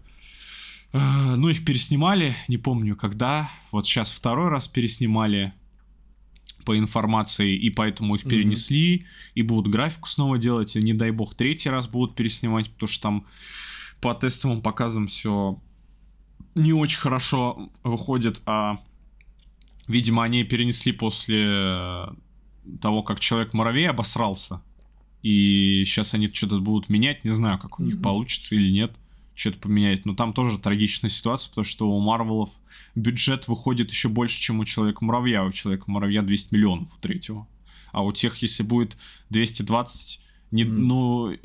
Э, 0.92 1.34
ну, 1.36 1.48
их 1.48 1.64
переснимали, 1.64 2.34
не 2.48 2.56
помню 2.56 2.96
когда. 2.96 3.50
Вот 3.72 3.86
сейчас 3.86 4.10
второй 4.10 4.48
раз 4.48 4.68
переснимали 4.68 5.52
по 6.64 6.76
информации, 6.76 7.56
и 7.56 7.70
поэтому 7.70 8.16
их 8.16 8.24
перенесли, 8.24 8.96
mm-hmm. 8.96 9.32
и 9.34 9.42
будут 9.42 9.72
графику 9.72 10.08
снова 10.08 10.36
делать, 10.36 10.74
и 10.74 10.82
не 10.82 10.94
дай 10.94 11.12
бог 11.12 11.34
третий 11.34 11.70
раз 11.70 11.86
будут 11.86 12.16
переснимать, 12.16 12.70
потому 12.70 12.88
что 12.88 13.02
там 13.02 13.26
по 14.00 14.14
тестовым 14.14 14.62
показам 14.62 15.06
все 15.06 15.60
не 16.56 16.72
очень 16.72 16.98
хорошо 16.98 17.70
выходит, 17.84 18.40
а 18.46 18.80
видимо 19.86 20.24
они 20.24 20.42
перенесли 20.42 20.90
после 20.90 22.08
того, 22.80 23.02
как 23.02 23.20
Человек-муравей 23.20 23.88
обосрался, 23.88 24.60
и 25.26 25.82
сейчас 25.84 26.14
они 26.14 26.30
что-то 26.32 26.60
будут 26.60 26.88
менять, 26.88 27.24
не 27.24 27.32
знаю, 27.32 27.58
как 27.58 27.80
у 27.80 27.82
них 27.82 27.96
mm-hmm. 27.96 28.00
получится 28.00 28.54
или 28.54 28.70
нет, 28.70 28.92
что-то 29.34 29.58
поменять. 29.58 30.06
Но 30.06 30.14
там 30.14 30.32
тоже 30.32 30.56
трагичная 30.56 31.10
ситуация, 31.10 31.48
потому 31.48 31.64
что 31.64 31.90
у 31.90 31.98
Марвелов 32.00 32.50
бюджет 32.94 33.48
выходит 33.48 33.90
еще 33.90 34.08
больше, 34.08 34.40
чем 34.40 34.60
у 34.60 34.64
Человека-муравья. 34.64 35.42
У 35.44 35.50
Человека-муравья 35.50 36.22
200 36.22 36.54
миллионов 36.54 36.96
у 36.96 37.00
третьего. 37.00 37.48
А 37.90 38.04
у 38.04 38.12
тех, 38.12 38.36
если 38.36 38.62
будет 38.62 38.96
220, 39.30 40.20
не, 40.52 40.62
mm. 40.62 40.68
ну, 40.68 41.36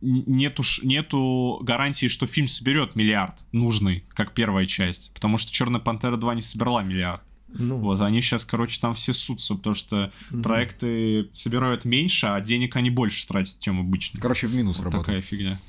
нету, 0.00 0.64
нету 0.82 1.60
гарантии, 1.62 2.06
что 2.06 2.26
фильм 2.26 2.48
соберет 2.48 2.96
миллиард 2.96 3.44
нужный, 3.52 4.02
как 4.08 4.34
первая 4.34 4.66
часть. 4.66 5.14
Потому 5.14 5.38
что 5.38 5.52
Черная 5.52 5.80
Пантера 5.80 6.16
2 6.16 6.34
не 6.34 6.42
собрала 6.42 6.82
миллиард. 6.82 7.22
Ну. 7.54 7.76
Вот, 7.78 8.00
они 8.00 8.20
сейчас, 8.20 8.44
короче, 8.44 8.80
там 8.80 8.94
все 8.94 9.12
сутся, 9.12 9.54
потому 9.54 9.74
что 9.74 10.12
угу. 10.30 10.42
проекты 10.42 11.28
собирают 11.32 11.84
меньше, 11.84 12.26
а 12.26 12.40
денег 12.40 12.76
они 12.76 12.90
больше 12.90 13.26
тратят, 13.26 13.58
чем 13.60 13.80
обычно. 13.80 14.20
Короче, 14.20 14.46
в 14.46 14.54
минус 14.54 14.76
вот 14.78 14.84
работает. 14.84 15.06
такая 15.06 15.22
фигня. 15.22 15.60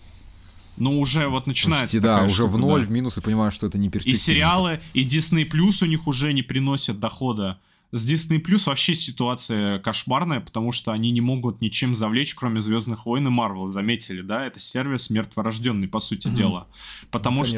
Ну, 0.77 0.99
уже 0.99 1.27
вот 1.27 1.47
начинается 1.47 1.97
Почти, 1.97 1.99
да, 1.99 2.23
уже 2.23 2.35
штука, 2.35 2.51
в 2.51 2.57
ноль, 2.59 2.81
да. 2.81 2.87
в 2.87 2.91
минус, 2.91 3.17
и 3.17 3.21
понимаю, 3.21 3.51
что 3.51 3.67
это 3.67 3.77
не 3.77 3.89
перспективно. 3.89 4.17
И 4.17 4.19
сериалы, 4.19 4.79
и 4.93 5.05
Disney 5.05 5.49
Plus 5.49 5.83
у 5.83 5.87
них 5.87 6.07
уже 6.07 6.33
не 6.33 6.41
приносят 6.41 6.99
дохода. 6.99 7.59
С 7.91 8.09
Disney 8.09 8.41
Plus 8.41 8.67
вообще 8.67 8.93
ситуация 8.93 9.79
кошмарная, 9.79 10.39
потому 10.39 10.71
что 10.71 10.91
они 10.93 11.11
не 11.11 11.19
могут 11.19 11.61
ничем 11.61 11.93
завлечь, 11.93 12.35
кроме 12.35 12.61
Звездных 12.61 13.05
войн 13.05 13.27
и 13.27 13.29
Марвел. 13.29 13.67
Заметили, 13.67 14.21
да? 14.21 14.45
Это 14.45 14.59
сервис 14.59 15.09
мертворожденный, 15.09 15.89
по 15.89 15.99
сути 15.99 16.27
mm-hmm. 16.27 16.33
дела. 16.33 16.67
Потому 17.11 17.43
Конечно. 17.43 17.57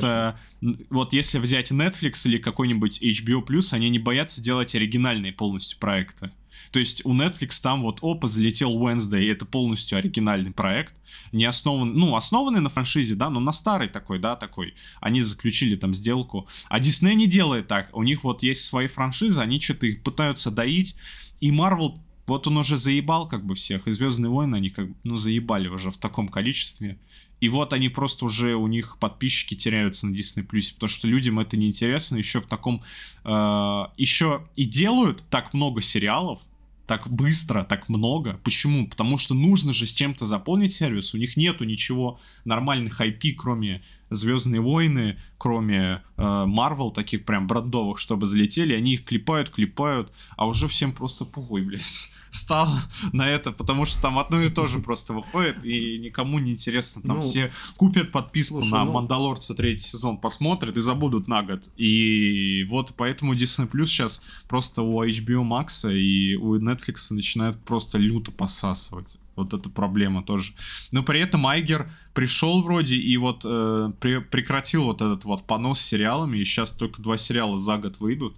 что 0.61 0.83
вот 0.89 1.13
если 1.13 1.37
взять 1.37 1.71
Netflix 1.71 2.25
или 2.25 2.39
какой-нибудь 2.39 3.01
HBO 3.01 3.45
Plus, 3.45 3.73
они 3.73 3.89
не 3.89 3.99
боятся 3.99 4.41
делать 4.41 4.73
оригинальные 4.73 5.33
полностью 5.33 5.77
проекты. 5.79 6.31
То 6.71 6.79
есть 6.79 7.05
у 7.05 7.13
Netflix 7.13 7.61
там 7.61 7.81
вот, 7.81 7.99
опа, 8.01 8.27
залетел 8.27 8.71
Wednesday, 8.77 9.31
это 9.31 9.45
полностью 9.45 9.97
оригинальный 9.97 10.51
проект, 10.51 10.93
не 11.31 11.45
основан, 11.45 11.93
ну, 11.93 12.15
основанный 12.15 12.61
на 12.61 12.69
франшизе, 12.69 13.15
да, 13.15 13.29
но 13.29 13.39
на 13.39 13.51
старый 13.51 13.89
такой, 13.89 14.19
да, 14.19 14.35
такой. 14.35 14.73
Они 14.99 15.21
заключили 15.21 15.75
там 15.75 15.93
сделку. 15.93 16.47
А 16.69 16.79
Disney 16.79 17.13
не 17.13 17.27
делает 17.27 17.67
так. 17.67 17.89
У 17.95 18.03
них 18.03 18.23
вот 18.23 18.43
есть 18.43 18.65
свои 18.65 18.87
франшизы, 18.87 19.41
они 19.41 19.59
что-то 19.59 19.87
их 19.87 20.03
пытаются 20.03 20.51
доить, 20.51 20.95
и 21.39 21.51
Marvel 21.51 21.99
вот 22.25 22.47
он 22.47 22.57
уже 22.57 22.77
заебал 22.77 23.27
как 23.27 23.45
бы 23.45 23.53
всех, 23.55 23.87
и 23.87 23.91
Звездные 23.91 24.29
войны 24.29 24.55
они 24.55 24.69
как 24.69 24.89
бы, 24.89 24.95
ну, 25.03 25.17
заебали 25.17 25.67
уже 25.67 25.91
в 25.91 25.97
таком 25.97 26.29
количестве. 26.29 26.97
И 27.43 27.49
вот 27.49 27.73
они 27.73 27.89
просто 27.89 28.23
уже, 28.23 28.55
у 28.55 28.67
них 28.67 28.97
подписчики 28.99 29.53
теряются 29.53 30.07
на 30.07 30.13
Disney+, 30.13 30.43
потому 30.43 30.87
что 30.87 31.09
людям 31.09 31.39
это 31.39 31.57
неинтересно, 31.57 32.15
еще 32.15 32.39
в 32.39 32.45
таком... 32.45 32.81
Э, 33.25 33.87
еще 33.97 34.47
и 34.55 34.63
делают 34.63 35.25
так 35.29 35.53
много 35.53 35.81
сериалов, 35.81 36.39
так 36.87 37.09
быстро, 37.09 37.65
так 37.65 37.89
много. 37.89 38.39
Почему? 38.45 38.87
Потому 38.87 39.17
что 39.17 39.33
нужно 39.33 39.73
же 39.73 39.87
с 39.87 39.93
чем-то 39.93 40.25
заполнить 40.25 40.71
сервис. 40.71 41.13
У 41.13 41.17
них 41.17 41.35
нету 41.35 41.65
ничего 41.65 42.17
нормальных 42.45 43.01
IP, 43.01 43.33
кроме 43.33 43.83
Звездные 44.15 44.61
войны, 44.61 45.19
кроме 45.37 46.03
Марвел, 46.17 46.91
э, 46.91 46.93
таких 46.93 47.25
прям 47.25 47.47
брендовых, 47.47 47.99
чтобы 47.99 48.25
залетели. 48.25 48.73
Они 48.73 48.93
их 48.93 49.03
клепают, 49.03 49.49
клепают, 49.49 50.11
а 50.37 50.47
уже 50.47 50.67
всем 50.67 50.93
просто 50.93 51.25
похуй, 51.25 51.61
блядь, 51.61 52.09
стал 52.29 52.69
на 53.11 53.29
это, 53.29 53.51
потому 53.51 53.85
что 53.85 54.01
там 54.01 54.19
одно 54.19 54.41
и 54.41 54.49
то 54.49 54.67
же 54.67 54.79
просто 54.79 55.13
выходит, 55.13 55.63
и 55.65 55.97
никому 55.97 56.39
не 56.39 56.51
интересно. 56.51 57.01
Там 57.01 57.17
ну, 57.17 57.21
все 57.21 57.51
купят 57.77 58.11
подписку 58.11 58.61
слушай, 58.61 58.71
на 58.71 58.85
ну... 58.85 58.93
Мандалорца 58.93 59.53
третий 59.53 59.83
сезон, 59.83 60.17
посмотрят 60.17 60.77
и 60.77 60.81
забудут 60.81 61.27
на 61.27 61.43
год. 61.43 61.69
И 61.77 62.65
вот 62.69 62.93
поэтому 62.95 63.33
Disney 63.33 63.69
Plus 63.69 63.87
сейчас 63.87 64.21
просто 64.47 64.81
у 64.81 65.03
HBO 65.03 65.43
Max 65.43 65.91
и 65.93 66.35
у 66.35 66.57
Netflix 66.57 67.11
начинают 67.11 67.59
просто 67.63 67.97
люто 67.97 68.31
посасывать. 68.31 69.17
Вот 69.35 69.53
это 69.53 69.69
проблема 69.69 70.23
тоже. 70.23 70.53
Но 70.91 71.03
при 71.03 71.19
этом 71.19 71.47
Айгер 71.47 71.91
пришел 72.13 72.61
вроде 72.61 72.95
и 72.95 73.17
вот 73.17 73.41
э, 73.43 73.91
при, 73.99 74.19
прекратил 74.19 74.83
вот 74.83 75.01
этот 75.01 75.25
вот 75.25 75.45
понос 75.45 75.79
с 75.79 75.85
сериалами, 75.85 76.37
и 76.37 76.45
сейчас 76.45 76.71
только 76.71 77.01
два 77.01 77.17
сериала 77.17 77.59
за 77.59 77.77
год 77.77 77.99
выйдут. 77.99 78.35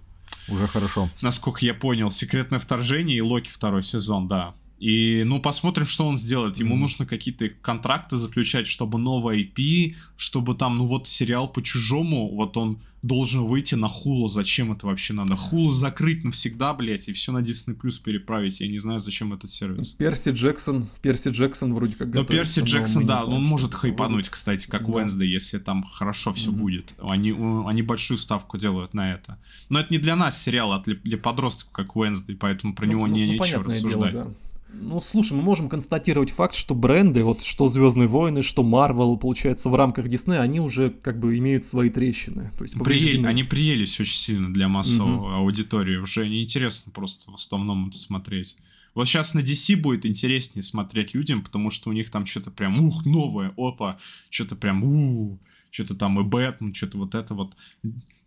Уже 0.48 0.66
хорошо. 0.66 1.08
Насколько 1.22 1.64
я 1.64 1.74
понял, 1.74 2.10
«Секретное 2.10 2.58
вторжение» 2.58 3.18
и 3.18 3.20
«Локи» 3.20 3.50
второй 3.50 3.82
сезон, 3.82 4.28
да. 4.28 4.54
И, 4.78 5.22
ну, 5.24 5.40
посмотрим, 5.40 5.86
что 5.86 6.06
он 6.06 6.18
сделает. 6.18 6.58
Ему 6.58 6.76
mm. 6.76 6.78
нужно 6.78 7.06
какие-то 7.06 7.48
контракты 7.48 8.16
заключать, 8.18 8.66
чтобы 8.66 8.98
новое 8.98 9.38
IP, 9.38 9.94
чтобы 10.16 10.54
там, 10.54 10.78
ну 10.78 10.86
вот 10.86 11.08
сериал 11.08 11.48
по 11.48 11.62
чужому, 11.62 12.34
вот 12.34 12.56
он 12.58 12.78
должен 13.02 13.44
выйти 13.44 13.74
на 13.74 13.88
Хулу. 13.88 14.28
Зачем 14.28 14.72
это 14.72 14.86
вообще 14.86 15.14
надо? 15.14 15.36
Хулу 15.36 15.70
закрыть 15.70 16.24
навсегда, 16.24 16.74
блядь, 16.74 17.08
и 17.08 17.12
все 17.12 17.32
на 17.32 17.38
Disney 17.38 17.78
Plus 17.78 18.02
переправить. 18.02 18.60
Я 18.60 18.68
не 18.68 18.78
знаю, 18.78 18.98
зачем 18.98 19.32
этот 19.32 19.50
сервис. 19.50 19.90
Перси 19.90 20.30
Джексон, 20.30 20.88
Перси 21.00 21.30
Джексон 21.30 21.72
вроде 21.72 21.94
как 21.94 22.12
Ну, 22.12 22.24
Перси 22.24 22.60
Джексон, 22.60 23.06
да, 23.06 23.24
знаем, 23.24 23.32
он 23.40 23.44
может 23.44 23.72
хайпануть, 23.72 24.28
кстати, 24.28 24.66
как 24.66 24.90
да. 24.90 24.92
Wednesday, 24.92 25.26
если 25.26 25.58
там 25.58 25.84
хорошо 25.84 26.32
все 26.32 26.50
mm-hmm. 26.50 26.54
будет. 26.54 26.94
Они, 27.00 27.34
они 27.66 27.82
большую 27.82 28.18
ставку 28.18 28.58
делают 28.58 28.92
на 28.92 29.12
это. 29.12 29.38
Но 29.68 29.80
это 29.80 29.92
не 29.92 29.98
для 29.98 30.16
нас 30.16 30.42
сериал, 30.42 30.72
а 30.72 30.82
для, 30.82 30.96
для 30.96 31.16
подростков, 31.16 31.72
как 31.72 31.94
Wednesday, 31.96 32.36
поэтому 32.38 32.74
про 32.74 32.86
ну, 32.86 32.92
него 32.92 33.06
ну, 33.06 33.14
не, 33.14 33.26
ну, 33.26 33.32
нечего 33.32 33.64
рассуждать. 33.64 34.12
Дело, 34.12 34.24
да. 34.24 34.34
Ну, 34.80 35.00
слушай, 35.00 35.32
мы 35.32 35.42
можем 35.42 35.68
констатировать 35.68 36.30
факт, 36.30 36.54
что 36.54 36.74
бренды, 36.74 37.24
вот 37.24 37.42
что 37.42 37.66
Звездные 37.68 38.08
войны, 38.08 38.42
что 38.42 38.62
Марвел, 38.62 39.16
получается, 39.16 39.68
в 39.68 39.74
рамках 39.74 40.08
Диснея, 40.08 40.40
они 40.40 40.60
уже 40.60 40.90
как 40.90 41.18
бы 41.18 41.36
имеют 41.38 41.64
свои 41.64 41.90
трещины. 41.90 42.50
То 42.56 42.64
есть 42.64 42.78
Приели, 42.78 43.24
они 43.26 43.44
приелись 43.44 43.98
очень 44.00 44.16
сильно 44.18 44.52
для 44.52 44.68
массовой 44.68 45.12
Мгм. 45.16 45.34
аудитории. 45.36 45.96
Уже 45.96 46.28
неинтересно 46.28 46.92
просто 46.92 47.30
в 47.30 47.34
основном 47.34 47.88
это 47.88 47.98
смотреть. 47.98 48.56
Вот 48.94 49.06
сейчас 49.06 49.34
на 49.34 49.40
DC 49.40 49.76
будет 49.76 50.06
интереснее 50.06 50.62
смотреть 50.62 51.14
людям, 51.14 51.42
потому 51.42 51.70
что 51.70 51.90
у 51.90 51.92
них 51.92 52.10
там 52.10 52.24
что-то 52.24 52.50
прям, 52.50 52.80
ух, 52.80 53.04
новое, 53.04 53.52
опа, 53.56 53.98
что-то 54.30 54.56
прям, 54.56 54.84
у 54.84 55.38
что-то 55.70 55.94
там 55.94 56.18
и 56.18 56.22
Бэтмен, 56.22 56.72
что-то 56.74 56.96
вот 56.98 57.14
это 57.14 57.34
вот. 57.34 57.54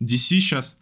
DC 0.02 0.40
сейчас 0.40 0.78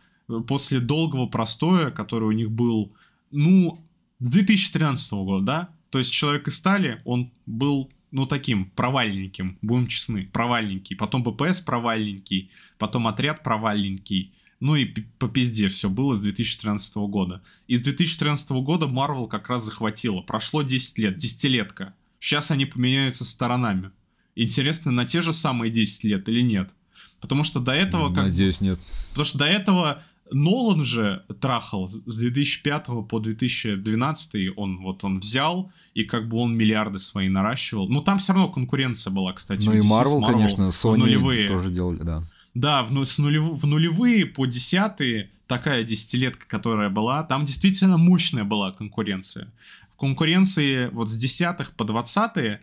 после 0.48 0.80
долгого 0.80 1.28
простоя, 1.28 1.92
который 1.92 2.26
у 2.26 2.32
них 2.34 2.52
был, 2.52 2.92
ну, 3.32 3.80
с 4.20 4.32
2013 4.32 5.12
года, 5.14 5.46
да? 5.46 5.70
То 5.90 6.00
есть 6.00 6.12
Человек 6.12 6.48
из 6.48 6.56
стали, 6.56 7.02
он 7.06 7.32
был, 7.46 7.92
ну, 8.12 8.26
таким 8.26 8.72
провальненьким, 8.72 9.58
будем 9.62 9.88
честны, 9.88 10.26
провальненький. 10.32 10.96
Потом 10.96 11.24
БПС 11.24 11.62
провальненький, 11.62 12.52
потом 12.78 13.08
Отряд 13.08 13.44
провальненький. 13.44 14.34
Ну 14.60 14.76
и 14.76 14.86
по 14.86 15.28
пизде 15.28 15.68
все 15.68 15.88
было 15.90 16.16
с 16.16 16.22
2013 16.22 16.96
года. 16.96 17.44
И 17.68 17.76
с 17.76 17.82
2013 17.82 18.50
года 18.52 18.88
Marvel 18.88 19.28
как 19.28 19.50
раз 19.50 19.64
захватила. 19.64 20.22
Прошло 20.22 20.64
10 20.64 20.98
лет, 20.98 21.16
десятилетка. 21.18 21.94
Сейчас 22.20 22.50
они 22.50 22.66
поменяются 22.66 23.24
сторонами. 23.24 23.92
Интересно, 24.36 24.92
на 24.92 25.06
те 25.06 25.22
же 25.22 25.32
самые 25.32 25.72
10 25.72 26.04
лет 26.06 26.28
или 26.28 26.42
нет? 26.42 26.72
Потому 27.22 27.44
что 27.44 27.60
до 27.60 27.72
этого... 27.72 28.08
как 28.08 28.16
бы- 28.26 28.30
Надеюсь, 28.30 28.62
нет. 28.62 28.80
Потому 29.10 29.26
что 29.26 29.38
до 29.38 29.46
этого 29.46 30.04
Нолан 30.32 30.86
же 30.86 31.24
трахал 31.40 31.88
с 31.88 32.18
2005 32.18 32.88
по 33.10 33.20
2012, 33.20 34.54
он 34.56 34.82
вот 34.82 35.04
он 35.04 35.20
взял, 35.20 35.72
и 35.94 36.04
как 36.04 36.28
бы 36.28 36.38
он 36.38 36.56
миллиарды 36.56 37.00
свои 37.00 37.30
наращивал. 37.30 37.90
Ну 37.90 38.02
там 38.02 38.18
все 38.18 38.34
равно 38.34 38.50
конкуренция 38.50 39.12
была, 39.12 39.34
кстати. 39.34 39.66
Ну 39.66 39.74
и 39.74 39.80
Marvel, 39.80 40.20
Marvel 40.20 40.32
конечно, 40.32 40.64
Sony 40.64 40.98
нулевые. 40.98 41.48
тоже 41.48 41.70
делали, 41.72 42.04
да. 42.04 42.24
Да, 42.54 42.84
в, 42.84 43.06
с 43.06 43.20
нулев- 43.20 43.54
в 43.56 43.66
нулевые 43.68 44.26
по 44.26 44.46
десятые, 44.46 45.30
такая 45.46 45.84
десятилетка, 45.84 46.46
которая 46.48 46.90
была, 46.90 47.24
там 47.24 47.46
действительно 47.46 47.98
мощная 47.98 48.44
была 48.44 48.72
конкуренция. 48.72 49.52
В 49.94 50.00
конкуренции 50.00 50.90
вот 50.92 51.10
с 51.10 51.16
десятых 51.16 51.72
по 51.74 51.84
двадцатые 51.86 52.62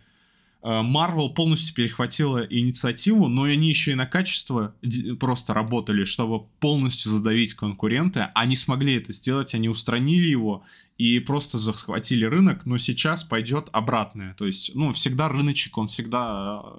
Marvel 0.65 1.35
полностью 1.35 1.75
перехватила 1.75 2.39
инициативу, 2.39 3.29
но 3.29 3.43
они 3.43 3.69
еще 3.69 3.93
и 3.93 3.97
на 3.97 4.07
качество 4.07 4.75
просто 5.21 5.53
работали, 5.53 6.05
чтобы 6.05 6.47
полностью 6.59 7.11
задавить 7.13 7.53
конкурента. 7.53 8.33
Они 8.35 8.57
смогли 8.57 8.95
это 8.95 9.13
сделать, 9.13 9.55
они 9.55 9.69
устранили 9.69 10.27
его 10.27 10.65
и 10.97 11.19
просто 11.19 11.59
захватили 11.59 12.25
рынок, 12.25 12.65
но 12.65 12.79
сейчас 12.79 13.25
пойдет 13.25 13.69
обратное. 13.73 14.33
То 14.35 14.47
есть, 14.47 14.75
ну, 14.75 14.91
всегда 14.93 15.29
рыночек, 15.29 15.77
он 15.77 15.89
всегда 15.89 16.63
э, 16.65 16.79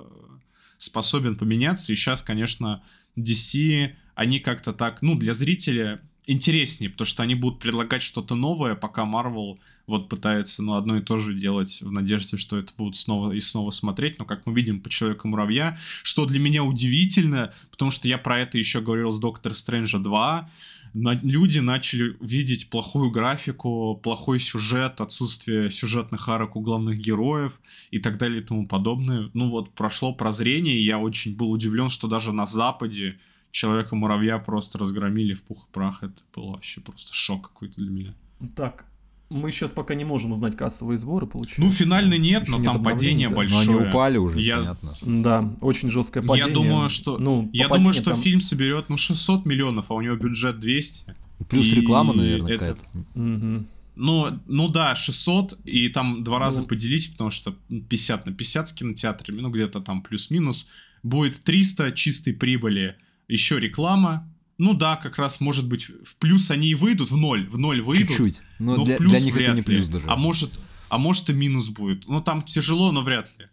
способен 0.77 1.35
поменяться, 1.35 1.93
и 1.93 1.95
сейчас, 1.95 2.23
конечно, 2.23 2.81
DC, 3.15 3.93
они 4.15 4.39
как-то 4.39 4.73
так, 4.73 5.03
ну, 5.03 5.15
для 5.15 5.35
зрителя 5.35 6.01
интереснее, 6.27 6.89
потому 6.89 7.05
что 7.05 7.23
они 7.23 7.35
будут 7.35 7.59
предлагать 7.59 8.01
что-то 8.01 8.35
новое, 8.35 8.75
пока 8.75 9.03
Marvel 9.03 9.59
вот 9.87 10.09
пытается, 10.09 10.63
ну, 10.63 10.73
одно 10.73 10.97
и 10.97 11.01
то 11.01 11.19
же 11.19 11.33
делать 11.33 11.79
в 11.81 11.91
надежде, 11.91 12.37
что 12.37 12.57
это 12.57 12.73
будут 12.77 12.95
снова 12.95 13.31
и 13.31 13.39
снова 13.39 13.69
смотреть, 13.69 14.17
но 14.19 14.25
как 14.25 14.45
мы 14.45 14.53
видим 14.53 14.81
по 14.81 14.89
Человеку-муравья, 14.89 15.77
что 16.03 16.25
для 16.25 16.39
меня 16.39 16.63
удивительно, 16.63 17.53
потому 17.69 17.91
что 17.91 18.07
я 18.07 18.17
про 18.17 18.39
это 18.39 18.57
еще 18.57 18.81
говорил 18.81 19.11
с 19.11 19.19
Доктор 19.19 19.53
Стрэнджа 19.53 19.99
2, 19.99 20.49
на- 20.95 21.19
люди 21.21 21.59
начали 21.59 22.15
видеть 22.21 22.69
плохую 22.69 23.11
графику, 23.11 23.99
плохой 24.01 24.39
сюжет, 24.39 25.01
отсутствие 25.01 25.69
сюжетных 25.69 26.29
арок 26.29 26.55
у 26.55 26.61
главных 26.61 26.97
героев 26.97 27.59
и 27.91 27.99
так 27.99 28.17
далее 28.17 28.41
и 28.41 28.43
тому 28.43 28.65
подобное. 28.65 29.29
Ну 29.33 29.49
вот 29.49 29.73
прошло 29.75 30.13
прозрение, 30.13 30.77
и 30.79 30.85
я 30.85 30.97
очень 30.97 31.35
был 31.35 31.51
удивлен, 31.51 31.89
что 31.89 32.07
даже 32.07 32.31
на 32.31 32.45
Западе 32.45 33.19
Человека-муравья 33.59 34.37
просто 34.37 34.77
разгромили 34.77 35.33
в 35.33 35.43
пух 35.43 35.67
и 35.69 35.73
прах. 35.73 36.03
Это 36.03 36.15
было 36.35 36.51
вообще 36.51 36.81
просто 36.81 37.13
шок 37.13 37.43
какой-то 37.53 37.75
для 37.81 37.89
меня. 37.89 38.13
Так, 38.53 38.85
мы 39.29 39.49
сейчас 39.53 39.71
пока 39.71 39.95
не 39.95 40.03
можем 40.03 40.33
узнать 40.33 40.57
кассовые 40.57 40.97
сборы, 40.97 41.25
получается. 41.25 41.61
Ну, 41.61 41.69
финальный 41.71 42.19
нет, 42.19 42.41
Ещё 42.43 42.51
но 42.51 42.57
нет 42.63 42.73
там 42.73 42.83
падение 42.83 43.29
да. 43.29 43.33
Но 43.33 43.37
большое. 43.37 43.77
они 43.79 43.87
упали 43.87 44.17
уже, 44.17 44.41
Я- 44.41 44.57
понятно. 44.57 44.93
Да, 45.01 45.53
очень 45.61 45.87
жесткое 45.89 46.21
Я 46.23 46.27
падение. 46.27 46.53
думаю, 46.53 46.89
что, 46.89 47.17
ну, 47.17 47.49
я 47.53 47.69
думаю, 47.69 47.93
что 47.93 48.11
там- 48.11 48.19
фильм 48.19 48.41
соберет 48.41 48.89
ну 48.89 48.97
600 48.97 49.45
миллионов, 49.45 49.85
а 49.89 49.93
у 49.93 50.01
него 50.01 50.17
бюджет 50.17 50.59
200. 50.59 51.15
Плюс 51.49 51.65
И 51.67 51.75
реклама, 51.75 52.13
наверное, 52.13 52.55
это- 52.55 52.75
какая-то. 52.75 52.81
Мгм. 53.17 53.65
Ну, 53.95 54.27
ну 54.47 54.67
да, 54.67 54.95
600, 54.95 55.57
и 55.63 55.87
там 55.87 56.25
два 56.25 56.39
раза 56.39 56.59
Ну. 56.59 56.67
поделить, 56.67 57.09
потому 57.13 57.29
что 57.29 57.55
50 57.87 58.25
на 58.25 58.33
50 58.33 58.67
с 58.67 58.73
кинотеатрами, 58.73 59.39
ну 59.39 59.49
где-то 59.49 59.79
там 59.79 60.01
плюс-минус. 60.01 60.67
Будет 61.03 61.39
300 61.41 61.93
чистой 61.93 62.33
прибыли, 62.33 62.97
еще 63.27 63.59
реклама. 63.59 64.31
Ну 64.57 64.73
да, 64.73 64.95
как 64.95 65.17
раз, 65.17 65.41
может 65.41 65.67
быть, 65.67 65.89
в 66.05 66.15
плюс 66.15 66.49
они 66.49 66.69
и 66.69 66.75
выйдут, 66.75 67.11
в 67.11 67.17
ноль, 67.17 67.47
в 67.49 67.57
ноль 67.57 67.81
выйдут. 67.81 68.09
Чуть-чуть. 68.09 68.41
Но, 68.59 68.75
но 68.75 68.85
для, 68.85 68.95
в 68.95 68.97
плюс 68.99 69.11
для 69.11 69.21
них 69.21 69.35
это 69.35 69.43
вряд 69.43 69.55
не 69.55 69.59
ли. 69.59 69.65
плюс 69.65 69.87
даже. 69.87 70.07
А 70.07 70.15
может, 70.15 70.59
а 70.89 70.97
может 70.97 71.29
и 71.29 71.33
минус 71.33 71.69
будет. 71.69 72.07
Ну 72.07 72.21
там 72.21 72.41
тяжело, 72.41 72.91
но 72.91 73.01
вряд 73.01 73.31
ли. 73.37 73.47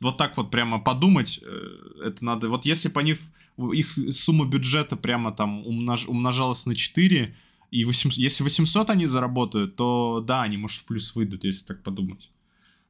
Вот 0.00 0.16
так 0.16 0.36
вот 0.36 0.50
прямо 0.50 0.78
подумать, 0.78 1.40
э, 1.42 2.06
это 2.06 2.24
надо. 2.24 2.48
Вот 2.48 2.64
если 2.64 2.88
бы 2.88 3.00
они, 3.00 3.16
их 3.72 3.98
сумма 4.12 4.46
бюджета 4.46 4.96
прямо 4.96 5.32
там 5.32 5.62
умнож- 5.66 6.06
умножалась 6.06 6.66
на 6.66 6.74
4, 6.74 7.34
и 7.70 7.84
800, 7.84 8.18
если 8.18 8.44
800 8.44 8.90
они 8.90 9.06
заработают, 9.06 9.76
то 9.76 10.22
да, 10.26 10.42
они, 10.42 10.56
может, 10.56 10.80
в 10.80 10.84
плюс 10.84 11.14
выйдут, 11.14 11.44
если 11.44 11.66
так 11.66 11.82
подумать. 11.82 12.30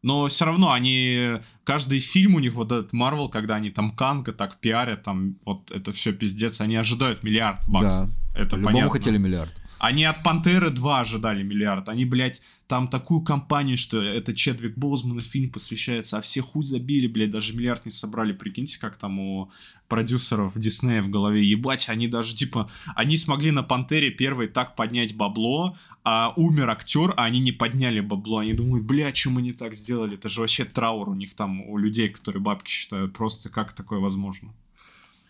Но 0.06 0.28
все 0.28 0.44
равно 0.44 0.70
они, 0.70 1.40
каждый 1.64 1.98
фильм 1.98 2.36
у 2.36 2.38
них, 2.38 2.52
вот 2.52 2.70
этот 2.70 2.92
Марвел, 2.92 3.28
когда 3.28 3.56
они 3.56 3.70
там 3.70 3.90
Канга 3.90 4.32
так 4.32 4.60
пиарят, 4.60 5.02
там 5.02 5.34
вот 5.44 5.68
это 5.72 5.90
все 5.90 6.12
пиздец, 6.12 6.60
они 6.60 6.76
ожидают 6.76 7.24
миллиард 7.24 7.66
баксов. 7.66 8.08
Это 8.32 8.50
По-любому 8.50 8.66
понятно. 8.66 8.90
хотели 8.92 9.18
миллиард. 9.18 9.52
Они 9.78 10.04
от 10.04 10.22
Пантеры 10.22 10.70
2 10.70 11.00
ожидали 11.00 11.42
миллиард. 11.42 11.88
Они, 11.88 12.04
блядь, 12.04 12.40
там 12.66 12.88
такую 12.88 13.20
компанию, 13.20 13.76
что 13.76 14.02
это 14.02 14.34
Чедвик 14.34 14.76
Боузмана 14.76 15.20
фильм 15.20 15.50
посвящается, 15.50 16.18
а 16.18 16.20
все 16.20 16.40
хуй 16.40 16.62
забили, 16.62 17.06
блядь, 17.06 17.30
даже 17.30 17.54
миллиард 17.54 17.84
не 17.84 17.90
собрали. 17.90 18.32
Прикиньте, 18.32 18.80
как 18.80 18.96
там 18.96 19.18
у 19.18 19.50
продюсеров 19.88 20.58
Диснея 20.58 21.02
в 21.02 21.10
голове. 21.10 21.44
Ебать, 21.44 21.88
они 21.88 22.08
даже, 22.08 22.34
типа, 22.34 22.70
они 22.94 23.16
смогли 23.16 23.50
на 23.50 23.62
Пантере 23.62 24.10
первой 24.10 24.48
так 24.48 24.76
поднять 24.76 25.14
бабло, 25.14 25.76
а 26.04 26.32
умер 26.36 26.70
актер, 26.70 27.12
а 27.16 27.24
они 27.24 27.40
не 27.40 27.52
подняли 27.52 28.00
бабло. 28.00 28.38
Они 28.38 28.54
думают, 28.54 28.84
бля, 28.84 29.14
что 29.14 29.30
мы 29.30 29.42
не 29.42 29.52
так 29.52 29.74
сделали? 29.74 30.14
Это 30.14 30.28
же 30.28 30.40
вообще 30.40 30.64
траур 30.64 31.10
у 31.10 31.14
них 31.14 31.34
там, 31.34 31.60
у 31.60 31.76
людей, 31.76 32.08
которые 32.08 32.42
бабки 32.42 32.70
считают. 32.70 33.12
Просто 33.12 33.50
как 33.50 33.72
такое 33.72 34.00
возможно? 34.00 34.54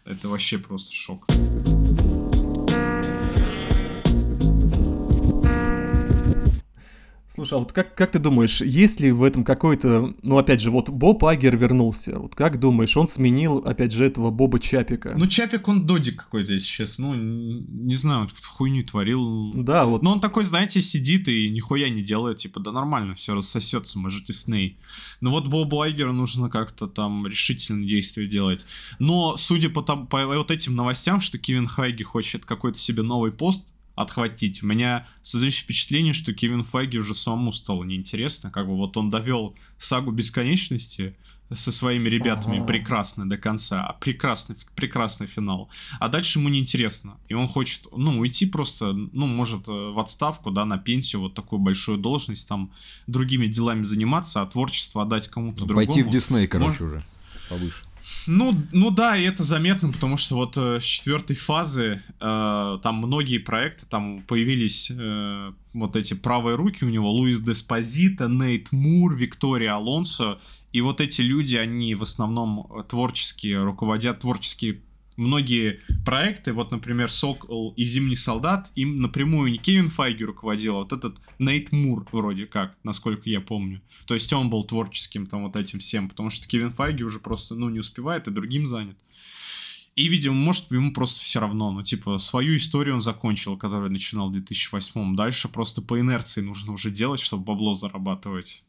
Это 0.04 0.28
вообще 0.28 0.58
просто 0.58 0.94
шок. 0.94 1.26
Слушай, 7.28 7.54
а 7.54 7.58
вот 7.58 7.72
как, 7.72 7.96
как 7.96 8.12
ты 8.12 8.20
думаешь, 8.20 8.60
есть 8.60 9.00
ли 9.00 9.10
в 9.10 9.24
этом 9.24 9.42
какой-то... 9.42 10.14
Ну, 10.22 10.38
опять 10.38 10.60
же, 10.60 10.70
вот 10.70 10.90
Боб 10.90 11.24
Агер 11.24 11.56
вернулся. 11.56 12.18
Вот 12.18 12.36
как 12.36 12.60
думаешь, 12.60 12.96
он 12.96 13.08
сменил, 13.08 13.58
опять 13.58 13.90
же, 13.90 14.04
этого 14.04 14.30
Боба 14.30 14.60
Чапика? 14.60 15.14
Ну, 15.16 15.26
Чапик, 15.26 15.66
он 15.66 15.86
додик 15.86 16.22
какой-то, 16.22 16.52
если 16.52 16.68
честно. 16.68 17.08
Ну, 17.08 17.64
не 17.68 17.94
знаю, 17.96 18.22
он 18.22 18.28
хуйню 18.46 18.84
творил. 18.84 19.52
да, 19.54 19.86
вот... 19.86 20.02
Но 20.02 20.12
он 20.12 20.20
такой, 20.20 20.44
знаете, 20.44 20.80
сидит 20.80 21.26
и 21.26 21.50
нихуя 21.50 21.88
не 21.88 22.02
делает, 22.02 22.38
типа, 22.38 22.60
да 22.60 22.70
нормально, 22.70 23.16
все 23.16 23.34
рассосется, 23.34 23.98
мы 23.98 24.08
же 24.08 24.22
Дисней. 24.22 24.78
Но 25.20 25.32
вот 25.32 25.48
Бобу 25.48 25.80
Айгеру 25.80 26.12
нужно 26.12 26.48
как-то 26.48 26.86
там 26.86 27.26
решительные 27.26 27.88
действия 27.88 28.28
делать. 28.28 28.66
Но, 29.00 29.36
судя 29.36 29.68
по, 29.68 29.82
там, 29.82 30.06
по 30.06 30.24
вот 30.26 30.52
этим 30.52 30.76
новостям, 30.76 31.20
что 31.20 31.38
Кевин 31.38 31.66
Хайги 31.66 32.04
хочет 32.04 32.44
какой-то 32.44 32.78
себе 32.78 33.02
новый 33.02 33.32
пост 33.32 33.66
отхватить, 33.96 34.62
у 34.62 34.66
меня 34.66 35.06
создается 35.22 35.62
впечатление, 35.62 36.12
что 36.12 36.32
Кевин 36.32 36.62
Файги 36.64 36.98
уже 36.98 37.14
самому 37.14 37.50
стало 37.50 37.82
неинтересно. 37.84 38.50
Как 38.50 38.66
бы 38.66 38.76
вот 38.76 38.96
он 38.96 39.10
довел 39.10 39.56
сагу 39.78 40.12
бесконечности 40.12 41.16
со 41.54 41.70
своими 41.70 42.08
ребятами 42.08 42.56
Ага. 42.58 42.66
прекрасно 42.66 43.28
до 43.28 43.36
конца. 43.36 43.84
а 43.86 43.92
Прекрасный, 43.92 44.56
прекрасный 44.74 45.28
финал. 45.28 45.68
А 46.00 46.08
дальше 46.08 46.40
ему 46.40 46.48
неинтересно. 46.48 47.18
И 47.28 47.34
он 47.34 47.46
хочет, 47.48 47.86
ну, 47.96 48.18
уйти 48.18 48.46
просто, 48.46 48.92
ну, 48.92 49.26
может, 49.26 49.68
э, 49.68 49.70
в 49.92 49.98
отставку, 50.00 50.50
да, 50.50 50.64
на 50.64 50.76
пенсию, 50.76 51.22
вот 51.22 51.34
такую 51.34 51.60
большую 51.60 51.98
должность, 51.98 52.48
там, 52.48 52.72
другими 53.06 53.46
делами 53.46 53.82
заниматься, 53.84 54.42
а 54.42 54.46
творчество 54.46 55.02
отдать 55.02 55.28
кому-то 55.28 55.60
Ну, 55.60 55.66
другому. 55.66 55.86
Пойти 55.86 56.02
в 56.02 56.08
Дисней, 56.10 56.48
короче, 56.48 56.82
Может- 56.82 56.82
уже. 56.82 57.02
Повыше. 57.48 57.84
Ну, 58.26 58.54
ну 58.72 58.90
да, 58.90 59.16
и 59.16 59.24
это 59.24 59.42
заметно, 59.42 59.92
потому 59.92 60.16
что 60.16 60.36
вот 60.36 60.56
э, 60.56 60.80
с 60.80 60.84
четвертой 60.84 61.36
фазы 61.36 62.02
э, 62.20 62.78
там 62.82 62.96
многие 62.96 63.38
проекты, 63.38 63.86
там 63.86 64.22
появились 64.22 64.90
э, 64.90 65.52
вот 65.72 65.96
эти 65.96 66.14
правые 66.14 66.56
руки 66.56 66.84
у 66.84 66.88
него, 66.88 67.10
Луис 67.10 67.40
Деспозита, 67.40 68.26
Нейт 68.26 68.72
Мур, 68.72 69.16
Виктория 69.16 69.74
Алонсо, 69.74 70.38
и 70.72 70.80
вот 70.80 71.00
эти 71.00 71.20
люди, 71.20 71.56
они 71.56 71.94
в 71.94 72.02
основном 72.02 72.84
творческие, 72.88 73.62
руководят 73.62 74.20
творческие 74.20 74.82
многие 75.16 75.80
проекты, 76.04 76.52
вот, 76.52 76.70
например, 76.70 77.10
«Сокол» 77.10 77.72
и 77.76 77.84
«Зимний 77.84 78.16
солдат», 78.16 78.70
им 78.74 79.00
напрямую 79.00 79.50
не 79.50 79.58
Кевин 79.58 79.88
Файги 79.88 80.24
руководил, 80.24 80.76
а 80.76 80.78
вот 80.80 80.92
этот 80.92 81.18
Нейт 81.38 81.72
Мур 81.72 82.06
вроде 82.12 82.46
как, 82.46 82.76
насколько 82.84 83.28
я 83.28 83.40
помню. 83.40 83.82
То 84.06 84.14
есть 84.14 84.32
он 84.32 84.50
был 84.50 84.64
творческим 84.64 85.26
там 85.26 85.44
вот 85.44 85.56
этим 85.56 85.78
всем, 85.78 86.08
потому 86.08 86.30
что 86.30 86.46
Кевин 86.46 86.70
Файги 86.70 87.02
уже 87.02 87.18
просто, 87.18 87.54
ну, 87.54 87.68
не 87.68 87.80
успевает 87.80 88.28
и 88.28 88.30
другим 88.30 88.66
занят. 88.66 88.98
И, 89.96 90.08
видимо, 90.08 90.34
может, 90.34 90.70
ему 90.70 90.92
просто 90.92 91.22
все 91.22 91.40
равно. 91.40 91.72
Ну, 91.72 91.82
типа, 91.82 92.18
свою 92.18 92.56
историю 92.56 92.96
он 92.96 93.00
закончил, 93.00 93.56
которую 93.56 93.90
начинал 93.90 94.28
в 94.28 94.32
2008 94.32 95.16
Дальше 95.16 95.48
просто 95.48 95.80
по 95.80 95.98
инерции 95.98 96.42
нужно 96.42 96.72
уже 96.72 96.90
делать, 96.90 97.18
чтобы 97.18 97.44
бабло 97.44 97.72
зарабатывать. 97.72 98.62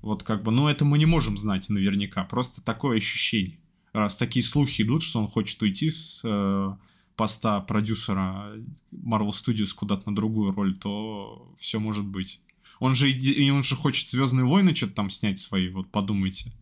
Вот 0.00 0.22
как 0.22 0.42
бы, 0.42 0.50
ну, 0.50 0.68
это 0.68 0.86
мы 0.86 0.98
не 0.98 1.04
можем 1.04 1.36
знать 1.36 1.68
наверняка. 1.68 2.24
Просто 2.24 2.62
такое 2.62 2.96
ощущение 2.96 3.59
раз 3.92 4.16
такие 4.16 4.44
слухи 4.44 4.82
идут, 4.82 5.02
что 5.02 5.20
он 5.20 5.28
хочет 5.28 5.60
уйти 5.62 5.90
с 5.90 6.22
э, 6.24 6.76
поста 7.16 7.60
продюсера 7.60 8.54
Marvel 8.92 9.30
Studios 9.30 9.74
куда-то 9.74 10.08
на 10.10 10.16
другую 10.16 10.52
роль, 10.52 10.76
то 10.78 11.54
все 11.58 11.78
может 11.78 12.04
быть. 12.04 12.40
Он 12.78 12.94
же, 12.94 13.12
он 13.52 13.62
же 13.62 13.76
хочет 13.76 14.08
Звездные 14.08 14.46
войны 14.46 14.74
что-то 14.74 14.94
там 14.94 15.10
снять 15.10 15.38
свои, 15.38 15.68
вот 15.68 15.90
подумайте. 15.90 16.52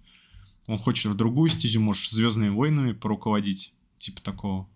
Он 0.67 0.79
хочет 0.79 1.07
в 1.07 1.15
другую 1.15 1.49
стезю, 1.49 1.81
может, 1.81 2.11
Звездными 2.11 2.51
войнами 2.51 2.93
поруководить, 2.93 3.73
типа 3.99 4.21
такого. 4.21 4.69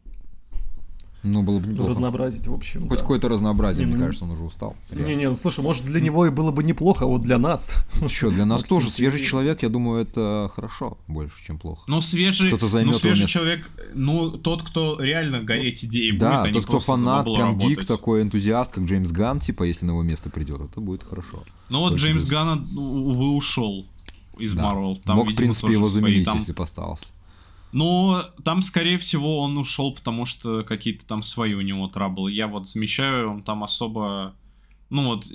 Ну, 1.22 1.42
было 1.42 1.60
бы 1.60 1.68
неплохо. 1.68 1.90
Разнообразить, 1.90 2.48
в 2.48 2.52
общем. 2.52 2.88
Хоть 2.88 2.98
да. 2.98 3.02
какое-то 3.02 3.28
разнообразие, 3.28 3.84
Не, 3.84 3.92
мне 3.92 4.00
ну, 4.00 4.06
кажется, 4.06 4.24
он 4.24 4.32
уже 4.32 4.42
устал. 4.42 4.76
Не-не, 4.90 5.28
ну 5.28 5.36
слушай, 5.36 5.60
может 5.60 5.84
для 5.84 6.00
него 6.00 6.26
и 6.26 6.30
было 6.30 6.50
бы 6.50 6.64
неплохо, 6.64 7.04
а 7.04 7.08
вот 7.08 7.22
для 7.22 7.38
нас. 7.38 7.74
Что, 8.08 8.30
для 8.30 8.44
нас 8.44 8.64
тоже 8.64 8.90
свежий 8.90 9.24
человек, 9.24 9.62
я 9.62 9.68
думаю, 9.68 10.02
это 10.02 10.50
хорошо 10.54 10.98
больше, 11.06 11.36
чем 11.46 11.58
плохо. 11.58 11.82
Ну, 11.86 12.00
свежий, 12.00 12.48
Кто-то 12.48 12.64
ну, 12.64 12.70
займет 12.70 12.88
его 12.90 12.98
свежий 12.98 13.26
человек, 13.28 13.70
ну, 13.94 14.32
тот, 14.32 14.62
кто 14.62 15.00
реально 15.00 15.42
гореть 15.42 15.84
идеей 15.84 16.16
да, 16.16 16.42
будет, 16.42 16.44
а 16.44 16.48
не 16.48 16.54
тот, 16.54 16.64
кто 16.66 16.80
фанат, 16.80 17.24
прям 17.24 17.56
гик 17.58 17.84
такой, 17.84 18.22
энтузиаст, 18.22 18.72
как 18.72 18.84
Джеймс 18.84 19.10
Ганн, 19.10 19.38
типа, 19.38 19.62
если 19.62 19.86
на 19.86 19.90
его 19.90 20.02
место 20.02 20.28
придет, 20.28 20.60
это 20.60 20.80
будет 20.80 21.04
хорошо. 21.04 21.44
Ну, 21.68 21.80
вот 21.80 21.94
Джеймс. 21.94 22.24
Ганн, 22.24 22.68
увы, 22.76 23.30
ушел 23.30 23.86
из 24.38 24.54
Да. 24.54 24.70
Там, 25.04 25.16
Мог, 25.16 25.30
в 25.30 25.34
принципе, 25.34 25.72
его 25.72 25.84
заменить, 25.84 26.24
там- 26.24 26.38
если 26.38 26.52
бы 26.52 26.64
остался. 26.64 27.06
Но 27.72 28.22
там, 28.44 28.60
скорее 28.62 28.98
всего, 28.98 29.38
он 29.38 29.56
ушел, 29.56 29.94
потому 29.94 30.24
что 30.26 30.62
какие-то 30.62 31.06
там 31.06 31.22
свои 31.22 31.54
у 31.54 31.62
него 31.62 31.88
траблы. 31.88 32.30
Я 32.32 32.46
вот 32.46 32.68
замечаю, 32.68 33.30
он 33.30 33.42
там 33.42 33.64
особо... 33.64 34.34
Ну 34.90 35.06
вот, 35.06 35.26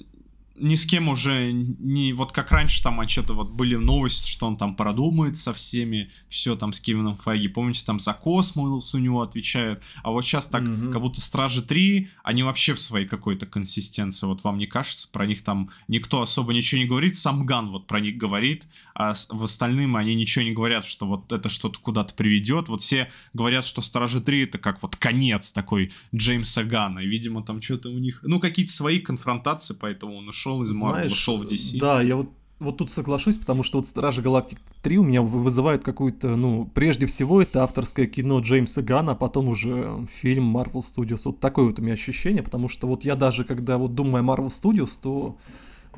ни 0.60 0.76
с 0.76 0.86
кем 0.86 1.10
уже 1.10 1.52
не... 1.52 2.14
Вот 2.14 2.32
как 2.32 2.52
раньше 2.52 2.82
там 2.84 3.00
а 3.00 3.08
что-то 3.08 3.34
вот 3.34 3.52
были 3.52 3.76
новости, 3.76 4.30
что 4.30 4.48
он 4.48 4.58
там 4.58 4.76
продумает 4.76 5.38
со 5.38 5.54
всеми, 5.54 6.12
все 6.28 6.56
там 6.56 6.74
с 6.74 6.80
Кевином 6.80 7.16
Файги. 7.16 7.48
Помните, 7.48 7.84
там 7.86 8.00
за 8.00 8.14
космос 8.14 8.94
у 8.96 8.98
него 8.98 9.22
отвечают. 9.22 9.84
А 10.04 10.12
вот 10.12 10.26
сейчас 10.26 10.48
так, 10.48 10.64
Мгм. 10.64 10.92
как 10.92 11.02
будто 11.02 11.22
Стражи 11.22 11.62
3, 11.62 12.10
они 12.24 12.44
вообще 12.44 12.74
в 12.74 12.80
своей 12.80 13.06
какой-то 13.06 13.46
консистенции. 13.46 14.26
Вот 14.26 14.44
вам 14.44 14.58
не 14.58 14.66
кажется? 14.66 15.10
Про 15.12 15.26
них 15.28 15.44
там 15.44 15.70
никто 15.88 16.22
особо 16.22 16.54
ничего 16.54 16.82
не 16.82 16.88
говорит. 16.88 17.16
Сам 17.16 17.46
Ган 17.46 17.70
вот 17.72 17.88
про 17.88 18.00
них 18.00 18.18
говорит, 18.18 18.66
а 18.96 19.14
в 19.30 19.44
остальным 19.44 19.96
они 19.96 20.16
ничего 20.16 20.44
не 20.46 20.52
говорят, 20.54 20.86
что 20.86 21.06
вот 21.06 21.32
это 21.32 21.50
что-то 21.50 21.80
куда-то 21.80 22.14
приведет. 22.14 22.68
Вот 22.70 22.82
все 22.82 23.10
говорят, 23.34 23.66
что 23.66 23.82
Стражи 23.82 24.22
3 24.22 24.44
это 24.44 24.58
как 24.58 24.82
вот 24.82 24.96
конец 24.96 25.52
такой 25.52 25.92
Джеймса 26.16 26.64
Гана. 26.64 27.00
И, 27.00 27.08
видимо, 27.08 27.44
там 27.44 27.62
что-то 27.62 27.90
у 27.90 27.98
них... 27.98 28.22
Ну, 28.24 28.40
какие-то 28.40 28.72
свои 28.72 29.00
конфронтации, 29.00 29.76
поэтому 29.80 30.16
он 30.18 30.28
ушел 30.28 30.47
из 30.64 30.76
Марвел, 30.76 31.08
ушел 31.08 31.38
в 31.38 31.44
DC. 31.46 31.80
Да, 31.80 32.02
я 32.02 32.16
вот 32.16 32.30
вот 32.60 32.78
тут 32.78 32.92
соглашусь, 32.92 33.38
потому 33.38 33.62
что 33.62 33.78
вот 33.78 33.86
Стражи 33.86 34.24
Галактик 34.24 34.58
3 34.82 34.98
у 34.98 35.04
меня 35.04 35.22
вы- 35.22 35.44
вызывает 35.44 35.84
какую-то, 35.84 36.36
ну, 36.36 36.66
прежде 36.74 37.06
всего 37.06 37.40
это 37.40 37.64
авторское 37.64 38.08
кино 38.08 38.40
Джеймса 38.40 38.82
Гана, 38.82 39.12
а 39.12 39.16
потом 39.16 39.48
уже 39.50 40.08
фильм 40.12 40.58
Marvel 40.58 40.82
Studios. 40.82 41.22
Вот 41.26 41.40
такое 41.40 41.66
вот 41.66 41.78
у 41.78 41.84
меня 41.84 41.94
ощущение, 41.94 42.42
потому 42.42 42.68
что 42.68 42.88
вот 42.88 43.06
я 43.06 43.16
даже, 43.16 43.44
когда 43.44 43.78
вот 43.78 43.94
думаю 43.94 44.24
о 44.24 44.36
Marvel 44.36 44.48
Studios, 44.48 44.98
то 45.00 45.38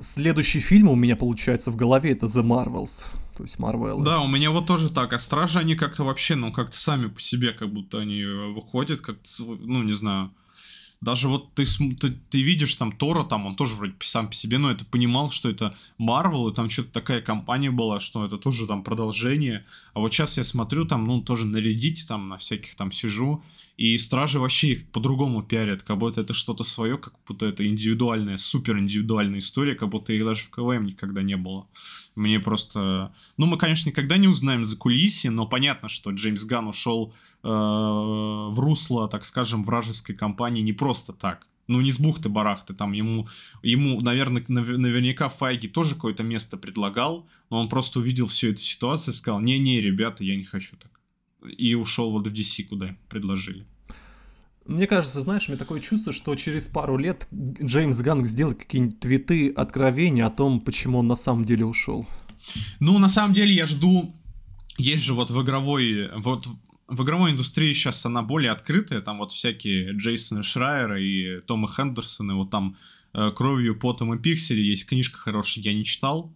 следующий 0.02 0.60
фильм 0.60 0.90
у 0.90 0.96
меня 0.96 1.16
получается 1.16 1.72
в 1.72 1.78
голове 1.78 2.12
это 2.12 2.26
The 2.26 2.44
Marvels, 2.44 3.06
то 3.38 3.44
есть 3.44 3.58
Marvel. 3.58 4.04
Да, 4.04 4.20
у 4.22 4.28
меня 4.28 4.52
вот 4.52 4.66
тоже 4.68 4.90
так. 4.90 5.14
А 5.14 5.20
стражи, 5.20 5.60
они 5.60 5.76
как-то 5.76 6.04
вообще, 6.04 6.36
ну, 6.36 6.52
как-то 6.52 6.78
сами 6.78 7.08
по 7.08 7.22
себе, 7.22 7.52
как 7.52 7.72
будто 7.72 8.00
они 8.00 8.22
э, 8.22 8.52
выходят, 8.54 9.00
как-то, 9.00 9.30
ну, 9.62 9.82
не 9.84 9.94
знаю. 9.94 10.32
Даже 11.02 11.30
вот 11.30 11.54
ты, 11.54 11.64
ты, 11.66 12.10
ты 12.30 12.42
видишь 12.42 12.76
там 12.76 12.92
Тора, 12.92 13.24
там 13.24 13.46
он 13.46 13.56
тоже 13.56 13.76
вроде 13.76 13.94
сам 14.02 14.28
по 14.28 14.34
себе, 14.34 14.58
но 14.58 14.70
это 14.70 14.84
понимал, 14.84 15.32
что 15.32 15.50
это 15.50 15.76
Марвел, 15.98 16.50
и 16.50 16.54
там 16.54 16.70
что-то 16.70 16.92
такая 16.92 17.22
компания 17.22 17.72
была, 17.72 18.02
что 18.02 18.26
это 18.26 18.38
тоже 18.38 18.68
там 18.68 18.84
продолжение. 18.84 19.66
А 19.94 20.00
вот 20.00 20.14
сейчас 20.14 20.38
я 20.38 20.44
смотрю 20.44 20.86
там, 20.86 21.06
ну, 21.06 21.22
тоже 21.22 21.46
на 21.46 21.58
Reddit, 21.58 22.06
там 22.08 22.28
на 22.28 22.38
всяких 22.38 22.76
там 22.76 22.92
сижу, 22.92 23.42
и 23.80 23.98
Стражи 23.98 24.40
вообще 24.40 24.74
их 24.74 24.92
по-другому 24.92 25.42
пиарят, 25.42 25.84
как 25.84 25.98
будто 25.98 26.20
это 26.20 26.34
что-то 26.34 26.66
свое, 26.66 26.98
как 26.98 27.14
будто 27.26 27.46
это 27.46 27.66
индивидуальная, 27.66 28.36
супер 28.36 28.78
индивидуальная 28.78 29.40
история, 29.40 29.74
как 29.74 29.88
будто 29.88 30.12
их 30.12 30.26
даже 30.26 30.42
в 30.42 30.50
КВМ 30.50 30.84
никогда 30.84 31.22
не 31.22 31.38
было. 31.38 31.66
Мне 32.14 32.42
просто... 32.42 33.14
Ну, 33.38 33.46
мы, 33.46 33.58
конечно, 33.58 33.88
никогда 33.88 34.18
не 34.18 34.28
узнаем 34.28 34.66
за 34.66 34.76
кулисье, 34.76 35.32
но 35.32 35.48
понятно, 35.48 35.88
что 35.88 36.12
Джеймс 36.12 36.44
Ган 36.44 36.68
ушел 36.68 37.14
э, 37.42 37.48
в 37.48 38.60
русло, 38.60 39.08
так 39.08 39.24
скажем, 39.24 39.64
вражеской 39.64 40.14
компании 40.14 40.62
не 40.62 40.74
просто 40.74 41.14
так. 41.14 41.48
Ну, 41.68 41.80
не 41.80 41.94
с 41.94 42.02
бухты-барахты, 42.02 42.74
там 42.74 42.92
ему, 42.92 43.30
ему, 43.64 44.02
наверное, 44.02 44.44
нав- 44.50 44.78
наверняка 44.78 45.30
Файги 45.30 45.70
тоже 45.70 45.96
какое-то 45.96 46.24
место 46.24 46.58
предлагал, 46.58 47.30
но 47.50 47.62
он 47.62 47.70
просто 47.70 48.00
увидел 48.00 48.28
всю 48.28 48.50
эту 48.50 48.62
ситуацию 48.62 49.14
и 49.14 49.16
сказал, 49.16 49.40
не-не, 49.40 49.80
ребята, 49.80 50.26
я 50.26 50.36
не 50.36 50.44
хочу 50.44 50.76
так. 50.76 50.99
И 51.46 51.74
ушел 51.76 52.12
вот 52.12 52.28
в 52.28 52.34
DC, 52.34 52.66
куда 52.66 52.96
предложили. 53.10 53.66
Мне 54.66 54.86
кажется, 54.86 55.22
знаешь, 55.22 55.48
у 55.48 55.52
меня 55.52 55.58
такое 55.58 55.80
чувство, 55.80 56.14
что 56.14 56.36
через 56.36 56.68
пару 56.68 56.98
лет 56.98 57.28
Джеймс 57.34 58.00
Ганн 58.02 58.26
сделает 58.28 58.60
какие-нибудь 58.60 59.00
твиты 59.00 59.50
откровения 59.50 60.28
о 60.28 60.30
том, 60.30 60.62
почему 60.62 61.00
он 61.00 61.08
на 61.08 61.16
самом 61.16 61.44
деле 61.44 61.66
ушел. 61.66 62.08
Ну, 62.80 63.00
на 63.00 63.10
самом 63.10 63.34
деле, 63.34 63.54
я 63.54 63.66
жду... 63.66 64.16
Есть 64.78 65.04
же 65.04 65.14
вот 65.14 65.32
в 65.32 65.42
игровой... 65.42 66.10
Вот 66.18 66.48
в 66.88 67.04
игровой 67.04 67.32
индустрии 67.32 67.74
сейчас 67.74 68.06
она 68.06 68.22
более 68.22 68.52
открытая. 68.52 69.02
Там 69.02 69.20
вот 69.20 69.32
всякие 69.32 69.94
Джейсона 69.94 70.44
Шрайера 70.44 71.02
и 71.02 71.42
Тома 71.42 71.68
Хендерсона. 71.68 72.36
Вот 72.36 72.50
там 72.50 72.78
э, 73.14 73.32
«Кровью, 73.36 73.78
потом 73.78 74.14
и 74.14 74.20
пиксели» 74.20 74.62
есть 74.62 74.86
книжка 74.86 75.18
хорошая, 75.18 75.64
я 75.64 75.74
не 75.74 75.84
читал. 75.84 76.34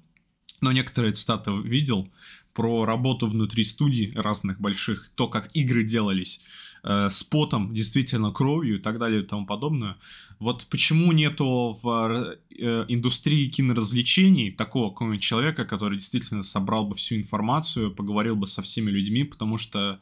Но 0.63 0.71
некоторые 0.71 1.11
цитаты 1.11 1.51
видел 1.51 2.09
про 2.53 2.85
работу 2.85 3.27
внутри 3.27 3.65
студий 3.65 4.13
разных 4.15 4.61
больших, 4.61 5.09
то, 5.13 5.27
как 5.27 5.53
игры 5.53 5.83
делались 5.83 6.39
э, 6.83 7.09
с 7.09 7.23
потом, 7.23 7.73
действительно 7.73 8.31
кровью 8.31 8.77
и 8.77 8.79
так 8.79 8.99
далее 8.99 9.23
и 9.23 9.25
тому 9.25 9.45
подобное. 9.45 9.97
Вот 10.39 10.67
почему 10.69 11.11
нету 11.11 11.79
в 11.81 12.35
э, 12.51 12.85
индустрии 12.87 13.47
киноразвлечений 13.47 14.51
такого 14.51 14.89
какого-нибудь 14.89 15.23
человека, 15.23 15.65
который 15.65 15.97
действительно 15.97 16.43
собрал 16.43 16.85
бы 16.85 16.95
всю 16.95 17.15
информацию, 17.15 17.91
поговорил 17.91 18.35
бы 18.35 18.47
со 18.47 18.61
всеми 18.61 18.91
людьми, 18.91 19.23
потому 19.23 19.57
что, 19.57 19.99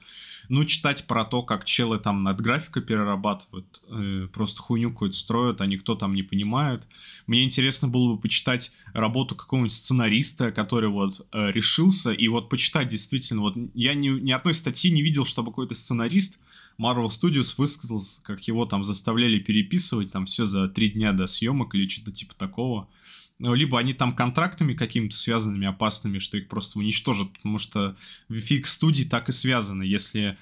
ну, 0.50 0.65
читать 0.65 1.06
про 1.06 1.26
то, 1.26 1.44
как 1.44 1.65
челы 1.65 2.00
там 2.00 2.24
над 2.24 2.41
графикой 2.41 2.82
перерабатывают, 2.82 3.82
э, 3.89 4.28
просто 4.34 4.62
хуйню 4.62 4.91
какую-то 4.91 5.15
строят, 5.15 5.62
а 5.62 5.67
никто 5.67 5.96
там 5.96 6.15
не 6.15 6.24
понимает. 6.24 6.88
Мне 7.28 7.44
интересно 7.44 7.88
было 7.88 8.15
бы 8.15 8.20
почитать 8.20 8.72
работу 8.94 9.36
какого-нибудь 9.36 9.74
сценариста, 9.74 10.52
который 10.52 10.89
вот 10.89 11.26
э, 11.32 11.52
решился, 11.52 12.12
и 12.12 12.28
вот 12.28 12.50
почитать 12.50 12.88
действительно, 12.88 13.41
вот 13.41 13.56
я 13.74 13.94
ни, 13.94 14.10
ни 14.10 14.32
одной 14.32 14.54
статьи 14.54 14.91
не 14.91 15.02
видел, 15.02 15.26
чтобы 15.26 15.52
какой-то 15.52 15.76
сценарист 15.76 16.39
Marvel 16.82 17.08
Studios 17.08 17.54
высказался, 17.58 18.24
как 18.24 18.48
его 18.48 18.65
там 18.65 18.84
заставляли 18.84 19.39
переписывать, 19.39 20.12
там 20.12 20.26
все 20.26 20.46
за 20.46 20.67
три 20.67 20.89
дня 20.89 21.13
до 21.13 21.28
съемок 21.28 21.76
или 21.76 21.88
что-то 21.88 22.12
типа 22.12 22.34
такого. 22.36 22.89
Ну, 23.38 23.54
Либо 23.54 23.80
они 23.80 23.94
там 23.94 24.15
контрактами 24.15 24.74
какими-то 24.74 25.15
связанными, 25.15 25.67
опасными, 25.67 26.17
что 26.17 26.38
их 26.38 26.48
просто 26.48 26.80
уничтожат, 26.80 27.32
потому 27.34 27.58
что 27.58 27.96
фиг 28.30 28.67
студий 28.67 29.08
так 29.08 29.30
и 29.30 29.32
связаны. 29.32 29.84
Если 29.84 30.38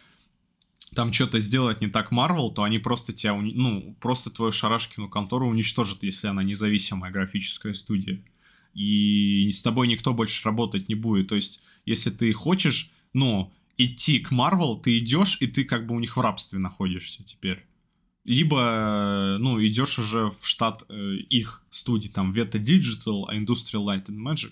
там 0.95 1.13
что-то 1.13 1.39
сделать 1.39 1.81
не 1.81 1.87
так 1.87 2.11
Marvel, 2.11 2.53
то 2.53 2.63
они 2.63 2.79
просто 2.79 3.13
тебя, 3.13 3.33
уни- 3.33 3.53
ну, 3.53 3.95
просто 3.99 4.29
твою 4.29 4.51
Шарашкину 4.51 5.07
контору 5.07 5.47
уничтожат, 5.47 6.03
если 6.03 6.27
она 6.27 6.43
независимая 6.43 7.11
графическая 7.11 7.73
студия. 7.73 8.21
И 8.73 9.49
с 9.51 9.61
тобой 9.61 9.87
никто 9.87 10.13
больше 10.13 10.43
работать 10.45 10.89
не 10.89 10.95
будет. 10.95 11.27
То 11.27 11.35
есть, 11.35 11.61
если 11.85 12.09
ты 12.09 12.31
хочешь, 12.33 12.91
ну, 13.13 13.51
идти 13.79 14.19
к 14.19 14.31
Marvel, 14.31 14.79
ты 14.81 14.99
идешь, 14.99 15.37
и 15.39 15.47
ты 15.47 15.63
как 15.63 15.87
бы 15.87 15.95
у 15.95 15.99
них 15.99 16.17
в 16.17 16.21
рабстве 16.21 16.59
находишься 16.59 17.23
теперь. 17.23 17.65
Либо, 18.25 19.37
ну, 19.39 19.65
идешь 19.65 19.97
уже 19.97 20.31
в 20.39 20.45
штат 20.45 20.83
э, 20.89 21.15
их 21.29 21.63
студий, 21.69 22.09
там, 22.09 22.33
Veta 22.33 22.59
Digital, 22.59 23.25
Industrial 23.31 23.83
Light 23.85 24.05
and 24.07 24.17
Magic. 24.17 24.51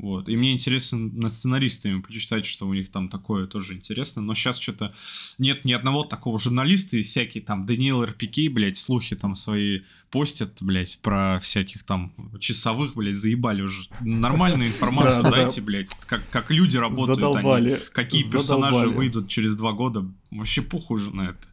Вот. 0.00 0.30
И 0.30 0.36
мне 0.36 0.52
интересно 0.52 0.98
над 0.98 1.32
сценаристами 1.32 2.00
почитать, 2.00 2.46
что 2.46 2.66
у 2.66 2.72
них 2.72 2.90
там 2.90 3.10
такое 3.10 3.46
тоже 3.46 3.74
интересно. 3.74 4.22
Но 4.22 4.34
сейчас 4.34 4.58
что-то 4.58 4.94
нет 5.36 5.66
ни 5.66 5.72
одного 5.72 6.04
такого 6.04 6.38
журналиста, 6.38 6.96
и 6.96 7.02
всякие 7.02 7.42
там 7.42 7.66
Даниил 7.66 8.02
РПК, 8.04 8.50
блядь, 8.50 8.78
слухи 8.78 9.14
там 9.14 9.34
свои 9.34 9.80
постят, 10.10 10.56
блядь, 10.62 10.98
про 11.02 11.38
всяких 11.40 11.82
там 11.82 12.12
часовых, 12.38 12.94
блядь, 12.94 13.16
заебали 13.16 13.60
уже. 13.60 13.90
Нормальную 14.00 14.68
информацию 14.68 15.22
дайте, 15.22 15.60
блядь, 15.60 15.90
как, 16.06 16.22
как 16.30 16.50
люди 16.50 16.78
работают. 16.78 17.20
Задолбали. 17.20 17.78
Какие 17.92 18.22
персонажи 18.22 18.88
выйдут 18.88 19.28
через 19.28 19.54
два 19.54 19.72
года. 19.72 20.10
Вообще 20.30 20.62
похуй 20.62 20.96
уже 20.96 21.14
на 21.14 21.30
это. 21.30 21.46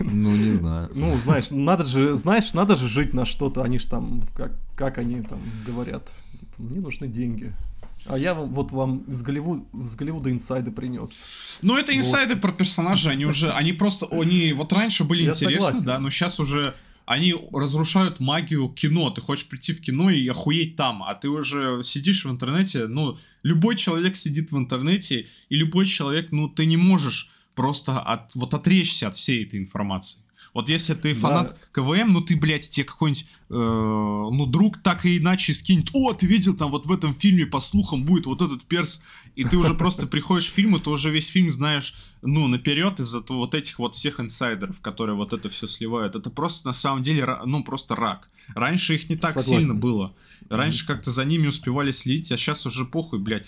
Ну, 0.00 0.30
не 0.30 0.54
знаю. 0.54 0.90
Ну, 0.94 1.14
знаешь, 1.16 1.50
надо 1.50 1.84
же, 1.84 2.16
знаешь, 2.16 2.54
надо 2.54 2.76
же 2.76 2.88
жить 2.88 3.12
на 3.12 3.24
что-то. 3.26 3.62
Они 3.62 3.78
же 3.78 3.88
там, 3.88 4.26
как, 4.34 4.52
как 4.74 4.96
они 4.96 5.20
там 5.22 5.40
говорят, 5.66 6.10
мне 6.58 6.80
нужны 6.80 7.08
деньги. 7.08 7.52
А 8.06 8.16
я 8.16 8.34
вам, 8.34 8.52
вот 8.52 8.72
вам 8.72 8.98
из, 9.08 9.22
Голливуд, 9.22 9.66
из 9.74 9.96
Голливуда 9.96 10.30
инсайды 10.30 10.70
принес. 10.70 11.24
Ну, 11.62 11.76
это 11.76 11.96
инсайды 11.96 12.34
вот. 12.34 12.42
про 12.42 12.52
персонажей, 12.52 13.12
они 13.12 13.26
уже, 13.26 13.50
они 13.50 13.72
просто, 13.72 14.06
они 14.06 14.52
вот 14.52 14.72
раньше 14.72 15.04
были 15.04 15.24
я 15.24 15.30
интересны, 15.30 15.60
согласен. 15.60 15.86
да, 15.86 15.98
но 15.98 16.10
сейчас 16.10 16.40
уже 16.40 16.74
они 17.06 17.34
разрушают 17.52 18.20
магию 18.20 18.68
кино. 18.68 19.10
Ты 19.10 19.20
хочешь 19.20 19.46
прийти 19.46 19.72
в 19.72 19.80
кино 19.80 20.10
и 20.10 20.28
охуеть 20.28 20.76
там, 20.76 21.02
а 21.02 21.14
ты 21.14 21.28
уже 21.28 21.82
сидишь 21.82 22.24
в 22.24 22.30
интернете, 22.30 22.86
ну, 22.86 23.18
любой 23.42 23.76
человек 23.76 24.16
сидит 24.16 24.52
в 24.52 24.58
интернете, 24.58 25.26
и 25.48 25.56
любой 25.56 25.86
человек, 25.86 26.30
ну, 26.32 26.48
ты 26.48 26.66
не 26.66 26.76
можешь 26.76 27.30
просто 27.54 27.98
от, 27.98 28.34
вот 28.34 28.54
отречься 28.54 29.08
от 29.08 29.16
всей 29.16 29.44
этой 29.44 29.58
информации. 29.58 30.20
Вот 30.54 30.68
если 30.68 30.94
ты 30.94 31.14
фанат 31.14 31.50
да. 31.50 31.56
КВМ, 31.72 32.08
ну 32.08 32.20
ты, 32.20 32.36
блядь, 32.36 32.68
тебе 32.68 32.84
какой-нибудь, 32.84 33.26
э, 33.50 33.54
ну, 33.54 34.46
друг 34.46 34.78
так 34.82 35.04
и 35.04 35.18
иначе 35.18 35.52
скинет, 35.54 35.90
о, 35.92 36.12
ты 36.12 36.26
видел 36.26 36.54
там 36.54 36.70
вот 36.70 36.86
в 36.86 36.92
этом 36.92 37.14
фильме, 37.14 37.46
по 37.46 37.60
слухам, 37.60 38.04
будет 38.04 38.26
вот 38.26 38.42
этот 38.42 38.64
перс, 38.64 39.02
и 39.36 39.44
ты 39.44 39.56
уже 39.56 39.74
просто 39.74 40.06
приходишь 40.06 40.48
в 40.48 40.52
фильм, 40.52 40.76
и 40.76 40.80
ты 40.80 40.90
уже 40.90 41.10
весь 41.10 41.28
фильм 41.28 41.50
знаешь, 41.50 41.94
ну, 42.22 42.48
наперед 42.48 43.00
из-за 43.00 43.22
вот 43.28 43.54
этих 43.54 43.78
вот 43.78 43.94
всех 43.94 44.20
инсайдеров, 44.20 44.80
которые 44.80 45.16
вот 45.16 45.32
это 45.32 45.48
все 45.48 45.66
сливают. 45.66 46.16
Это 46.16 46.30
просто, 46.30 46.66
на 46.66 46.72
самом 46.72 47.02
деле, 47.02 47.38
ну, 47.44 47.62
просто 47.62 47.94
рак. 47.94 48.28
Раньше 48.54 48.94
их 48.94 49.08
не 49.08 49.16
так 49.16 49.34
Согласен. 49.34 49.60
сильно 49.60 49.74
было. 49.74 50.14
Раньше 50.48 50.86
как-то 50.86 51.10
за 51.10 51.24
ними 51.24 51.46
успевали 51.46 51.90
следить, 51.90 52.32
а 52.32 52.36
сейчас 52.36 52.64
уже 52.66 52.84
похуй, 52.84 53.18
блядь. 53.18 53.46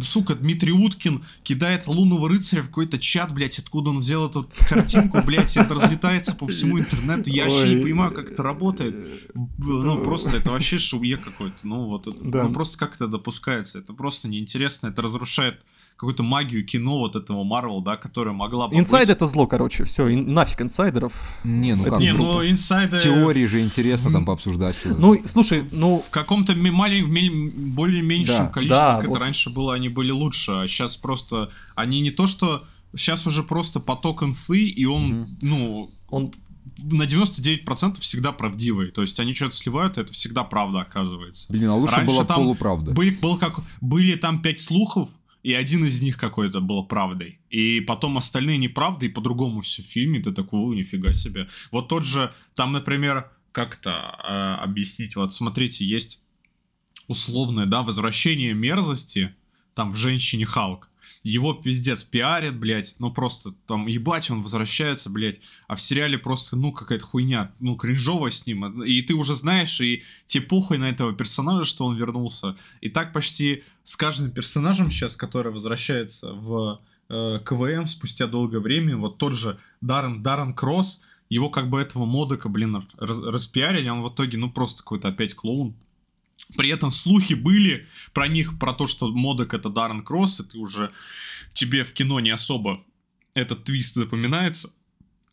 Сука, 0.00 0.34
Дмитрий 0.34 0.72
Уткин 0.72 1.24
кидает 1.42 1.86
лунного 1.86 2.28
рыцаря 2.28 2.62
в 2.62 2.66
какой-то 2.66 2.98
чат, 2.98 3.32
блядь, 3.32 3.58
откуда 3.58 3.90
он 3.90 3.98
взял 3.98 4.28
эту 4.28 4.50
картинку, 4.68 5.20
блядь, 5.24 5.56
и 5.56 5.60
это 5.60 5.74
разлетается 5.74 6.34
по 6.34 6.46
всему 6.46 6.78
интернету. 6.78 7.30
Я 7.30 7.44
вообще 7.44 7.74
не 7.74 7.82
понимаю, 7.82 8.12
как 8.12 8.32
это 8.32 8.42
работает. 8.42 8.94
Ну, 9.34 10.02
просто 10.02 10.36
это 10.36 10.50
вообще 10.50 10.78
шуе 10.78 11.16
какой-то. 11.16 11.66
Ну, 11.66 11.86
вот 11.86 12.06
это, 12.06 12.18
ну, 12.22 12.52
просто 12.52 12.78
как 12.78 12.94
это 12.96 13.06
допускается. 13.06 13.78
Это 13.78 13.92
просто 13.92 14.28
неинтересно, 14.28 14.88
это 14.88 15.02
разрушает 15.02 15.62
какую-то 16.00 16.22
магию 16.22 16.64
кино 16.64 16.98
вот 16.98 17.14
этого 17.14 17.44
Марвел, 17.44 17.82
да, 17.82 17.98
которая 17.98 18.32
могла 18.32 18.68
бы 18.68 18.74
Инсайд 18.74 19.08
быть... 19.08 19.16
это 19.16 19.26
зло, 19.26 19.46
короче, 19.46 19.84
все, 19.84 20.08
ин, 20.08 20.32
нафиг 20.32 20.62
инсайдеров. 20.62 21.12
Не, 21.44 21.74
ну 21.74 21.82
это 21.82 21.90
как? 21.90 22.00
Не, 22.00 22.14
ну 22.14 22.48
инсайды... 22.48 22.98
Теории 22.98 23.44
же 23.44 23.60
интересно 23.60 24.10
там 24.10 24.24
пообсуждать. 24.24 24.76
Ну, 24.86 25.20
слушай, 25.26 25.68
ну... 25.72 25.98
В 25.98 26.08
каком-то 26.08 26.56
маленьком, 26.56 27.50
более 27.74 28.00
меньшем 28.00 28.46
да, 28.46 28.46
количестве, 28.46 28.78
да, 28.78 28.96
как 28.96 29.08
вот. 29.08 29.16
это 29.16 29.24
раньше 29.26 29.50
было, 29.50 29.74
они 29.74 29.90
были 29.90 30.10
лучше, 30.10 30.52
а 30.52 30.66
сейчас 30.66 30.96
просто, 30.96 31.50
они 31.74 32.00
не 32.00 32.10
то 32.10 32.26
что... 32.26 32.64
Сейчас 32.96 33.26
уже 33.26 33.42
просто 33.42 33.78
поток 33.78 34.22
инфы, 34.22 34.62
и 34.62 34.86
он, 34.86 35.12
угу. 35.12 35.30
ну... 35.42 35.90
Он 36.08 36.32
на 36.78 37.02
99% 37.02 38.00
всегда 38.00 38.32
правдивый. 38.32 38.90
То 38.90 39.02
есть 39.02 39.20
они 39.20 39.34
что-то 39.34 39.54
сливают, 39.54 39.98
и 39.98 40.00
это 40.00 40.12
всегда 40.12 40.44
правда 40.44 40.80
оказывается. 40.80 41.52
Блин, 41.52 41.68
а 41.68 41.76
лучше 41.76 41.96
Раньше 41.96 42.14
была 42.14 42.24
там 42.24 42.36
полуправда. 42.38 42.92
Были, 42.92 43.10
был 43.10 43.36
как, 43.36 43.60
были 43.80 44.16
там 44.16 44.40
пять 44.42 44.60
слухов, 44.60 45.10
и 45.42 45.52
один 45.54 45.84
из 45.84 46.02
них 46.02 46.18
какой-то 46.18 46.60
был 46.60 46.84
правдой. 46.84 47.40
И 47.50 47.80
потом 47.80 48.18
остальные 48.18 48.58
неправды, 48.58 49.06
и 49.06 49.08
по-другому 49.08 49.60
все 49.60 49.82
в 49.82 49.86
фильме, 49.86 50.20
ты 50.20 50.32
такой, 50.32 50.76
нифига 50.76 51.12
себе. 51.12 51.48
Вот 51.70 51.88
тот 51.88 52.04
же, 52.04 52.32
там, 52.54 52.72
например, 52.72 53.30
как-то 53.52 53.90
э, 54.22 54.62
объяснить, 54.62 55.16
вот 55.16 55.34
смотрите, 55.34 55.84
есть 55.84 56.22
условное, 57.08 57.66
да, 57.66 57.82
возвращение 57.82 58.54
мерзости, 58.54 59.34
там, 59.74 59.90
в 59.90 59.96
«Женщине 59.96 60.46
Халк» 60.46 60.89
его 61.22 61.52
пиздец 61.52 62.02
пиарят, 62.02 62.58
блядь, 62.58 62.94
ну 62.98 63.12
просто 63.12 63.52
там 63.66 63.86
ебать, 63.86 64.30
он 64.30 64.42
возвращается, 64.42 65.10
блядь, 65.10 65.40
а 65.68 65.76
в 65.76 65.80
сериале 65.80 66.18
просто, 66.18 66.56
ну, 66.56 66.72
какая-то 66.72 67.04
хуйня, 67.04 67.52
ну, 67.60 67.76
кринжовая 67.76 68.30
с 68.30 68.46
ним, 68.46 68.82
и 68.82 69.02
ты 69.02 69.14
уже 69.14 69.36
знаешь, 69.36 69.80
и 69.80 70.02
тебе 70.26 70.44
похуй 70.44 70.78
на 70.78 70.88
этого 70.88 71.12
персонажа, 71.12 71.64
что 71.64 71.84
он 71.86 71.96
вернулся. 71.96 72.56
И 72.80 72.88
так 72.88 73.12
почти 73.12 73.64
с 73.84 73.96
каждым 73.96 74.30
персонажем 74.30 74.90
сейчас, 74.90 75.16
который 75.16 75.52
возвращается 75.52 76.32
в 76.32 76.80
э, 77.08 77.40
КВМ 77.44 77.86
спустя 77.86 78.26
долгое 78.26 78.60
время, 78.60 78.96
вот 78.96 79.18
тот 79.18 79.34
же 79.34 79.58
Даррен, 79.80 80.22
Даррен 80.22 80.54
Кросс, 80.54 81.00
его 81.28 81.48
как 81.48 81.70
бы 81.70 81.80
этого 81.80 82.06
модека, 82.06 82.48
блин, 82.48 82.86
раз, 82.98 83.20
распиарили, 83.20 83.86
а 83.86 83.94
он 83.94 84.02
в 84.02 84.12
итоге, 84.12 84.36
ну, 84.36 84.50
просто 84.50 84.82
какой-то 84.82 85.08
опять 85.08 85.34
клоун. 85.34 85.74
При 86.56 86.70
этом 86.70 86.90
слухи 86.90 87.34
были 87.34 87.86
про 88.12 88.28
них, 88.28 88.58
про 88.58 88.72
то, 88.72 88.86
что 88.86 89.10
Модок 89.10 89.54
это 89.54 89.68
Даррен 89.68 90.02
Кросс, 90.02 90.40
и 90.40 90.44
ты 90.44 90.58
уже 90.58 90.92
тебе 91.52 91.84
в 91.84 91.92
кино 91.92 92.20
не 92.20 92.30
особо 92.30 92.84
этот 93.34 93.64
твист 93.64 93.94
запоминается. 93.94 94.72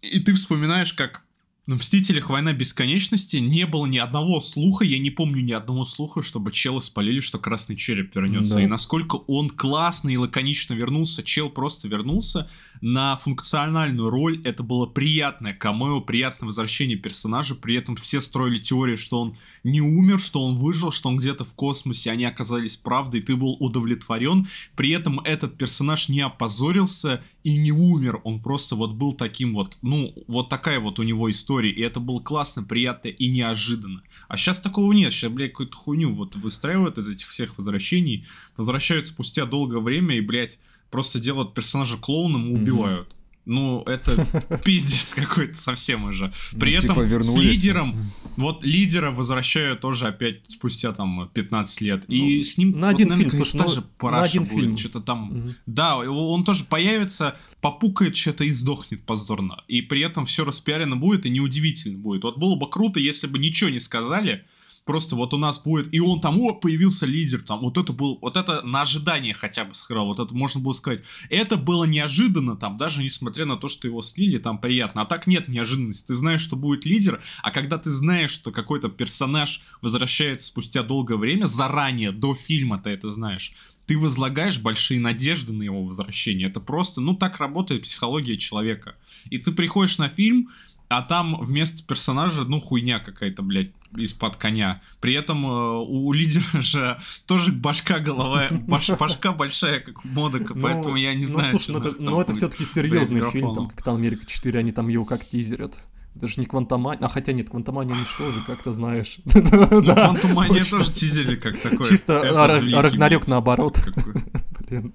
И 0.02 0.20
ты 0.20 0.34
вспоминаешь, 0.34 0.94
как 0.94 1.24
на 1.68 1.76
«Мстителях. 1.76 2.30
Война 2.30 2.54
бесконечности» 2.54 3.38
не 3.38 3.66
было 3.66 3.86
ни 3.86 3.98
одного 3.98 4.40
слуха, 4.40 4.86
я 4.86 4.98
не 5.00 5.10
помню 5.10 5.42
ни 5.42 5.52
одного 5.52 5.84
слуха, 5.84 6.22
чтобы 6.22 6.54
чела 6.54 6.80
спалили, 6.80 7.20
что 7.20 7.40
Красный 7.40 7.76
Череп 7.76 8.16
вернется. 8.16 8.56
Да. 8.56 8.64
И 8.64 8.68
насколько 8.68 9.18
он 9.28 9.50
классно 9.50 10.10
и 10.10 10.16
лаконично 10.16 10.74
вернулся, 10.74 11.24
чел 11.24 11.50
просто 11.50 11.90
вернулся 11.90 12.50
на 12.80 13.18
функциональную 13.18 14.10
роль. 14.10 14.42
Это 14.46 14.64
было 14.64 14.86
приятное 14.86 15.54
камео, 15.54 16.00
приятное 16.00 16.48
возвращение 16.48 16.98
персонажа, 16.98 17.54
при 17.54 17.76
этом 17.76 17.98
все 17.98 18.22
строили 18.22 18.60
теорию, 18.60 18.96
что 18.96 19.22
он 19.22 19.36
не 19.66 19.82
умер, 19.82 20.22
что 20.22 20.42
он 20.46 20.56
выжил, 20.56 20.94
что 20.94 21.10
он 21.10 21.18
где-то 21.18 21.44
в 21.44 21.54
космосе, 21.54 22.12
они 22.12 22.24
оказались 22.24 22.78
правдой, 22.78 23.20
ты 23.20 23.36
был 23.36 23.58
удовлетворен. 23.60 24.48
При 24.78 24.92
этом 24.92 25.20
этот 25.20 25.58
персонаж 25.58 26.08
не 26.08 26.22
опозорился 26.22 27.22
и 27.48 27.56
не 27.56 27.72
умер, 27.72 28.20
он 28.26 28.42
просто 28.42 28.76
вот 28.76 28.92
был 28.96 29.14
таким 29.14 29.54
вот, 29.54 29.78
ну, 29.82 30.14
вот 30.28 30.50
такая 30.50 30.82
вот 30.82 31.00
у 31.00 31.04
него 31.04 31.32
история 31.32 31.72
и 31.72 31.82
это 31.82 32.02
было 32.02 32.20
классно, 32.20 32.62
приятно 32.64 33.08
и 33.08 33.28
неожиданно. 33.30 34.02
А 34.28 34.36
сейчас 34.36 34.60
такого 34.60 34.92
нет, 34.92 35.14
сейчас, 35.14 35.32
блядь, 35.32 35.52
какую-то 35.52 35.78
хуйню 35.78 36.14
вот 36.14 36.36
выстраивают 36.36 36.98
из 36.98 37.08
этих 37.08 37.30
всех 37.30 37.58
возвращений, 37.58 38.26
возвращают 38.58 39.08
спустя 39.08 39.46
долгое 39.46 39.80
время 39.80 40.18
и, 40.18 40.20
блядь, 40.20 40.60
просто 40.92 41.22
делают 41.22 41.54
персонажа 41.54 41.96
клоуном 41.96 42.50
и 42.50 42.54
убивают. 42.54 43.16
Ну, 43.46 43.82
это 43.84 44.60
пиздец 44.66 45.14
какой-то 45.14 45.58
совсем 45.58 46.04
уже. 46.04 46.34
При 46.60 46.74
ну, 46.74 46.80
этом 46.80 47.10
типа 47.10 47.24
с 47.24 47.38
лидером, 47.38 47.96
вот 48.38 48.64
лидера 48.64 49.12
возвращают 49.12 49.82
тоже 49.82 50.08
опять 50.08 50.42
спустя 50.48 50.94
там 50.94 51.30
15 51.34 51.82
лет. 51.82 52.06
Ну, 52.08 52.16
и 52.16 52.44
с 52.44 52.58
ним 52.58 52.80
на 52.80 52.90
один 52.90 53.10
фильм, 53.10 53.32
слушай, 53.32 53.58
тоже 53.58 53.84
ну, 54.02 54.10
на 54.10 54.22
один 54.22 54.44
будет. 54.44 54.52
фильм. 54.54 54.78
Что-то 54.78 55.02
там. 55.02 55.32
Угу. 55.32 55.56
Да, 55.66 55.98
он 55.98 56.44
тоже 56.44 56.64
появится, 56.64 57.36
попукает 57.62 58.16
что-то 58.16 58.44
и 58.44 58.52
сдохнет 58.52 59.04
позорно. 59.04 59.64
И 59.68 59.82
при 59.82 60.02
этом 60.02 60.26
все 60.26 60.46
распиарено 60.46 60.96
будет 60.96 61.26
и 61.26 61.30
неудивительно 61.30 61.98
будет. 61.98 62.24
Вот 62.24 62.38
было 62.38 62.56
бы 62.56 62.70
круто, 62.70 63.00
если 63.00 63.28
бы 63.28 63.40
ничего 63.40 63.70
не 63.70 63.80
сказали, 63.80 64.46
просто 64.88 65.16
вот 65.16 65.34
у 65.34 65.38
нас 65.38 65.60
будет, 65.60 65.94
и 65.94 66.00
он 66.00 66.20
там, 66.22 66.40
о, 66.40 66.54
появился 66.54 67.06
лидер, 67.06 67.42
там, 67.42 67.60
вот 67.60 67.78
это 67.78 67.94
был, 67.94 68.18
вот 68.22 68.38
это 68.38 68.64
на 68.64 68.82
ожидание 68.82 69.34
хотя 69.36 69.66
бы 69.66 69.76
сыграл, 69.76 70.08
вот 70.08 70.20
это 70.20 70.34
можно 70.34 70.60
было 70.60 70.72
сказать. 70.72 71.04
Это 71.30 71.58
было 71.58 71.84
неожиданно, 71.84 72.56
там, 72.56 72.78
даже 72.78 73.04
несмотря 73.04 73.46
на 73.46 73.58
то, 73.58 73.68
что 73.68 73.88
его 73.88 74.02
слили, 74.02 74.40
там 74.40 74.60
приятно. 74.60 75.04
А 75.04 75.06
так 75.06 75.28
нет 75.28 75.50
неожиданности, 75.50 76.08
ты 76.08 76.16
знаешь, 76.16 76.42
что 76.42 76.56
будет 76.56 76.86
лидер, 76.86 77.22
а 77.44 77.52
когда 77.52 77.78
ты 77.78 77.92
знаешь, 77.92 78.32
что 78.32 78.52
какой-то 78.52 78.90
персонаж 78.90 79.62
возвращается 79.82 80.48
спустя 80.48 80.82
долгое 80.82 81.18
время, 81.18 81.46
заранее, 81.46 82.12
до 82.12 82.34
фильма 82.34 82.80
ты 82.80 82.90
это 82.92 83.12
знаешь, 83.12 83.54
ты 83.86 83.98
возлагаешь 83.98 84.60
большие 84.60 85.00
надежды 85.00 85.54
на 85.54 85.64
его 85.64 85.84
возвращение. 85.84 86.48
Это 86.48 86.60
просто, 86.60 87.00
ну, 87.00 87.16
так 87.16 87.40
работает 87.40 87.84
психология 87.84 88.38
человека. 88.38 88.96
И 89.30 89.38
ты 89.38 89.52
приходишь 89.52 89.98
на 89.98 90.10
фильм, 90.10 90.50
а 90.90 91.02
там 91.02 91.38
вместо 91.42 91.84
персонажа, 91.84 92.44
ну, 92.46 92.62
хуйня 92.62 93.00
какая-то, 93.00 93.42
блядь, 93.42 93.72
из-под 93.96 94.36
коня. 94.38 94.82
При 95.00 95.14
этом 95.14 95.46
э, 95.46 95.80
у 95.86 96.12
лидера 96.14 96.62
же 96.62 96.98
тоже 97.26 97.52
башка 97.52 98.00
голова, 98.00 98.48
баш, 98.52 98.90
башка 98.92 99.32
большая, 99.34 99.80
как 99.80 100.04
у 100.04 100.08
Модока, 100.08 100.54
ну, 100.54 100.62
поэтому 100.62 100.96
я 100.96 101.14
не 101.14 101.24
ну, 101.24 101.28
знаю, 101.28 101.52
слушай, 101.52 101.72
ну, 101.72 101.80
это, 101.80 102.02
ну, 102.02 102.22
это 102.22 102.34
все-таки 102.34 102.66
серьезный 102.66 103.30
фильм, 103.32 103.54
там, 103.54 103.70
Капитан 103.70 103.96
Америка 103.96 104.26
4, 104.26 104.60
они 104.60 104.72
там 104.72 104.88
его 104.88 105.06
как 105.06 105.26
тизерят. 105.26 105.80
Это 106.16 106.28
же 106.28 106.40
не 106.40 106.48
Квантомания, 106.48 107.06
а 107.06 107.10
хотя 107.10 107.32
нет, 107.34 107.50
Квантомания 107.52 107.96
ничто 107.96 108.32
же, 108.32 108.42
как 108.46 108.64
то 108.64 108.72
знаешь. 108.72 109.20
Ну, 109.26 109.84
Квантомания 109.84 110.64
тоже 110.64 110.92
тизерили 110.92 111.36
как 111.36 111.58
такое. 111.58 111.88
Чисто 111.88 112.22
Рагнарёк 112.24 113.28
наоборот. 113.28 113.80
Блин. 114.60 114.94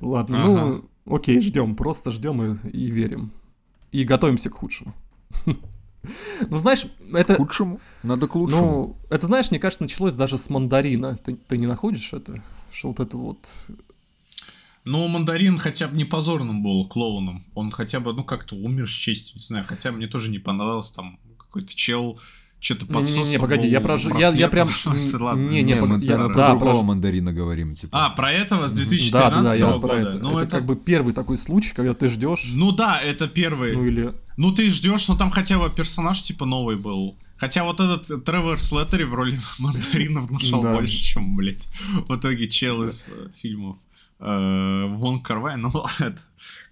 Ладно, 0.00 0.38
ну, 0.38 0.90
окей, 1.06 1.40
ждем, 1.40 1.76
просто 1.76 2.10
ждем 2.10 2.58
и 2.64 2.90
верим 2.90 3.32
и 3.96 4.04
готовимся 4.04 4.50
к 4.50 4.54
худшему. 4.54 4.94
Ну, 6.50 6.58
знаешь, 6.58 6.86
это... 7.12 7.34
К 7.34 7.38
худшему? 7.38 7.80
Надо 8.04 8.28
к 8.28 8.36
лучшему. 8.36 8.62
Ну, 8.62 8.96
это, 9.10 9.26
знаешь, 9.26 9.50
мне 9.50 9.58
кажется, 9.58 9.82
началось 9.82 10.14
даже 10.14 10.38
с 10.38 10.48
мандарина. 10.50 11.16
Ты, 11.16 11.34
ты 11.34 11.58
не 11.58 11.66
находишь 11.66 12.12
это? 12.12 12.40
Что 12.70 12.88
вот 12.88 13.00
это 13.00 13.16
вот... 13.16 13.38
Ну, 14.84 15.08
мандарин 15.08 15.56
хотя 15.56 15.88
бы 15.88 15.96
не 15.96 16.04
позорным 16.04 16.62
был 16.62 16.86
клоуном. 16.86 17.44
Он 17.56 17.72
хотя 17.72 17.98
бы, 17.98 18.12
ну, 18.12 18.22
как-то 18.22 18.54
умер 18.54 18.88
с 18.88 18.92
честью, 18.92 19.34
не 19.34 19.42
знаю. 19.42 19.64
Хотя 19.66 19.90
мне 19.90 20.06
тоже 20.06 20.30
не 20.30 20.38
понравилось 20.38 20.92
там 20.92 21.18
какой-то 21.38 21.74
чел 21.74 22.20
что-то 22.60 22.86
подсосом. 22.86 23.22
Не-не-не, 23.22 23.38
погоди, 23.38 23.68
я 23.68 23.80
про... 23.80 23.96
ж- 23.96 24.10
Я, 24.18 24.30
я 24.30 24.48
прям... 24.48 24.68
Не, 24.68 25.62
не, 25.62 25.62
Не, 25.62 25.74
мы 25.80 25.98
я- 25.98 26.16
про 26.16 26.28
да, 26.34 26.48
другого 26.50 26.72
про- 26.74 26.82
мандарина 26.82 27.32
говорим, 27.32 27.74
типа. 27.76 28.06
А, 28.06 28.10
про 28.10 28.32
этого 28.32 28.66
с 28.66 28.72
Да, 28.72 28.76
2013 28.78 29.12
да, 29.12 29.42
да, 29.42 29.54
я 29.54 29.66
года? 29.66 29.78
про 29.86 29.94
это. 29.96 30.18
Ну, 30.18 30.36
это, 30.38 30.46
как 30.46 30.66
бы 30.66 30.74
первый 30.76 31.12
такой 31.14 31.36
случай, 31.36 31.72
когда 31.74 31.94
ты 31.94 32.08
ждешь, 32.08 32.50
Ну 32.54 32.72
да, 32.72 33.00
это 33.00 33.28
первый. 33.28 33.74
ну 33.76 33.84
или... 33.84 34.12
Ну 34.36 34.52
ты 34.52 34.68
ждешь, 34.70 35.08
но 35.08 35.16
там 35.16 35.30
хотя 35.30 35.58
бы 35.58 35.70
персонаж 35.70 36.20
типа 36.22 36.44
новый 36.46 36.76
был. 36.76 37.16
Хотя 37.38 37.64
вот 37.64 37.80
этот 37.80 38.24
Тревор 38.24 38.58
Слеттери 38.60 39.04
в 39.04 39.12
роли 39.12 39.38
мандарина 39.58 40.22
внушал 40.22 40.62
Да. 40.62 40.72
больше, 40.74 40.96
чем, 40.98 41.36
блядь, 41.36 41.68
в 42.08 42.16
итоге 42.16 42.48
чел 42.48 42.82
из 42.86 43.08
э, 43.10 43.28
фильмов. 43.34 43.76
Э, 44.18 44.86
Вон 44.88 45.20
Карвай, 45.22 45.56
ну 45.56 45.68
это, 45.98 46.18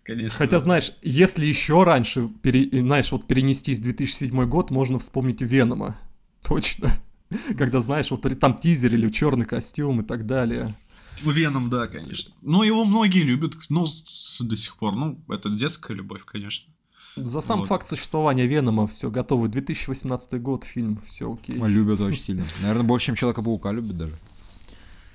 конечно. 0.03 0.39
Хотя, 0.39 0.59
знаешь, 0.59 0.93
если 1.03 1.45
еще 1.47 1.83
раньше, 1.83 2.29
пере- 2.43 2.69
знаешь, 2.81 3.13
вот 3.13 3.27
перенестись 3.27 3.81
в 3.81 3.83
2007 3.83 4.45
год, 4.47 4.71
можно 4.71 4.99
вспомнить 4.99 5.43
Венома. 5.43 5.97
Точно. 6.43 6.91
Когда, 7.59 7.81
знаешь, 7.81 8.11
вот 8.11 8.23
там 8.41 8.59
тизер 8.59 8.95
или 8.95 9.09
черный 9.09 9.47
костюм 9.47 10.01
и 10.01 10.05
так 10.05 10.27
далее. 10.27 10.75
Веном, 11.23 11.71
да, 11.71 11.87
конечно. 11.87 12.35
Но 12.43 12.65
его 12.65 12.85
многие 12.85 13.23
любят, 13.23 13.55
ну, 13.69 13.87
с- 13.87 14.41
до 14.41 14.57
сих 14.57 14.77
пор. 14.77 14.95
Ну, 14.95 15.19
это 15.29 15.49
детская 15.51 15.95
любовь, 15.95 16.25
конечно. 16.25 16.73
За 17.17 17.41
сам 17.41 17.61
Вот. 17.61 17.69
факт 17.69 17.87
существования 17.87 18.47
Венома 18.47 18.87
все 18.89 19.09
готово. 19.11 19.47
2018 19.49 20.41
год, 20.43 20.65
фильм, 20.65 21.01
все 21.05 21.33
окей. 21.33 21.57
Любят 21.61 22.01
очень 22.01 22.21
сильно. 22.21 22.45
Наверное, 22.63 22.83
больше, 22.85 23.07
чем 23.07 23.15
Человека-паука 23.15 23.71
любят 23.71 23.97
даже. 23.97 24.15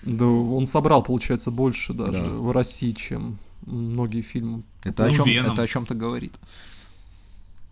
Да, 0.04 0.26
он 0.26 0.66
собрал, 0.66 1.04
получается, 1.04 1.52
больше 1.52 1.94
даже 1.94 2.22
Да. 2.22 2.28
в 2.30 2.52
России, 2.52 2.92
чем 2.94 3.38
многие 3.66 4.22
фильмы. 4.22 4.64
Это, 4.84 5.06
о 5.06 5.10
Ну, 5.10 5.16
чем, 5.18 5.26
Веном. 5.26 5.54
это 5.54 5.62
о 5.64 5.68
чем-то 5.68 5.94
говорит. 5.96 6.34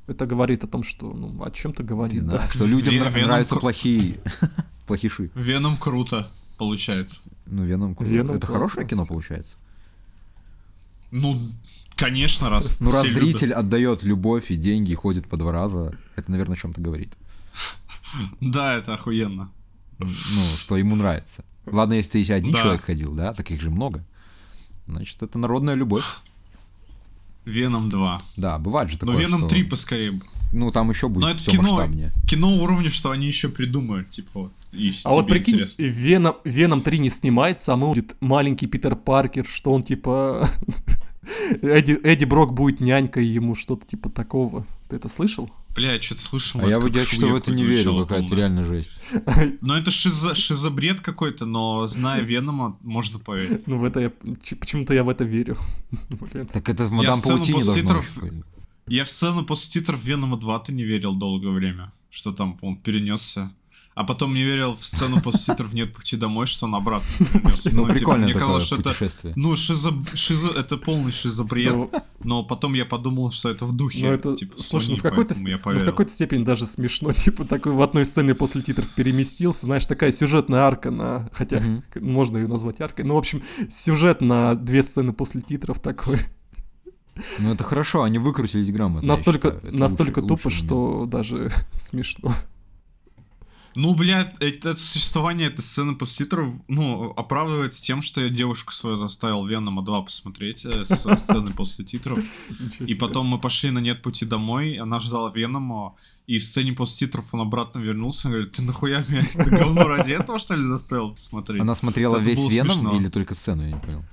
Это 0.07 0.25
говорит 0.25 0.63
о 0.63 0.67
том, 0.67 0.83
что, 0.83 1.11
ну, 1.13 1.43
о 1.43 1.51
чем-то 1.51 1.83
Не 1.83 1.89
говорит, 1.89 2.21
знаю, 2.21 2.39
да. 2.41 2.49
что 2.49 2.65
людям 2.65 2.93
Вен- 2.93 3.03
нра- 3.03 3.11
Веном 3.11 3.29
нравятся 3.29 3.55
кру- 3.55 3.59
плохие 3.59 4.19
плохиши. 4.87 5.31
Веном 5.35 5.77
круто, 5.77 6.29
получается. 6.57 7.21
Ну, 7.45 7.63
Веном, 7.63 7.95
круто. 7.95 8.11
Веном 8.11 8.35
это 8.35 8.47
классно. 8.47 8.65
хорошее 8.67 8.87
кино 8.87 9.05
получается. 9.05 9.57
Ну, 11.11 11.39
конечно, 11.95 12.49
раз 12.49 12.79
Ну, 12.81 12.89
раз 12.91 13.03
все 13.05 13.19
любят. 13.19 13.23
зритель 13.23 13.53
отдает 13.53 14.03
любовь 14.03 14.51
и 14.51 14.55
деньги 14.55 14.91
и 14.91 14.95
ходит 14.95 15.27
по 15.27 15.37
два 15.37 15.51
раза, 15.53 15.97
это, 16.15 16.29
наверное, 16.31 16.55
о 16.55 16.59
чем-то 16.59 16.81
говорит. 16.81 17.13
Да, 18.41 18.75
это 18.75 18.93
охуенно. 18.93 19.49
Ну, 19.99 20.07
что 20.57 20.77
ему 20.77 20.95
нравится. 20.95 21.43
Ладно, 21.71 21.93
если 21.93 22.23
ты 22.23 22.33
один 22.33 22.53
Да. 22.53 22.61
человек 22.61 22.83
ходил, 22.83 23.11
да, 23.13 23.33
таких 23.33 23.61
же 23.61 23.69
много. 23.69 24.03
Значит, 24.87 25.21
это 25.21 25.37
народная 25.37 25.75
любовь. 25.75 26.03
Веном 27.45 27.89
2. 27.89 28.21
Да, 28.35 28.57
бывает 28.57 28.89
же 28.89 28.97
Но 29.01 29.07
такое, 29.07 29.17
Веном 29.25 29.41
что- 29.41 29.49
3 29.49 29.63
поскорее. 29.63 30.11
бы. 30.11 30.21
Ну, 30.53 30.71
там 30.71 30.89
еще 30.89 31.07
Но 31.07 31.13
будет 31.13 31.27
это 31.29 31.37
все 31.39 31.51
кино, 31.51 31.63
масштабнее. 31.63 32.11
кино 32.27 32.55
уровня, 32.63 32.89
что 32.89 33.11
они 33.11 33.27
еще 33.27 33.49
придумают, 33.49 34.09
типа 34.09 34.29
вот. 34.33 34.51
И 34.71 34.93
А 35.03 35.11
вот 35.11 35.27
прикинь, 35.27 35.55
интересно. 35.55 35.81
Веном, 35.83 36.35
Веном 36.45 36.81
3 36.81 36.99
не 36.99 37.09
снимается, 37.09 37.73
а 37.73 37.77
мы 37.77 37.87
будет 37.89 38.15
маленький 38.21 38.67
Питер 38.67 38.95
Паркер, 38.95 39.45
что 39.45 39.71
он 39.71 39.83
типа... 39.83 40.49
Эдди, 41.61 41.99
Эдди 42.03 42.23
Брок 42.25 42.53
будет 42.53 42.79
нянькой 42.79 43.25
ему, 43.27 43.55
что-то 43.55 43.85
типа 43.85 44.09
такого. 44.09 44.65
Ты 44.89 44.95
это 44.95 45.09
слышал? 45.09 45.51
Бля, 45.75 45.93
я 45.93 46.01
что-то 46.01 46.21
слышал. 46.21 46.61
А 46.61 46.63
это 46.63 46.87
я, 46.87 46.99
я 46.99 47.05
что 47.05 47.27
в 47.27 47.35
это 47.35 47.51
не 47.51 47.63
верю, 47.65 48.05
какая-то 48.05 48.35
реально 48.35 48.63
жесть. 48.63 48.91
Ну 49.61 49.73
это 49.73 49.91
шизо, 49.91 50.33
шизобред 50.33 51.01
какой-то, 51.01 51.45
но 51.45 51.87
зная 51.87 52.21
Венома, 52.21 52.77
можно 52.81 53.19
поверить. 53.19 53.67
Ну, 53.67 53.77
в 53.77 53.83
это 53.83 53.99
я... 53.99 54.09
Почему-то 54.09 54.93
я 54.93 55.03
в 55.03 55.09
это 55.09 55.23
верю. 55.23 55.57
Так 56.53 56.69
это 56.69 56.85
в 56.85 56.91
Мадам 56.91 57.21
Паутине 57.21 57.63
должно. 57.63 58.01
Я 58.87 59.03
в 59.03 59.09
сцену 59.09 59.45
после 59.45 59.69
титров 59.81 60.03
Венома 60.03 60.37
2 60.37 60.59
ты 60.59 60.73
не 60.73 60.83
верил 60.83 61.13
долгое 61.13 61.51
время, 61.51 61.91
что 62.09 62.31
там 62.31 62.57
он 62.61 62.77
перенесся. 62.77 63.51
А 63.97 64.03
потом 64.03 64.35
не 64.35 64.43
верил 64.43 64.75
в 64.75 64.85
сцену 64.85 65.19
после 65.21 65.55
титров 65.55 65.73
«Нет 65.73 65.91
пути 65.91 66.17
домой», 66.17 66.45
что 66.45 66.67
он 66.67 66.75
обратно 66.75 67.07
перенесся. 67.17 67.75
Ну, 67.75 67.81
типа, 67.85 67.93
прикольно 67.95 68.25
мне 68.25 68.33
такое 68.33 68.41
казалось, 68.43 68.65
что 68.65 68.75
это... 68.75 68.89
путешествие. 68.89 69.33
Ну, 69.35 69.55
шизо... 69.55 69.91
шизо... 70.13 70.49
это 70.49 70.77
полный 70.77 71.11
шизобред. 71.11 71.73
Ну, 71.73 71.91
Но 72.23 72.43
потом 72.43 72.75
я 72.75 72.85
подумал, 72.85 73.31
что 73.31 73.49
это 73.49 73.65
в 73.65 73.75
духе. 73.75 74.05
Ну, 74.05 74.11
это, 74.11 74.35
типа, 74.35 74.53
слушай, 74.61 74.91
ну, 74.91 74.97
в 74.97 75.01
какой-то, 75.01 75.33
я 75.33 75.59
ну, 75.65 75.79
в 75.79 75.83
какой-то 75.83 76.11
степени 76.11 76.43
даже 76.43 76.67
смешно, 76.67 77.11
типа, 77.23 77.43
такой 77.45 77.71
в 77.71 77.81
одной 77.81 78.05
сцене 78.05 78.35
после 78.35 78.61
титров 78.61 78.87
переместился, 78.91 79.65
знаешь, 79.65 79.87
такая 79.87 80.11
сюжетная 80.11 80.59
арка 80.59 80.91
на, 80.91 81.29
хотя 81.33 81.59
к- 81.91 81.99
можно 81.99 82.37
ее 82.37 82.45
назвать 82.47 82.79
аркой, 82.81 83.03
ну, 83.03 83.15
в 83.15 83.17
общем, 83.17 83.41
сюжет 83.67 84.21
на 84.21 84.53
две 84.53 84.83
сцены 84.83 85.11
после 85.11 85.41
титров 85.41 85.79
такой, 85.79 86.19
Ну, 87.39 87.51
это 87.51 87.63
хорошо, 87.63 88.03
они 88.03 88.19
выкрутились 88.19 88.69
грамотно. 88.69 89.07
настолько, 89.07 89.59
настолько 89.63 90.19
лучше- 90.19 90.27
тупо, 90.35 90.47
лучше 90.49 90.59
что 90.65 91.05
даже 91.07 91.49
смешно. 91.71 92.31
Ну, 93.77 93.93
блядь, 93.93 94.33
это 94.39 94.75
существование 94.75 95.49
этой 95.49 95.61
сцены 95.61 95.93
после 95.93 96.25
титров, 96.25 96.51
ну, 96.67 97.13
оправдывается 97.15 97.79
тем, 97.79 98.01
что 98.01 98.21
я 98.21 98.29
девушку 98.29 98.73
свою 98.73 98.97
заставил 98.97 99.45
Венома 99.45 99.85
2 99.85 100.01
посмотреть 100.01 100.65
э, 100.65 100.83
со 100.83 101.15
сцены 101.15 101.53
после 101.53 101.85
титров. 101.85 102.17
И 102.79 102.95
потом 102.95 103.27
мы 103.27 103.37
пошли 103.37 103.69
на 103.69 103.77
«Нет 103.77 104.01
пути 104.01 104.25
домой», 104.25 104.77
она 104.77 104.99
ждала 104.99 105.29
Венома, 105.29 105.93
и 106.25 106.39
в 106.39 106.43
сцене 106.43 106.73
после 106.73 107.05
титров 107.05 107.31
он 107.35 107.41
обратно 107.41 107.77
вернулся 107.77 108.29
и 108.29 108.31
говорит, 108.31 108.53
ты 108.53 108.63
нахуя 108.63 109.05
меня 109.07 109.23
это 109.31 109.51
говно 109.51 109.83
ради 109.83 110.13
этого, 110.13 110.39
что 110.39 110.55
ли, 110.55 110.65
заставил 110.65 111.11
посмотреть? 111.11 111.61
Она 111.61 111.75
смотрела 111.75 112.17
весь 112.17 112.49
Веном 112.49 112.97
или 112.99 113.09
только 113.09 113.35
сцену, 113.35 113.61
я 113.61 113.73
не 113.73 113.79
понял. 113.79 114.03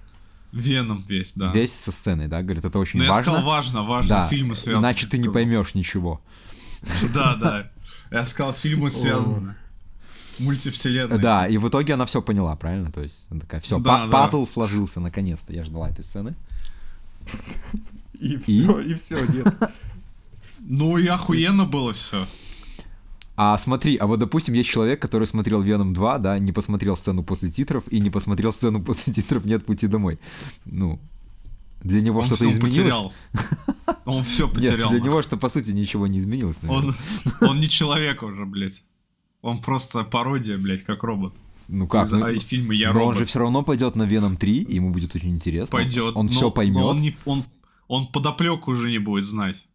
Веном 0.53 1.03
весь, 1.09 1.33
да. 1.37 1.51
Весь 1.53 1.73
со 1.73 1.91
сценой, 1.91 2.29
да? 2.29 2.43
Говорит, 2.43 2.67
это 2.67 2.79
очень 2.79 2.99
Но 2.99 3.07
я 3.07 3.13
важно. 3.13 3.33
сказал, 3.33 3.43
важно, 3.47 3.83
важно, 3.83 4.09
да, 4.09 4.29
фильмы 4.29 4.57
связаны. 4.57 4.83
иначе 4.83 5.07
ты 5.07 5.17
не 5.17 5.31
поймешь 5.31 5.75
ничего. 5.75 6.21
Да, 7.15 7.35
да. 7.37 7.71
Я 8.11 8.27
сказал, 8.27 8.53
фильмы 8.53 8.91
связаны. 8.91 9.55
Мультивселенная. 10.39 11.19
Да, 11.19 11.47
и 11.47 11.57
в 11.59 11.69
итоге 11.69 11.95
она 11.95 12.07
все 12.07 12.21
поняла, 12.21 12.57
правильно? 12.57 12.91
То 12.91 13.03
есть, 13.03 13.27
она 13.31 13.41
такая, 13.41 13.61
все, 13.61 13.79
Да, 13.79 14.07
да. 14.07 14.11
пазл 14.13 14.47
сложился, 14.47 15.01
наконец-то. 15.01 15.53
Я 15.53 15.65
ждала 15.65 15.91
этой 15.91 16.05
сцены. 16.05 16.35
И 18.15 18.37
все, 18.39 18.81
и 18.81 18.95
все, 18.95 19.17
нет. 19.27 19.47
Ну 20.61 20.99
и 20.99 21.07
охуенно 21.07 21.65
было 21.65 21.93
все. 21.93 22.25
А 23.37 23.59
смотри, 23.59 23.97
а 23.97 24.07
вот, 24.07 24.21
допустим, 24.21 24.55
есть 24.55 24.69
человек, 24.69 25.03
который 25.03 25.27
смотрел 25.27 25.61
Веном 25.61 25.93
2, 25.93 26.19
да, 26.19 26.39
не 26.39 26.53
посмотрел 26.53 26.97
сцену 26.97 27.25
после 27.25 27.51
титров 27.51 27.83
и 27.91 27.99
не 27.99 28.11
посмотрел 28.11 28.53
сцену 28.53 28.81
после 28.81 29.13
титров 29.13 29.45
«Нет 29.45 29.67
пути 29.67 29.89
домой». 29.89 30.19
Ну, 30.65 31.01
для 31.85 32.01
него 32.01 32.21
Он 32.21 32.27
что-то 32.27 32.49
все 32.49 32.51
изменилось? 32.51 32.77
потерял. 32.77 33.13
Он 34.07 34.25
все 34.25 34.45
Нет, 34.47 34.55
потерял. 34.55 34.77
для 34.77 34.85
нахуй. 34.87 35.01
него, 35.01 35.23
что 35.23 35.37
по 35.37 35.49
сути 35.49 35.71
ничего 35.71 36.07
не 36.07 36.19
изменилось, 36.19 36.61
наверное. 36.63 36.95
Он, 37.41 37.49
он 37.51 37.61
не 37.61 37.69
человек 37.69 38.23
уже, 38.23 38.45
блядь. 38.47 38.83
Он 39.43 39.61
просто 39.61 40.03
пародия, 40.05 40.57
блядь, 40.59 40.83
как 40.83 41.03
робот. 41.03 41.35
Ну 41.69 41.87
как? 41.87 42.07
Из 42.07 42.13
ну, 42.13 42.39
фильма 42.41 42.75
«Я 42.75 42.89
но 42.93 43.01
он 43.01 43.07
робот». 43.09 43.19
же 43.19 43.25
все 43.27 43.39
равно 43.39 43.63
пойдет 43.63 43.97
на 43.97 44.05
Веном 44.05 44.37
3, 44.37 44.63
и 44.63 44.75
ему 44.75 44.91
будет 44.91 45.15
очень 45.15 45.31
интересно. 45.31 45.73
Пойдет. 45.73 46.17
Он 46.17 46.27
но- 46.27 46.33
все 46.33 46.51
поймет. 46.51 46.85
Он, 46.85 47.01
не, 47.01 47.17
он, 47.25 47.45
он 47.87 48.07
подоплеку 48.07 48.73
уже 48.73 48.91
не 48.91 48.99
будет 48.99 49.25
знать. 49.27 49.67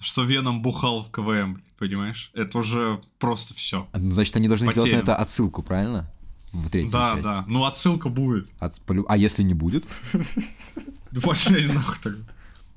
Что 0.00 0.22
Веном 0.22 0.62
бухал 0.62 1.02
в 1.02 1.10
КВМ, 1.10 1.60
понимаешь? 1.76 2.30
Это 2.34 2.58
уже 2.58 3.00
просто 3.18 3.54
все. 3.54 3.88
Ну, 3.94 4.12
Значит, 4.12 4.36
они 4.36 4.46
должны 4.48 4.70
сделать 4.70 4.92
на 4.92 5.00
Потерян. 5.00 5.16
это 5.16 5.16
отсылку, 5.16 5.62
правильно? 5.62 6.10
В 6.52 6.70
третьей 6.70 6.90
Да, 6.92 7.10
части. 7.14 7.24
да. 7.24 7.44
Ну 7.46 7.64
отсылка 7.64 8.08
будет. 8.08 8.50
От- 8.58 8.80
А 9.08 9.16
если 9.16 9.42
не 9.42 9.54
будет, 9.54 9.84
Да 11.10 11.20
пошли 11.20 11.66
нахуй 11.66 11.96
тогда. 12.02 12.22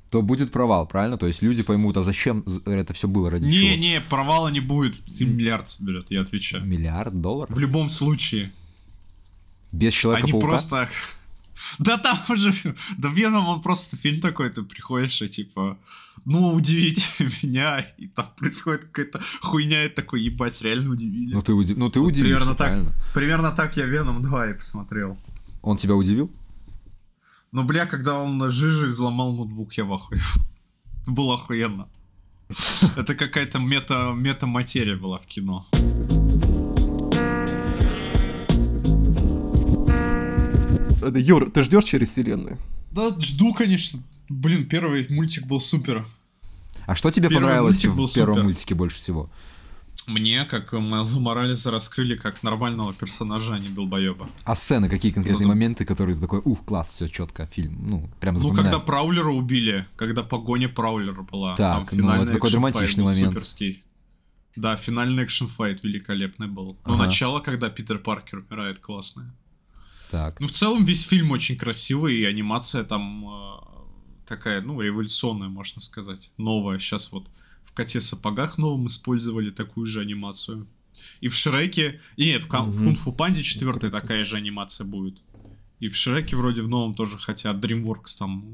то 0.09 0.21
будет 0.21 0.51
провал, 0.51 0.85
правильно? 0.87 1.17
То 1.17 1.27
есть 1.27 1.41
люди 1.41 1.63
поймут, 1.63 1.95
а 1.97 2.03
зачем 2.03 2.43
это 2.65 2.93
все 2.93 3.07
было 3.07 3.29
ради 3.29 3.49
чего? 3.49 3.69
Не-не, 3.69 4.01
провала 4.01 4.49
не 4.49 4.59
будет. 4.59 4.95
Фильм 5.17 5.37
миллиард 5.37 5.69
соберет, 5.69 6.11
я 6.11 6.21
отвечаю. 6.21 6.65
Миллиард 6.65 7.21
долларов? 7.21 7.55
В 7.55 7.59
любом 7.59 7.89
случае. 7.89 8.51
Без 9.71 9.93
человека 9.93 10.27
Они 10.27 10.39
просто... 10.41 10.89
Да 11.79 11.97
там 11.97 12.19
уже... 12.29 12.53
Да 12.97 13.09
Веном, 13.09 13.47
он 13.47 13.61
просто 13.61 13.97
фильм 13.97 14.19
такой, 14.21 14.49
ты 14.49 14.63
приходишь 14.63 15.21
и 15.21 15.29
типа... 15.29 15.77
Ну, 16.25 16.53
удивите 16.53 17.01
меня, 17.41 17.79
и 17.97 18.07
там 18.07 18.27
происходит 18.37 18.85
какая-то 18.85 19.19
хуйня, 19.41 19.85
и 19.85 19.89
такой, 19.89 20.21
ебать, 20.21 20.61
реально 20.61 20.91
удивили. 20.91 21.33
Ну 21.33 21.41
ты, 21.41 21.53
уди- 21.53 21.75
ну, 21.75 21.89
ты 21.89 21.99
удивишься, 21.99 22.23
Примерно 22.35 22.55
так. 22.55 22.67
правильно? 22.67 22.93
Примерно 23.13 23.51
так 23.51 23.77
я 23.77 23.85
Веном 23.85 24.21
2 24.21 24.49
и 24.51 24.53
посмотрел. 24.53 25.17
Он 25.61 25.77
тебя 25.77 25.95
удивил? 25.95 26.29
Ну, 27.51 27.63
бля, 27.63 27.85
когда 27.85 28.15
он 28.19 28.51
жижей 28.51 28.89
взломал 28.89 29.33
ноутбук, 29.35 29.73
я 29.73 29.83
в 29.85 29.93
ахуе. 29.93 30.19
Это 31.01 31.11
было 31.11 31.35
охуенно. 31.35 31.87
Это 32.97 33.15
какая-то 33.15 33.59
мета, 33.59 34.11
мета-материя 34.13 34.95
была 34.97 35.17
в 35.19 35.25
кино. 35.25 35.65
Юр, 41.15 41.49
ты 41.51 41.61
ждешь 41.63 41.83
через 41.85 42.09
вселенную? 42.09 42.57
Да, 42.91 43.09
жду, 43.19 43.53
конечно. 43.53 44.01
Блин, 44.29 44.67
первый 44.67 45.05
мультик 45.09 45.45
был 45.45 45.59
супер. 45.61 46.05
А 46.85 46.95
что 46.95 47.11
тебе 47.11 47.29
Первый 47.29 47.43
понравилось 47.43 47.77
в 47.77 47.81
первом 47.81 48.07
супер. 48.07 48.43
мультике 48.43 48.75
больше 48.75 48.97
всего? 48.97 49.29
Мне, 50.07 50.45
как 50.45 50.73
Майлза 50.73 51.19
Моралеса, 51.19 51.69
раскрыли 51.69 52.15
как 52.15 52.41
нормального 52.41 52.91
персонажа, 52.91 53.53
а 53.53 53.59
не 53.59 53.69
долбоеба. 53.69 54.29
А 54.45 54.55
сцены, 54.55 54.89
какие 54.89 55.11
конкретные 55.11 55.45
Ну, 55.45 55.53
моменты, 55.53 55.85
которые 55.85 56.15
ты 56.15 56.21
такой, 56.21 56.41
ух, 56.43 56.65
класс, 56.65 56.89
все 56.89 57.07
четко, 57.07 57.45
фильм, 57.45 57.77
ну, 57.87 58.09
прям 58.19 58.35
Ну, 58.35 58.53
когда. 58.53 58.79
Праулера 58.79 59.29
убили, 59.29 59.85
когда 59.95 60.23
погоня 60.23 60.69
Праулера 60.69 61.21
была. 61.21 61.55
Так, 61.55 61.89
там 61.89 61.97
ну, 61.99 62.03
финальный 62.03 62.23
это 62.25 62.33
такой 62.33 62.49
драматичный 62.51 63.03
момент. 63.05 63.33
Суперский. 63.33 63.83
Да, 64.55 64.75
финальный 64.75 65.23
action-fight 65.23 65.83
великолепный 65.83 66.47
был. 66.47 66.77
Но 66.85 66.95
Ага. 66.95 67.05
начало, 67.05 67.39
когда 67.39 67.69
Питер 67.69 67.99
Паркер 67.99 68.39
умирает, 68.39 68.79
классное. 68.79 69.31
Так, 70.11 70.39
Ну, 70.41 70.47
в 70.47 70.51
целом, 70.51 70.83
весь 70.85 71.03
фильм 71.03 71.31
очень 71.31 71.55
красивый, 71.57 72.17
и 72.19 72.25
анимация 72.25 72.83
там 72.83 73.25
э, 73.27 73.57
такая, 74.27 74.61
ну, 74.61 74.81
революционная, 74.81 75.47
можно 75.49 75.81
сказать. 75.81 76.31
Новая. 76.37 76.79
Сейчас 76.79 77.11
вот 77.11 77.27
в 77.63 77.71
«Коте 77.71 78.01
сапогах» 78.01 78.57
новом 78.57 78.87
использовали 78.87 79.49
такую 79.51 79.85
же 79.87 80.01
анимацию. 80.01 80.67
И 81.21 81.29
в 81.29 81.33
«Шреке», 81.35 82.01
и 82.17 82.25
нет, 82.25 82.43
в, 82.43 82.47
Кам- 82.47 82.69
в 82.71 82.75
Мгм. 82.75 82.85
«Кунг-фу 82.87 83.13
Панде» 83.13 83.41
четвертой 83.43 83.89
Круто. 83.89 84.01
такая 84.01 84.23
же 84.25 84.35
анимация 84.35 84.85
будет. 84.85 85.21
И 85.79 85.87
в 85.87 85.95
«Шреке» 85.95 86.35
вроде 86.35 86.61
в 86.61 86.67
новом 86.67 86.93
тоже, 86.93 87.17
хотя 87.17 87.51
DreamWorks 87.53 88.17
там 88.19 88.45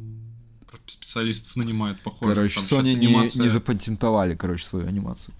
специалистов 0.85 1.55
нанимают, 1.55 1.99
похоже. 2.01 2.35
короче, 2.35 2.55
там 2.55 2.63
Sony 2.63 2.93
не, 2.93 3.07
анимация- 3.07 3.43
не 3.43 3.49
запатентовали, 3.49 4.35
короче, 4.35 4.63
свою 4.63 4.87
анимацию. 4.87 5.33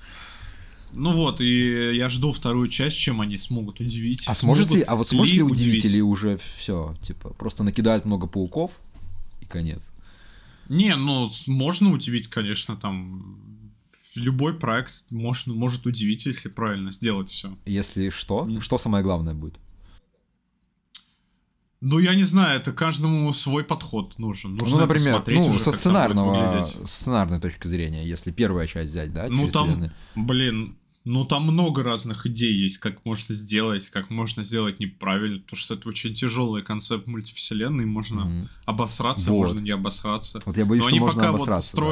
Ну 0.94 1.12
вот, 1.12 1.42
и 1.42 1.96
я 1.96 2.10
жду 2.10 2.32
вторую 2.32 2.70
часть, 2.70 2.98
чем 2.98 3.22
они 3.22 3.38
смогут 3.38 3.80
удивить. 3.80 4.24
А 4.28 4.36
сможет 4.36 4.72
ли, 4.72 4.82
а 4.82 4.96
вот 4.96 5.10
сможет 5.10 5.36
ли 5.36 5.42
удивить, 5.42 5.84
удивить? 5.84 5.86
или 5.86 6.02
уже 6.02 6.40
все, 6.56 6.96
типа, 7.02 7.30
просто 7.34 7.64
накидают 7.64 8.06
много 8.06 8.28
пауков 8.28 8.72
и 9.42 9.46
конец? 9.46 9.90
Не, 10.70 10.96
ну, 10.96 11.30
можно 11.48 11.92
удивить, 11.92 12.28
конечно, 12.28 12.76
там... 12.76 13.40
Любой 14.16 14.56
проект 14.56 15.04
можно, 15.12 15.54
может 15.54 15.86
удивить, 15.86 16.26
если 16.26 16.50
правильно 16.50 16.92
сделать 16.92 17.30
все. 17.30 17.56
Если 17.68 18.10
что, 18.10 18.48
Нет. 18.48 18.64
что 18.64 18.80
самое 18.80 19.04
главное 19.04 19.36
будет? 19.36 19.60
Ну, 21.80 22.00
я 22.00 22.16
не 22.16 22.24
знаю, 22.24 22.60
это 22.60 22.72
каждому 22.72 23.32
свой 23.34 23.64
подход 23.64 24.18
нужен. 24.18 24.56
Нужно 24.56 24.78
ну, 24.78 24.82
например, 24.82 25.14
смотреть 25.14 25.40
ну, 25.40 25.50
уже, 25.50 25.64
со 25.64 25.72
сценарного, 25.72 26.64
сценарной 26.64 27.40
точки 27.40 27.68
зрения, 27.68 28.04
если 28.04 28.32
первая 28.32 28.66
часть 28.66 28.90
взять, 28.90 29.14
да, 29.14 29.28
Ну, 29.30 29.48
там, 29.50 29.68
вселенную. 29.68 29.92
блин, 30.16 30.76
ну, 31.04 31.24
там 31.24 31.44
много 31.44 31.84
разных 31.84 32.26
идей 32.26 32.52
есть, 32.54 32.80
как 32.80 33.06
можно 33.06 33.34
сделать, 33.36 33.90
как 33.90 34.10
можно 34.10 34.44
сделать 34.44 34.80
неправильно, 34.80 35.40
потому 35.40 35.58
что 35.58 35.76
это 35.76 35.88
очень 35.88 36.16
тяжелый 36.16 36.64
концепт 36.64 37.06
мультивселенной, 37.06 37.86
можно 37.86 38.26
Мгм. 38.26 38.50
обосраться, 38.66 39.32
Вот. 39.32 39.48
можно 39.48 39.60
не 39.60 39.72
обосраться. 39.72 40.42
Вот 40.46 40.58
я 40.58 40.66
боюсь, 40.66 40.82
Но 40.84 40.90
что 40.90 40.96
они 40.96 41.00
можно 41.00 41.22
пока 41.22 41.32
вот 41.32 41.48
обосраться. 41.48 41.78
да. 41.78 41.84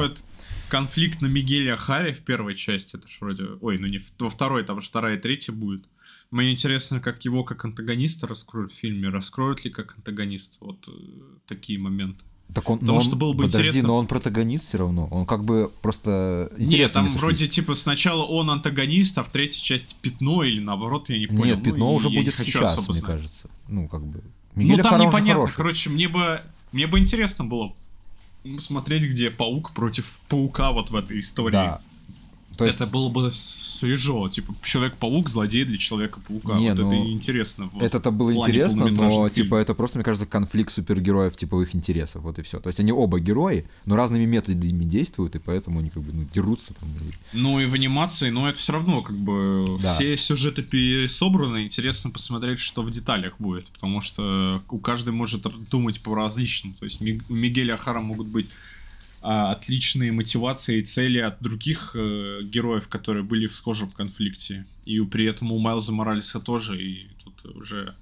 Конфликт 0.68 1.20
на 1.20 1.26
Мигеля 1.26 1.76
Харе 1.76 2.12
в 2.14 2.20
первой 2.20 2.54
части, 2.54 2.96
это 2.96 3.08
ж 3.08 3.18
вроде... 3.20 3.44
Ой, 3.60 3.78
ну 3.78 3.86
не 3.86 4.00
во 4.18 4.30
второй, 4.30 4.64
там 4.64 4.80
же 4.80 4.88
вторая 4.88 5.16
и 5.16 5.20
третья 5.20 5.52
будет. 5.52 5.84
Мне 6.30 6.50
интересно, 6.52 7.00
как 7.00 7.24
его 7.24 7.44
как 7.44 7.64
антагониста 7.64 8.26
раскроют 8.26 8.72
в 8.72 8.74
фильме, 8.74 9.08
раскроют 9.08 9.64
ли 9.64 9.70
как 9.70 9.94
антагонист 9.96 10.56
вот 10.60 10.88
э, 10.88 10.90
такие 11.46 11.78
моменты. 11.78 12.24
Так 12.54 12.68
он, 12.70 12.78
Потому 12.78 12.98
но 12.98 13.04
что 13.04 13.12
он- 13.14 13.18
было 13.18 13.32
бы 13.32 13.44
подожди, 13.44 13.68
интересно- 13.68 13.88
но 13.88 13.96
он 13.96 14.06
протагонист 14.06 14.64
все 14.64 14.78
равно. 14.78 15.08
Он 15.10 15.26
как 15.26 15.44
бы 15.44 15.70
просто 15.82 16.50
Нет, 16.56 16.92
там 16.92 17.04
не 17.04 17.08
сошлись. 17.10 17.20
вроде 17.22 17.46
типа 17.48 17.74
сначала 17.74 18.22
он 18.24 18.50
антагонист, 18.50 19.18
а 19.18 19.22
в 19.24 19.30
третьей 19.30 19.62
части 19.62 19.94
пятно 20.00 20.42
или 20.44 20.60
наоборот, 20.60 21.08
я 21.10 21.18
не 21.18 21.26
понял. 21.26 21.44
Нет, 21.44 21.58
Ну, 21.58 21.64
пятно 21.64 21.92
и 21.92 21.96
уже 21.96 22.08
будет 22.10 22.36
сейчас, 22.36 22.72
особо 22.72 22.92
мне 22.92 22.98
знать. 23.00 23.10
кажется. 23.12 23.50
Ну, 23.68 23.88
как 23.88 24.04
бы. 24.06 24.22
Ну 24.54 24.62
Мигеля 24.62 24.82
там 24.82 24.92
Харо 24.92 25.02
уже 25.02 25.08
непонятно, 25.08 25.34
хороший. 25.42 25.56
короче, 25.56 25.90
мне 25.90 26.08
бы, 26.08 26.40
мне 26.72 26.86
бы 26.86 26.98
интересно 26.98 27.44
было 27.44 27.74
смотреть, 28.58 29.04
где 29.04 29.30
паук 29.30 29.72
против 29.72 30.18
паука 30.28 30.72
вот 30.72 30.90
в 30.90 30.96
этой 30.96 31.20
истории. 31.20 31.52
Да. 31.52 31.80
То 32.56 32.64
есть, 32.64 32.76
Это 32.80 32.86
было 32.86 33.08
бы 33.08 33.30
свежо, 33.30 34.28
типа 34.28 34.54
Человек-паук, 34.62 35.28
злодей 35.28 35.64
для 35.64 35.76
Человека-паука. 35.78 36.54
Не, 36.58 36.70
вот 36.70 36.78
ну, 36.78 36.86
это 36.88 36.96
интересно. 37.10 37.70
вот 37.72 37.82
это-то 37.82 38.10
было 38.10 38.32
интересно, 38.32 38.76
но 38.76 38.82
полнометражных 38.96 39.32
типа 39.32 39.56
это 39.56 39.74
просто, 39.74 39.98
мне 39.98 40.04
кажется, 40.04 40.26
конфликт 40.26 40.72
супергероев 40.72 41.36
типовых 41.36 41.74
интересов, 41.74 42.22
вот 42.22 42.38
и 42.38 42.42
все. 42.42 42.58
То 42.58 42.68
есть 42.68 42.80
они 42.80 42.92
оба 42.92 43.20
герои, 43.20 43.66
но 43.84 43.96
разными 43.96 44.24
методами 44.26 44.84
действуют, 44.84 45.34
и 45.36 45.38
поэтому 45.38 45.80
они 45.80 45.90
как 45.90 46.02
бы 46.02 46.12
ну, 46.12 46.26
дерутся 46.34 46.74
там. 46.74 46.88
и- 46.88 47.36
Ну 47.36 47.60
и 47.60 47.66
в 47.66 47.74
анимации, 47.74 48.30
но 48.30 48.48
это 48.48 48.58
все 48.58 48.72
равно 48.72 49.02
как 49.02 49.16
бы 49.16 49.64
Да. 49.82 49.92
все 49.94 50.16
сюжеты 50.16 50.62
пересобраны. 50.62 51.64
Интересно 51.64 52.10
посмотреть, 52.10 52.58
что 52.58 52.82
в 52.82 52.90
деталях 52.90 53.34
будет, 53.38 53.66
потому 53.70 54.00
что 54.00 54.62
у 54.70 54.78
каждый 54.78 55.12
может 55.12 55.46
думать 55.70 56.00
по-разничному. 56.00 56.74
То 56.78 56.84
есть 56.84 57.00
Ми- 57.00 57.20
у 57.28 57.34
Мигеля 57.34 57.74
Ахара 57.74 58.00
могут 58.00 58.26
быть 58.28 58.48
отличные 59.26 60.12
мотивации 60.12 60.78
и 60.78 60.82
цели 60.82 61.18
от 61.18 61.42
других 61.42 61.92
э, 61.94 62.42
героев, 62.44 62.86
которые 62.88 63.24
были 63.24 63.46
в 63.46 63.54
схожем 63.54 63.90
конфликте. 63.90 64.66
И 64.84 65.00
при 65.00 65.26
этом 65.26 65.50
у 65.50 65.58
Майлза 65.58 65.92
Моралеса 65.92 66.38
тоже. 66.38 66.80
И 66.80 67.08
тут 67.24 67.44
уже 67.56 67.96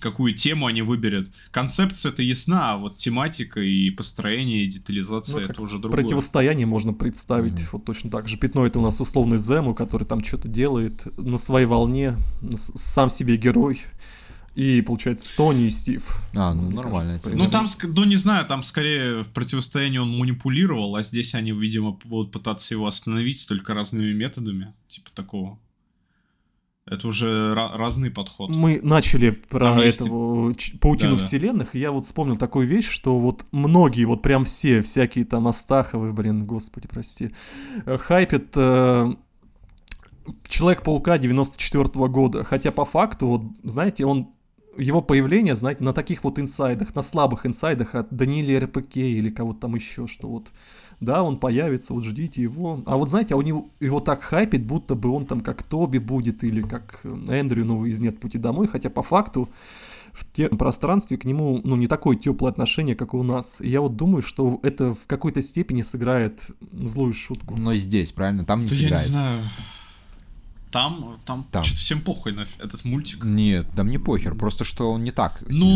какую 0.00 0.34
тему 0.34 0.66
они 0.66 0.82
выберут. 0.82 1.30
Концепция-то 1.50 2.22
ясна, 2.22 2.72
а 2.72 2.76
вот 2.76 2.96
тематика 2.96 3.60
и 3.60 3.90
построение, 3.90 4.64
и 4.64 4.66
детализация 4.66 5.40
Ну, 5.40 5.40
это 5.48 5.62
уже 5.62 5.78
другое. 5.78 6.02
Противостояние 6.02 6.66
можно 6.66 6.92
представить. 6.92 7.54
Мгм. 7.54 7.68
Вот 7.72 7.84
точно 7.84 8.10
так 8.10 8.28
же. 8.28 8.36
Пятно 8.36 8.66
это 8.66 8.78
у 8.78 8.82
нас 8.82 9.00
условный 9.00 9.38
Зему, 9.38 9.74
который 9.74 10.04
там 10.04 10.22
что-то 10.22 10.48
делает 10.48 11.06
на 11.18 11.38
своей 11.38 11.66
волне, 11.66 12.16
сам 12.56 13.08
себе 13.08 13.36
герой. 13.36 13.80
И 14.56 14.80
получается 14.80 15.30
Тони 15.36 15.66
и 15.66 15.70
Стив. 15.70 16.18
А, 16.34 16.54
ну 16.54 16.70
нормально. 16.70 17.12
кажется. 17.22 17.30
Ну 17.38 17.48
там, 17.50 17.66
ну 17.82 18.04
не 18.04 18.16
знаю, 18.16 18.46
там 18.46 18.62
скорее 18.62 19.22
в 19.22 19.28
противостоянии 19.28 19.98
он 19.98 20.16
манипулировал, 20.16 20.96
а 20.96 21.02
здесь 21.02 21.34
они, 21.34 21.52
видимо, 21.52 21.98
будут 22.04 22.32
пытаться 22.32 22.72
его 22.72 22.86
остановить 22.86 23.46
только 23.46 23.74
разными 23.74 24.12
методами, 24.14 24.72
типа 24.88 25.10
такого. 25.14 25.58
Это 26.86 27.08
уже 27.08 27.26
ra- 27.52 27.76
разный 27.76 28.10
подход. 28.10 28.48
Мы 28.48 28.80
начали 28.82 29.30
про 29.30 29.58
Там 29.74 29.80
есть 29.80 30.00
этого 30.00 30.54
ч- 30.54 30.78
паутину 30.78 31.16
Да-да. 31.16 31.22
вселенных, 31.24 31.74
и 31.74 31.80
я 31.80 31.90
вот 31.90 32.06
вспомнил 32.06 32.36
такую 32.38 32.66
вещь, 32.66 32.88
что 32.88 33.18
вот 33.18 33.44
многие, 33.52 34.04
вот 34.04 34.22
прям 34.22 34.44
все, 34.44 34.80
всякие 34.82 35.24
там 35.24 35.48
Астаховы, 35.48 36.12
блин, 36.12 36.44
господи, 36.46 36.88
прости, 36.88 37.30
э, 37.84 37.98
хайпят 37.98 38.52
э, 38.54 39.14
Человек-паука 40.48 41.18
94 41.18 41.84
года, 42.08 42.42
хотя 42.42 42.72
по 42.72 42.84
факту, 42.84 43.26
вот, 43.28 43.42
знаете, 43.62 44.04
он 44.06 44.28
его 44.78 45.00
появление, 45.02 45.56
знаете, 45.56 45.82
на 45.84 45.92
таких 45.92 46.24
вот 46.24 46.38
инсайдах, 46.38 46.94
на 46.94 47.02
слабых 47.02 47.46
инсайдах 47.46 47.94
от 47.94 48.08
Даниэля 48.14 48.60
РПК 48.60 48.96
или 48.96 49.30
кого-то 49.30 49.60
там 49.60 49.74
еще, 49.74 50.06
что 50.06 50.28
вот, 50.28 50.48
да, 51.00 51.22
он 51.22 51.38
появится, 51.38 51.94
вот 51.94 52.04
ждите 52.04 52.42
его. 52.42 52.82
А 52.86 52.96
вот 52.96 53.08
знаете, 53.10 53.34
а 53.34 53.36
у 53.36 53.42
него 53.42 53.68
его 53.80 54.00
так 54.00 54.22
хайпит, 54.22 54.64
будто 54.64 54.94
бы 54.94 55.10
он 55.10 55.26
там 55.26 55.40
как 55.40 55.62
Тоби 55.62 55.98
будет 55.98 56.44
или 56.44 56.62
как 56.62 57.00
э, 57.04 57.08
Эндрю, 57.30 57.64
ну, 57.64 57.84
из 57.84 58.00
«Нет 58.00 58.18
пути 58.20 58.38
домой», 58.38 58.66
хотя 58.68 58.90
по 58.90 59.02
факту 59.02 59.48
в 60.12 60.24
тем 60.32 60.56
пространстве 60.56 61.18
к 61.18 61.24
нему, 61.24 61.60
ну, 61.62 61.76
не 61.76 61.86
такое 61.86 62.16
теплое 62.16 62.50
отношение, 62.50 62.96
как 62.96 63.12
и 63.12 63.16
у 63.16 63.22
нас. 63.22 63.60
И 63.60 63.68
я 63.68 63.82
вот 63.82 63.96
думаю, 63.96 64.22
что 64.22 64.60
это 64.62 64.94
в 64.94 65.06
какой-то 65.06 65.42
степени 65.42 65.82
сыграет 65.82 66.50
злую 66.72 67.12
шутку. 67.12 67.54
Но 67.56 67.74
здесь, 67.74 68.12
правильно, 68.12 68.44
там 68.44 68.62
не 68.62 68.68
Да 68.68 68.74
я 68.74 68.80
не 68.80 68.86
сыграет. 68.86 69.06
знаю. 69.08 69.42
Там, 70.70 71.16
там, 71.24 71.46
Там. 71.50 71.64
что-то 71.64 71.80
всем 71.80 72.00
похуй 72.02 72.32
на 72.32 72.42
этот 72.62 72.84
мультик. 72.84 73.24
Нет, 73.24 73.66
там 73.76 73.88
не 73.90 73.98
похер, 73.98 74.34
просто 74.34 74.64
что 74.64 74.90
он 74.92 75.02
не 75.04 75.10
так. 75.10 75.42
Ну, 75.48 75.68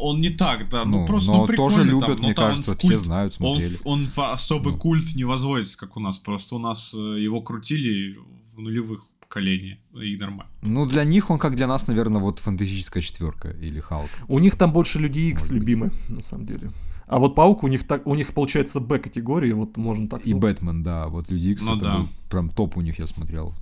он 0.00 0.20
не 0.20 0.30
так, 0.30 0.68
да. 0.68 0.84
Ну, 0.84 1.00
Ну, 1.00 1.06
просто 1.06 1.32
но 1.32 1.46
ну, 1.46 1.54
тоже 1.54 1.76
там, 1.76 1.86
любят, 1.86 2.18
но 2.20 2.24
мне 2.26 2.34
там 2.34 2.44
он 2.44 2.50
кажется, 2.50 2.72
в 2.72 2.78
все 2.78 2.88
культ- 2.88 3.00
знают, 3.04 3.36
Он, 3.38 3.54
смотрели. 3.54 3.74
в- 3.76 3.86
он 3.86 4.06
в 4.06 4.18
особый 4.18 4.72
Ну. 4.74 4.78
культ 4.78 5.14
не 5.14 5.24
возводится, 5.24 5.78
как 5.78 5.96
у 5.96 6.00
нас. 6.00 6.18
Просто 6.18 6.56
у 6.56 6.58
нас 6.58 6.92
э, 6.94 6.98
его 6.98 7.40
крутили 7.40 8.16
в 8.54 8.58
нулевых 8.60 9.04
поколениях. 9.20 9.78
И 9.94 10.16
нормально. 10.16 10.50
Ну, 10.62 10.86
для 10.86 11.04
них 11.04 11.30
он, 11.30 11.38
как 11.38 11.56
для 11.56 11.66
нас, 11.66 11.86
наверное, 11.86 12.20
вот 12.20 12.40
фантастическая 12.40 13.02
четверка 13.02 13.50
или 13.50 13.80
Халк. 13.80 14.10
У 14.28 14.38
них 14.38 14.56
там 14.56 14.72
больше 14.72 14.98
Люди 14.98 15.20
Икс 15.20 15.42
Может 15.44 15.52
быть. 15.52 15.60
любимы, 15.60 15.90
на 16.08 16.20
самом 16.22 16.46
деле. 16.46 16.70
А 17.08 17.18
вот 17.20 17.34
Паук 17.36 17.62
у 17.62 17.68
них 17.68 17.86
так, 17.86 18.04
у 18.06 18.14
них 18.16 18.34
получается 18.34 18.80
Б-категории, 18.80 19.52
вот 19.52 19.76
можно 19.76 20.08
так 20.08 20.20
И 20.22 20.24
сказать. 20.24 20.40
Бэтмен, 20.40 20.82
да, 20.82 21.06
вот 21.06 21.30
Люди 21.30 21.50
Икс, 21.50 21.62
Ну 21.64 21.76
это 21.76 21.84
да. 21.84 21.96
был 21.98 22.08
прям 22.28 22.50
топ 22.50 22.76
у 22.76 22.80
них, 22.80 22.98
я 22.98 23.06
смотрел. 23.06 23.54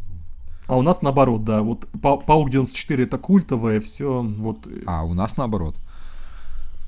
А 0.67 0.77
у 0.77 0.83
нас 0.83 1.03
наоборот, 1.03 1.45
да, 1.45 1.63
вот 1.63 1.87
Па- 2.01 2.17
Паук 2.17 2.51
94 2.51 3.05
это 3.05 3.19
культовое, 3.19 3.81
все, 3.81 4.23
вот, 4.23 4.69
А 4.87 5.05
у 5.05 5.13
нас 5.15 5.37
наоборот. 5.37 5.77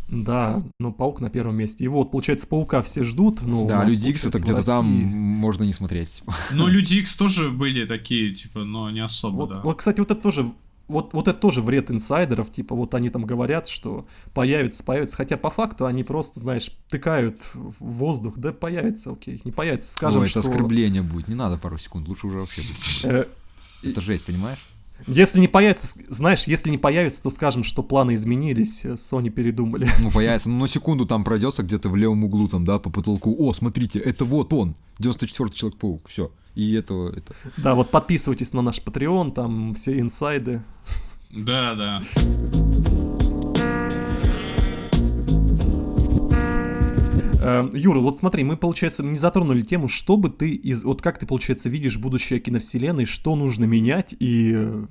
да, 0.08 0.62
но 0.78 0.92
Паук 0.92 1.20
на 1.20 1.30
первом 1.30 1.56
месте. 1.56 1.84
И 1.84 1.88
вот, 1.88 2.10
получается, 2.10 2.46
Паука 2.46 2.80
все 2.80 3.04
ждут, 3.04 3.42
ну, 3.42 3.64
у 3.64 3.68
да, 3.68 3.82
нас, 3.84 3.92
Люди 3.92 4.10
Икс 4.10 4.24
это 4.24 4.38
где-то 4.38 4.64
там 4.64 4.86
можно 4.86 5.64
не 5.64 5.72
смотреть. 5.72 6.22
Но 6.52 6.68
Люди 6.68 6.94
Икс 6.96 7.16
тоже 7.16 7.50
были 7.50 7.86
такие, 7.86 8.32
типа, 8.32 8.60
но 8.60 8.90
не 8.90 9.00
особо, 9.00 9.36
Вот, 9.36 9.54
да. 9.54 9.60
вот, 9.62 9.78
кстати, 9.78 9.98
вот 10.00 10.10
это 10.10 10.20
тоже, 10.20 10.48
вот, 10.88 11.12
вот 11.12 11.28
это 11.28 11.38
тоже 11.38 11.60
вред 11.60 11.90
инсайдеров, 11.90 12.50
типа, 12.52 12.74
вот 12.76 12.94
они 12.94 13.10
там 13.10 13.24
говорят, 13.26 13.66
что 13.66 14.06
появится, 14.32 14.84
появится, 14.84 15.16
хотя 15.16 15.36
по 15.36 15.50
факту 15.50 15.84
они 15.86 16.04
просто, 16.04 16.38
знаешь, 16.40 16.70
тыкают 16.88 17.42
в 17.52 17.74
воздух, 17.80 18.38
да 18.38 18.52
появится, 18.52 19.10
окей, 19.10 19.42
не 19.44 19.50
появится, 19.50 19.92
скажем, 19.92 20.22
Ой, 20.22 20.28
что... 20.28 20.38
это 20.40 20.48
оскорбление 20.48 21.02
будет, 21.02 21.28
не 21.28 21.34
надо 21.34 21.58
пару 21.58 21.76
секунд, 21.78 22.06
лучше 22.08 22.28
уже 22.28 22.38
вообще 22.38 22.62
быть. 22.62 23.06
Это 23.82 24.00
жесть, 24.00 24.24
понимаешь? 24.24 24.58
Если 25.06 25.40
не 25.40 25.48
появится, 25.48 25.98
знаешь, 26.08 26.44
если 26.44 26.70
не 26.70 26.78
появится, 26.78 27.22
то 27.22 27.30
скажем, 27.30 27.62
что 27.62 27.82
планы 27.82 28.14
изменились, 28.14 28.84
э, 28.84 28.94
Sony 28.94 29.28
передумали. 29.30 29.88
Ну, 30.02 30.10
появится, 30.10 30.48
ну, 30.48 30.60
на 30.60 30.68
секунду 30.68 31.06
там 31.06 31.22
пройдется 31.22 31.62
где-то 31.62 31.88
в 31.88 31.96
левом 31.96 32.24
углу, 32.24 32.48
там, 32.48 32.64
да, 32.64 32.78
по 32.78 32.90
потолку. 32.90 33.36
О, 33.38 33.52
смотрите, 33.52 33.98
это 33.98 34.24
вот 34.24 34.52
он, 34.52 34.74
94-й 34.98 35.54
Человек-паук, 35.54 36.08
все. 36.08 36.32
И 36.54 36.72
это, 36.72 37.12
это... 37.14 37.34
Да, 37.58 37.74
вот 37.74 37.90
подписывайтесь 37.90 38.54
на 38.54 38.62
наш 38.62 38.78
Patreon, 38.78 39.32
там 39.32 39.74
все 39.74 40.00
инсайды. 40.00 40.62
Да, 41.30 41.74
да. 41.74 42.02
Юра, 47.74 48.00
вот 48.00 48.16
смотри, 48.16 48.44
мы, 48.44 48.56
получается, 48.56 49.02
не 49.02 49.16
затронули 49.16 49.62
тему, 49.62 49.88
что 49.88 50.16
бы 50.16 50.30
ты 50.30 50.50
из... 50.50 50.84
Вот 50.84 51.02
как 51.02 51.18
ты, 51.18 51.26
получается, 51.26 51.68
видишь 51.68 51.98
будущее 51.98 52.40
киновселенной, 52.40 53.04
что 53.04 53.36
нужно 53.36 53.64
менять 53.64 54.14
и 54.18 54.52
э, 54.54 54.86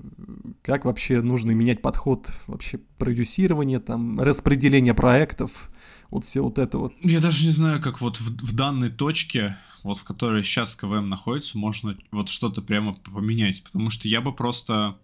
как 0.62 0.86
вообще 0.86 1.22
нужно 1.22 1.51
менять 1.51 1.82
подход 1.82 2.32
вообще 2.47 2.80
продюсирования, 2.97 3.80
там, 3.80 4.20
распределение 4.20 4.93
проектов, 4.93 5.70
вот 6.10 6.24
все 6.24 6.41
вот 6.41 6.60
это 6.60 6.78
вот. 6.78 6.93
Я 7.01 7.20
даже 7.20 7.45
не 7.45 7.51
знаю, 7.51 7.82
как 7.82 7.99
вот 7.99 8.18
в, 8.18 8.45
в 8.45 8.56
данной 8.56 8.89
точке, 8.89 9.58
вот 9.84 9.97
в 9.97 10.03
которой 10.03 10.43
сейчас 10.43 10.76
КВМ 10.76 11.10
находится, 11.10 11.58
можно 11.58 11.95
вот 12.12 12.30
что-то 12.30 12.62
прямо 12.62 12.93
поменять, 12.93 13.64
потому 13.64 13.89
что 13.89 14.08
я 14.08 14.22
бы 14.22 14.34
просто... 14.34 14.97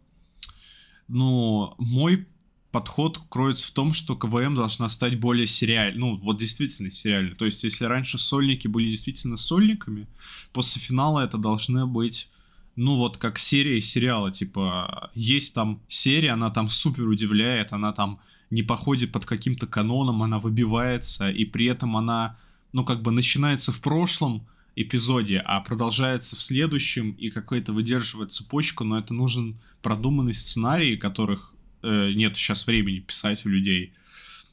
Ну, 1.08 1.74
мой 1.78 2.26
подход 2.72 3.19
кроется 3.30 3.67
в 3.67 3.72
том, 3.72 3.93
что 3.93 4.15
КВМ 4.15 4.55
должна 4.55 4.88
стать 4.89 5.19
более 5.19 5.47
сериальной, 5.47 5.99
ну, 5.99 6.15
вот 6.17 6.38
действительно 6.38 6.89
сериальной. 6.89 7.36
То 7.36 7.45
есть, 7.45 7.63
если 7.63 7.86
раньше 7.86 8.17
сольники 8.17 8.67
были 8.67 8.89
действительно 8.89 9.36
сольниками, 9.36 10.07
после 10.53 10.82
финала 10.82 11.19
это 11.19 11.38
должны 11.38 11.86
быть, 11.86 12.30
ну, 12.76 12.95
вот 12.95 13.17
как 13.17 13.39
серия 13.39 13.82
сериала, 13.82 14.32
типа, 14.32 15.11
есть 15.13 15.53
там 15.53 15.82
серия, 15.88 16.32
она 16.32 16.49
там 16.49 16.69
супер 16.69 17.07
удивляет, 17.07 17.74
она 17.74 17.91
там 17.91 18.19
не 18.49 18.63
походит 18.63 19.11
под 19.11 19.26
каким-то 19.26 19.67
каноном, 19.67 20.24
она 20.24 20.39
выбивается, 20.39 21.30
и 21.30 21.45
при 21.45 21.65
этом 21.65 21.97
она, 21.97 22.38
ну, 22.74 22.86
как 22.86 23.01
бы 23.01 23.11
начинается 23.11 23.72
в 23.72 23.82
прошлом 23.82 24.47
эпизоде, 24.78 25.39
а 25.39 25.59
продолжается 25.59 26.38
в 26.38 26.41
следующем, 26.41 27.11
и 27.11 27.30
какой-то 27.30 27.74
выдерживает 27.74 28.32
цепочку, 28.32 28.86
но 28.86 28.97
это 28.97 29.13
нужен 29.13 29.59
продуманный 29.82 30.34
сценарий, 30.34 30.95
которых 30.95 31.51
э, 31.84 32.11
нет 32.13 32.36
сейчас 32.36 32.67
времени 32.67 32.99
писать 32.99 33.45
у 33.45 33.49
людей, 33.49 33.93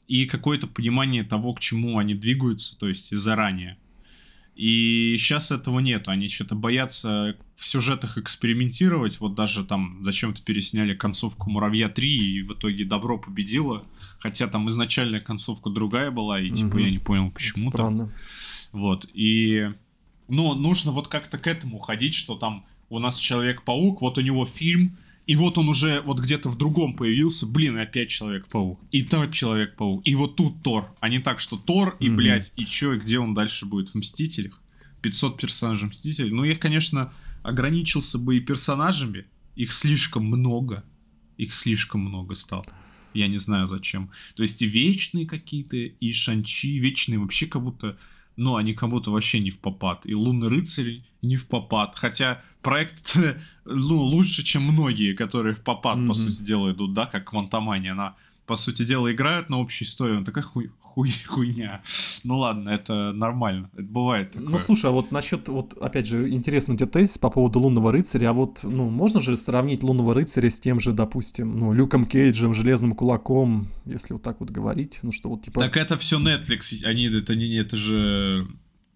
и 0.07 0.25
какое-то 0.25 0.67
понимание 0.67 1.23
того, 1.23 1.53
к 1.53 1.59
чему 1.59 1.99
они 1.99 2.15
двигаются, 2.15 2.77
то 2.77 2.87
есть 2.87 3.15
заранее. 3.15 3.77
И 4.55 5.15
сейчас 5.17 5.51
этого 5.51 5.79
нету, 5.79 6.11
они 6.11 6.27
что-то 6.27 6.53
боятся 6.55 7.37
в 7.55 7.65
сюжетах 7.65 8.17
экспериментировать, 8.17 9.19
вот 9.19 9.35
даже 9.35 9.63
там 9.63 10.03
зачем-то 10.03 10.41
пересняли 10.41 10.95
концовку 10.95 11.49
«Муравья 11.49 11.87
3», 11.87 12.03
и 12.03 12.41
в 12.41 12.53
итоге 12.53 12.83
добро 12.83 13.17
победило, 13.17 13.85
хотя 14.19 14.47
там 14.47 14.67
изначальная 14.67 15.21
концовка 15.21 15.69
другая 15.69 16.11
была, 16.11 16.41
и 16.41 16.49
типа 16.49 16.75
угу. 16.75 16.79
я 16.79 16.91
не 16.91 16.99
понял, 16.99 17.31
почему 17.31 17.69
Странно. 17.69 18.07
там. 18.07 18.11
Вот, 18.71 19.07
и... 19.13 19.71
Но 20.27 20.53
нужно 20.55 20.91
вот 20.91 21.07
как-то 21.07 21.37
к 21.37 21.47
этому 21.47 21.79
ходить, 21.79 22.13
что 22.13 22.35
там 22.35 22.65
у 22.89 22.99
нас 22.99 23.17
Человек-паук, 23.17 24.01
вот 24.01 24.17
у 24.17 24.21
него 24.21 24.45
фильм, 24.45 24.97
и 25.29 25.35
вот 25.35 25.59
он 25.59 25.69
уже 25.69 26.01
вот 26.01 26.19
где-то 26.19 26.49
в 26.49 26.57
другом 26.57 26.95
появился, 26.95 27.45
блин, 27.45 27.77
и 27.77 27.81
опять 27.81 28.09
Человек-паук. 28.09 28.79
И 28.89 29.03
там 29.03 29.31
Человек-паук. 29.31 30.01
И 30.03 30.15
вот 30.15 30.35
тут 30.35 30.63
Тор. 30.63 30.91
А 31.01 31.07
не 31.07 31.19
так, 31.19 31.39
что 31.39 31.55
Тор 31.55 31.95
и, 31.99 32.07
mm-hmm. 32.07 32.15
блядь, 32.15 32.53
и 32.55 32.65
чё, 32.65 32.93
и 32.93 32.97
где 32.97 33.19
он 33.19 33.35
дальше 33.35 33.67
будет? 33.67 33.89
В 33.89 33.95
Мстителях? 33.95 34.59
500 35.03 35.39
персонажей 35.39 35.87
Мстителей. 35.87 36.31
Ну, 36.31 36.43
я, 36.45 36.55
конечно, 36.55 37.13
ограничился 37.43 38.17
бы 38.17 38.37
и 38.37 38.39
персонажами. 38.39 39.27
Их 39.55 39.71
слишком 39.71 40.25
много. 40.25 40.83
Их 41.37 41.53
слишком 41.53 42.01
много 42.01 42.33
стало. 42.33 42.65
Я 43.13 43.27
не 43.27 43.37
знаю 43.37 43.67
зачем. 43.67 44.09
То 44.35 44.41
есть 44.41 44.63
и 44.63 44.65
вечные 44.65 45.27
какие-то, 45.27 45.77
и 45.77 46.11
Шанчи. 46.11 46.79
Вечные 46.79 47.19
вообще 47.19 47.45
как 47.45 47.61
будто 47.61 47.99
ну, 48.39 48.55
они 48.55 48.73
как 48.73 48.89
будто 48.89 49.11
вообще 49.11 49.39
не 49.39 49.51
в 49.51 49.59
попад. 49.59 50.05
И 50.05 50.15
Лунный 50.15 50.47
рыцарь 50.47 51.03
не 51.21 51.35
в 51.35 51.45
попад. 51.45 51.95
Хотя 51.97 52.41
проект 52.61 53.17
ну, 53.65 53.97
лучше, 54.01 54.43
чем 54.43 54.63
многие, 54.63 55.13
которые 55.13 55.53
в 55.53 55.61
попад, 55.61 55.97
mm-hmm. 55.97 56.07
по 56.07 56.13
сути 56.13 56.41
дела, 56.41 56.71
идут, 56.71 56.93
да, 56.93 57.05
как 57.05 57.29
Квантомания. 57.29 57.91
Она 57.91 58.15
по 58.49 58.55
сути 58.55 58.83
дела, 58.83 59.11
играют 59.11 59.49
на 59.49 59.59
общей 59.59 59.85
истории, 59.85 60.17
он 60.17 60.25
такая 60.25 60.43
хуй, 60.43 60.71
хуй, 60.79 61.13
хуйня. 61.27 61.83
Ну 62.23 62.39
ладно, 62.39 62.69
это 62.69 63.13
нормально, 63.13 63.69
это 63.73 63.83
бывает 63.83 64.31
такое. 64.31 64.49
Ну 64.49 64.57
слушай, 64.57 64.87
а 64.87 64.89
вот 64.89 65.11
насчет, 65.11 65.47
вот 65.49 65.77
опять 65.79 66.07
же, 66.07 66.27
интересный 66.31 66.73
у 66.73 66.77
тебя 66.79 66.87
тезис 66.87 67.19
по 67.19 67.29
поводу 67.29 67.59
Лунного 67.59 67.91
Рыцаря, 67.91 68.31
а 68.31 68.33
вот, 68.33 68.61
ну, 68.63 68.89
можно 68.89 69.21
же 69.21 69.37
сравнить 69.37 69.83
Лунного 69.83 70.15
Рыцаря 70.15 70.49
с 70.49 70.59
тем 70.59 70.79
же, 70.79 70.93
допустим, 70.93 71.59
ну, 71.59 71.73
Люком 71.73 72.07
Кейджем, 72.07 72.55
Железным 72.55 72.93
Кулаком, 72.93 73.67
если 73.85 74.13
вот 74.13 74.23
так 74.23 74.39
вот 74.39 74.49
говорить, 74.49 74.97
ну 75.03 75.11
что 75.11 75.29
вот 75.29 75.43
типа... 75.43 75.61
Так 75.61 75.77
это 75.77 75.95
все 75.95 76.19
Netflix, 76.19 76.83
они, 76.83 77.05
это 77.05 77.35
не, 77.35 77.55
это 77.55 77.77
же, 77.77 78.47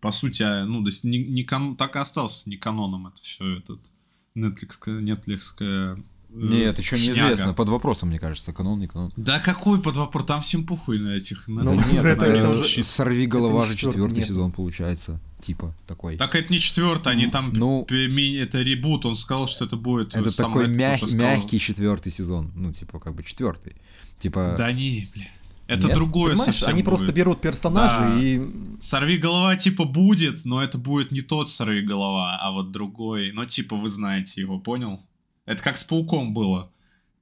по 0.02 0.12
сути, 0.12 0.42
а, 0.42 0.66
ну, 0.66 0.82
то 0.82 0.90
есть 0.90 1.04
не, 1.04 1.20
не 1.20 1.44
кан... 1.44 1.76
так 1.76 1.96
и 1.96 2.00
остался 2.00 2.50
не 2.50 2.58
каноном 2.58 3.06
это 3.06 3.22
все, 3.22 3.60
этот 3.60 3.92
Netflix, 4.36 4.80
Netflix 4.88 5.96
нет, 6.34 6.80
еще 6.80 6.96
неизвестно. 6.96 7.54
Под 7.54 7.70
вопросом, 7.70 8.10
мне 8.10 8.20
кажется, 8.20 8.54
канон, 8.54 8.80
не 8.80 8.88
канон. 8.88 9.12
Да 9.16 9.40
какой 9.40 9.82
под 9.82 9.98
вопрос? 9.98 10.26
Там 10.26 10.42
всем 10.42 10.66
пухуй 10.66 11.00
на 11.00 11.10
этих. 11.10 11.48
На 11.48 11.64
ну, 11.64 11.76
нет, 11.76 12.04
это, 12.04 12.26
это 12.26 12.50
уже... 12.50 12.84
Сорви 12.84 13.28
голова 13.28 13.66
же 13.66 13.76
четвертый 13.76 14.24
сезон 14.24 14.52
получается. 14.52 15.20
Типа 15.42 15.76
такой. 15.88 16.18
Так 16.18 16.36
это 16.36 16.52
не 16.54 16.60
четвертый, 16.60 17.12
они 17.12 17.28
там 17.28 17.52
ну, 17.54 17.86
это 17.90 18.62
ребут, 18.62 19.06
он 19.06 19.16
сказал, 19.16 19.48
что 19.48 19.66
это 19.66 19.76
будет. 19.76 20.16
Это 20.16 20.36
такой 20.36 20.68
мяг, 20.68 21.00
мягкий 21.14 21.60
четвертый 21.60 22.12
сезон. 22.12 22.52
Ну, 22.56 22.72
типа, 22.72 23.00
как 23.00 23.14
бы 23.14 23.24
четвертый. 23.24 23.76
Типа. 24.20 24.56
Да 24.58 24.72
не, 24.72 25.10
бля. 25.14 25.28
Это 25.68 25.88
Нет? 25.88 25.96
другое 25.96 26.34
Понимаешь, 26.34 26.56
совсем 26.56 26.70
они 26.70 26.84
будет. 26.84 26.86
просто 26.86 27.12
берут 27.14 27.42
персонажей 27.42 28.16
да. 28.16 28.22
и... 28.22 28.80
Сорви 28.80 29.18
голова 29.18 29.56
типа 29.56 29.86
будет, 29.86 30.44
но 30.46 30.62
это 30.62 30.78
будет 30.78 31.12
не 31.12 31.22
тот 31.22 31.50
сорви 31.50 31.82
голова, 31.82 32.38
а 32.42 32.52
вот 32.52 32.72
другой. 32.72 33.32
Но 33.32 33.46
типа 33.46 33.78
вы 33.78 33.88
знаете 33.88 34.42
его, 34.42 34.60
понял? 34.60 35.00
Это 35.46 35.62
как 35.62 35.78
с 35.78 35.84
пауком 35.84 36.34
было. 36.34 36.72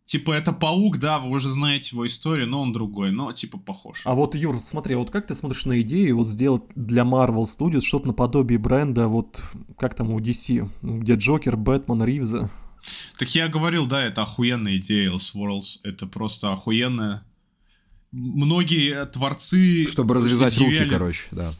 Типа, 0.06 0.32
это 0.34 0.52
паук, 0.52 0.98
да, 0.98 1.20
вы 1.20 1.30
уже 1.30 1.50
знаете 1.50 1.92
его 1.94 2.06
историю, 2.06 2.48
но 2.48 2.62
он 2.62 2.74
другой, 2.74 3.12
но 3.12 3.32
типа 3.32 3.58
похож. 3.58 4.02
А 4.04 4.14
вот, 4.14 4.36
Юр, 4.36 4.60
смотри, 4.60 4.96
вот 4.96 5.10
как 5.10 5.26
ты 5.28 5.34
смотришь 5.34 5.66
на 5.66 5.80
идею 5.82 6.18
вот 6.18 6.28
сделать 6.28 6.64
для 6.76 7.04
Marvel 7.04 7.44
Studios 7.44 7.82
что-то 7.82 8.08
наподобие 8.08 8.60
бренда, 8.60 9.08
вот 9.08 9.42
как 9.78 9.94
там 9.94 10.12
у 10.12 10.20
DC, 10.20 10.68
где 10.82 11.16
Джокер, 11.16 11.56
Бэтмен, 11.56 12.04
Ривза? 12.04 12.50
Так 13.18 13.34
я 13.36 13.48
говорил, 13.48 13.86
да, 13.86 14.04
это 14.04 14.24
охуенная 14.24 14.78
идея 14.78 15.12
Elseworlds, 15.12 15.80
это 15.84 16.08
просто 16.08 16.52
охуенная. 16.52 17.24
Многие 18.12 19.06
творцы... 19.06 19.88
Чтобы 19.88 20.16
разрезать 20.16 20.58
руки, 20.58 20.86
короче, 20.90 21.28
да. 21.32 21.54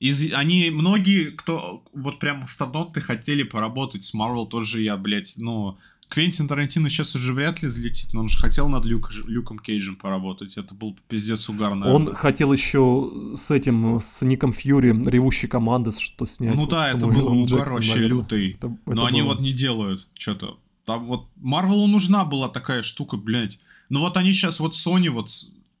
Из, 0.00 0.32
они, 0.32 0.70
многие, 0.70 1.30
кто 1.30 1.84
вот 1.94 2.18
прям 2.18 2.46
стандартно 2.46 3.00
хотели 3.00 3.42
поработать 3.42 4.04
с 4.04 4.14
Marvel, 4.14 4.46
тоже 4.46 4.82
я, 4.82 4.96
блядь, 4.96 5.34
ну, 5.38 5.78
Квентин 6.08 6.46
Тарантино 6.46 6.88
сейчас 6.88 7.14
уже 7.16 7.32
вряд 7.32 7.62
ли 7.62 7.68
взлетит, 7.68 8.12
но 8.12 8.20
он 8.20 8.28
же 8.28 8.38
хотел 8.38 8.68
над 8.68 8.84
Люк, 8.84 9.10
Люком 9.26 9.58
Кейджем 9.58 9.96
поработать. 9.96 10.56
Это 10.56 10.74
был 10.74 10.96
пиздец 11.08 11.48
угарно. 11.48 11.92
Он 11.92 12.14
хотел 12.14 12.52
еще 12.52 13.10
с 13.34 13.50
этим, 13.50 13.98
с 13.98 14.22
Ником 14.22 14.52
Фьюри, 14.52 14.94
ревущей 15.10 15.48
команды, 15.48 15.92
что 15.92 16.24
снять. 16.26 16.54
Ну 16.54 16.62
вот 16.62 16.70
да, 16.70 16.90
это 16.90 17.06
был 17.06 17.26
угар 17.26 17.68
вообще 17.68 18.00
лютый. 18.00 18.52
Это, 18.52 18.66
это 18.66 18.68
но 18.86 18.92
было... 18.94 19.08
они 19.08 19.22
вот 19.22 19.40
не 19.40 19.52
делают 19.52 20.06
что-то. 20.14 20.58
Там 20.84 21.06
вот 21.06 21.28
Марвелу 21.36 21.86
нужна 21.86 22.24
была 22.24 22.48
такая 22.48 22.82
штука, 22.82 23.16
блядь. 23.16 23.58
Ну 23.88 24.00
вот 24.00 24.16
они 24.16 24.32
сейчас, 24.32 24.60
вот 24.60 24.74
Sony, 24.74 25.08
вот 25.08 25.30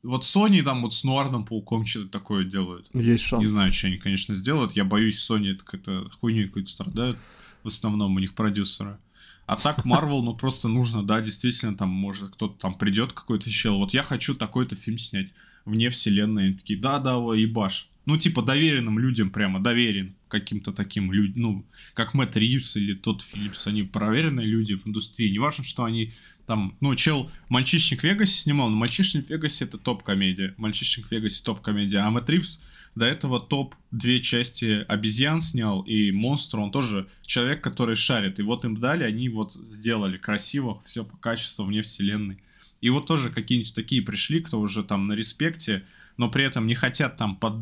вот 0.04 0.22
Sony 0.22 0.62
там 0.62 0.82
вот 0.82 0.94
с 0.94 1.02
Нуарным 1.02 1.44
Пауком 1.44 1.84
что-то 1.84 2.08
такое 2.08 2.44
делают. 2.44 2.88
Есть 2.92 3.24
шанс. 3.24 3.42
Не 3.42 3.48
знаю, 3.48 3.72
что 3.72 3.88
они, 3.88 3.96
конечно, 3.96 4.34
сделают. 4.34 4.72
Я 4.72 4.84
боюсь, 4.84 5.18
Sony 5.18 5.52
это 5.52 5.64
какая-то 5.64 6.10
хуйней 6.20 6.46
какой-то 6.46 6.70
страдают. 6.70 7.18
В 7.62 7.68
основном 7.68 8.14
у 8.14 8.18
них 8.18 8.34
продюсеры. 8.34 8.98
А 9.46 9.56
так 9.56 9.84
Marvel, 9.84 10.22
ну 10.22 10.34
просто 10.34 10.68
нужно, 10.68 11.02
да, 11.02 11.20
действительно, 11.20 11.76
там 11.76 11.88
может 11.88 12.30
кто-то 12.34 12.58
там 12.58 12.74
придет 12.74 13.12
какой-то 13.12 13.50
чел. 13.50 13.76
Вот 13.78 13.92
я 13.92 14.02
хочу 14.02 14.34
такой-то 14.34 14.76
фильм 14.76 14.98
снять 14.98 15.34
вне 15.64 15.90
вселенной. 15.90 16.46
Они 16.46 16.54
такие, 16.54 16.78
да-да, 16.78 17.14
ебаш. 17.14 17.88
Ну, 18.06 18.18
типа, 18.18 18.42
доверенным 18.42 18.98
людям 18.98 19.30
прямо, 19.30 19.62
доверен 19.62 20.14
каким-то 20.28 20.72
таким 20.72 21.12
людям, 21.12 21.42
ну, 21.42 21.66
как 21.94 22.12
Мэтт 22.12 22.36
Ривз 22.36 22.76
или 22.76 22.92
тот 22.92 23.22
Филлипс, 23.22 23.66
они 23.66 23.84
проверенные 23.84 24.46
люди 24.46 24.74
в 24.74 24.86
индустрии. 24.86 25.30
Не 25.30 25.38
важно, 25.38 25.64
что 25.64 25.84
они 25.84 26.12
там, 26.46 26.76
ну, 26.80 26.94
чел 26.96 27.30
«Мальчишник 27.48 28.00
в 28.00 28.04
Вегасе» 28.04 28.38
снимал, 28.38 28.68
но 28.68 28.76
«Мальчишник 28.76 29.26
в 29.26 29.30
Вегасе»— 29.30 29.64
это 29.66 29.78
топ-комедия. 29.78 30.54
«Мальчишник 30.58 31.06
в 31.06 31.10
Вегасе»— 31.12 31.42
топ-комедия. 31.44 31.98
А 31.98 32.10
Мэтт 32.10 32.28
Ривз 32.28 32.62
до 32.94 33.06
этого 33.06 33.40
топ 33.40 33.74
две 33.90 34.20
части 34.20 34.84
«Обезьян» 34.88 35.40
снял, 35.40 35.82
и 35.82 36.10
«Монстр», 36.10 36.58
он 36.58 36.70
тоже 36.70 37.08
человек, 37.22 37.62
который 37.62 37.96
шарит. 37.96 38.38
И 38.38 38.42
вот 38.42 38.64
им 38.64 38.76
дали, 38.76 39.04
они 39.04 39.28
вот 39.28 39.52
сделали 39.52 40.18
красиво, 40.18 40.82
все 40.84 41.04
по 41.04 41.16
качеству 41.16 41.64
вне 41.64 41.82
вселенной. 41.82 42.38
И 42.84 42.90
вот 42.90 43.06
тоже 43.06 43.30
какие-нибудь 43.30 43.74
такие 43.74 44.02
пришли, 44.02 44.40
кто 44.40 44.60
уже 44.60 44.84
там 44.84 45.06
на 45.06 45.14
респекте, 45.14 45.86
но 46.18 46.28
при 46.28 46.44
этом 46.44 46.66
не 46.66 46.74
хотят 46.74 47.16
там 47.16 47.34
под 47.34 47.54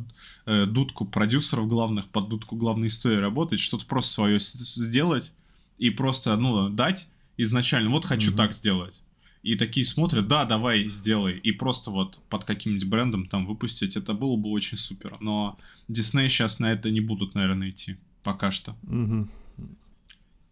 э, 0.46 0.66
дудку 0.66 1.04
продюсеров 1.04 1.68
главных, 1.68 2.08
под 2.08 2.28
дудку 2.28 2.56
главной 2.56 2.88
истории 2.88 3.18
работать, 3.18 3.60
что-то 3.60 3.86
просто 3.86 4.10
свое 4.14 4.38
сделать 4.40 5.32
и 5.78 5.90
просто, 5.90 6.36
ну, 6.36 6.70
дать, 6.70 7.06
изначально, 7.36 7.90
вот 7.90 8.04
хочу 8.04 8.30
Мгм. 8.30 8.36
так 8.36 8.52
сделать. 8.52 9.04
И 9.44 9.54
такие 9.54 9.86
смотрят, 9.86 10.26
да, 10.26 10.44
давай, 10.44 10.88
сделай. 10.88 11.38
И 11.38 11.52
просто 11.52 11.92
вот 11.92 12.20
под 12.28 12.42
каким-нибудь 12.42 12.88
брендом 12.88 13.28
там 13.28 13.46
выпустить, 13.46 13.96
это 13.96 14.14
было 14.14 14.34
бы 14.34 14.48
очень 14.50 14.76
супер. 14.76 15.16
Но 15.20 15.56
Дисней 15.86 16.28
сейчас 16.28 16.58
на 16.58 16.72
это 16.72 16.90
не 16.90 17.00
будут, 17.00 17.36
наверное, 17.36 17.70
идти. 17.70 17.96
Пока 18.24 18.50
что. 18.50 18.74
Мгм. 18.82 19.28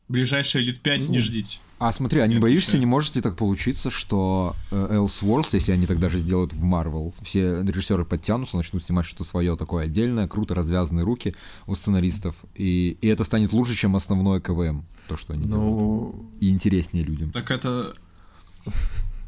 Ближайшие 0.07 0.63
лет 0.63 0.79
пять 0.79 1.09
не 1.09 1.19
Ну, 1.19 1.25
ждите. 1.25 1.59
А 1.81 1.93
смотри, 1.93 2.21
а 2.21 2.27
не 2.27 2.39
боишься, 2.39 2.77
не 2.77 2.85
может 2.85 3.17
ли 3.17 3.23
так 3.23 3.37
получиться, 3.37 3.89
что 3.89 4.55
э, 4.71 4.97
Elseworlds, 4.99 5.49
если 5.53 5.73
они 5.73 5.87
тогда 5.87 6.11
же 6.11 6.19
сделают 6.19 6.53
в 6.53 6.63
Marvel, 6.63 7.15
все 7.23 7.63
режиссеры 7.63 8.05
подтянутся, 8.05 8.59
начнут 8.59 8.85
снимать 8.85 9.07
что-то 9.07 9.25
свое 9.25 9.57
такое 9.57 9.87
отдельное, 9.87 10.29
круто 10.29 10.55
развязанные 10.55 11.07
руки 11.07 11.35
у 11.67 11.75
сценаристов, 11.75 12.35
и, 12.55 12.99
и 13.01 13.09
это 13.09 13.25
станет 13.25 13.55
лучше, 13.55 13.75
чем 13.75 13.97
основное 13.97 14.41
КВМ, 14.41 14.85
то, 15.09 15.17
что 15.17 15.33
они 15.33 15.45
делают. 15.45 15.71
Ну, 15.71 16.31
И 16.39 16.51
интереснее 16.51 17.03
людям. 17.03 17.31
Так 17.31 17.51
это... 17.51 17.95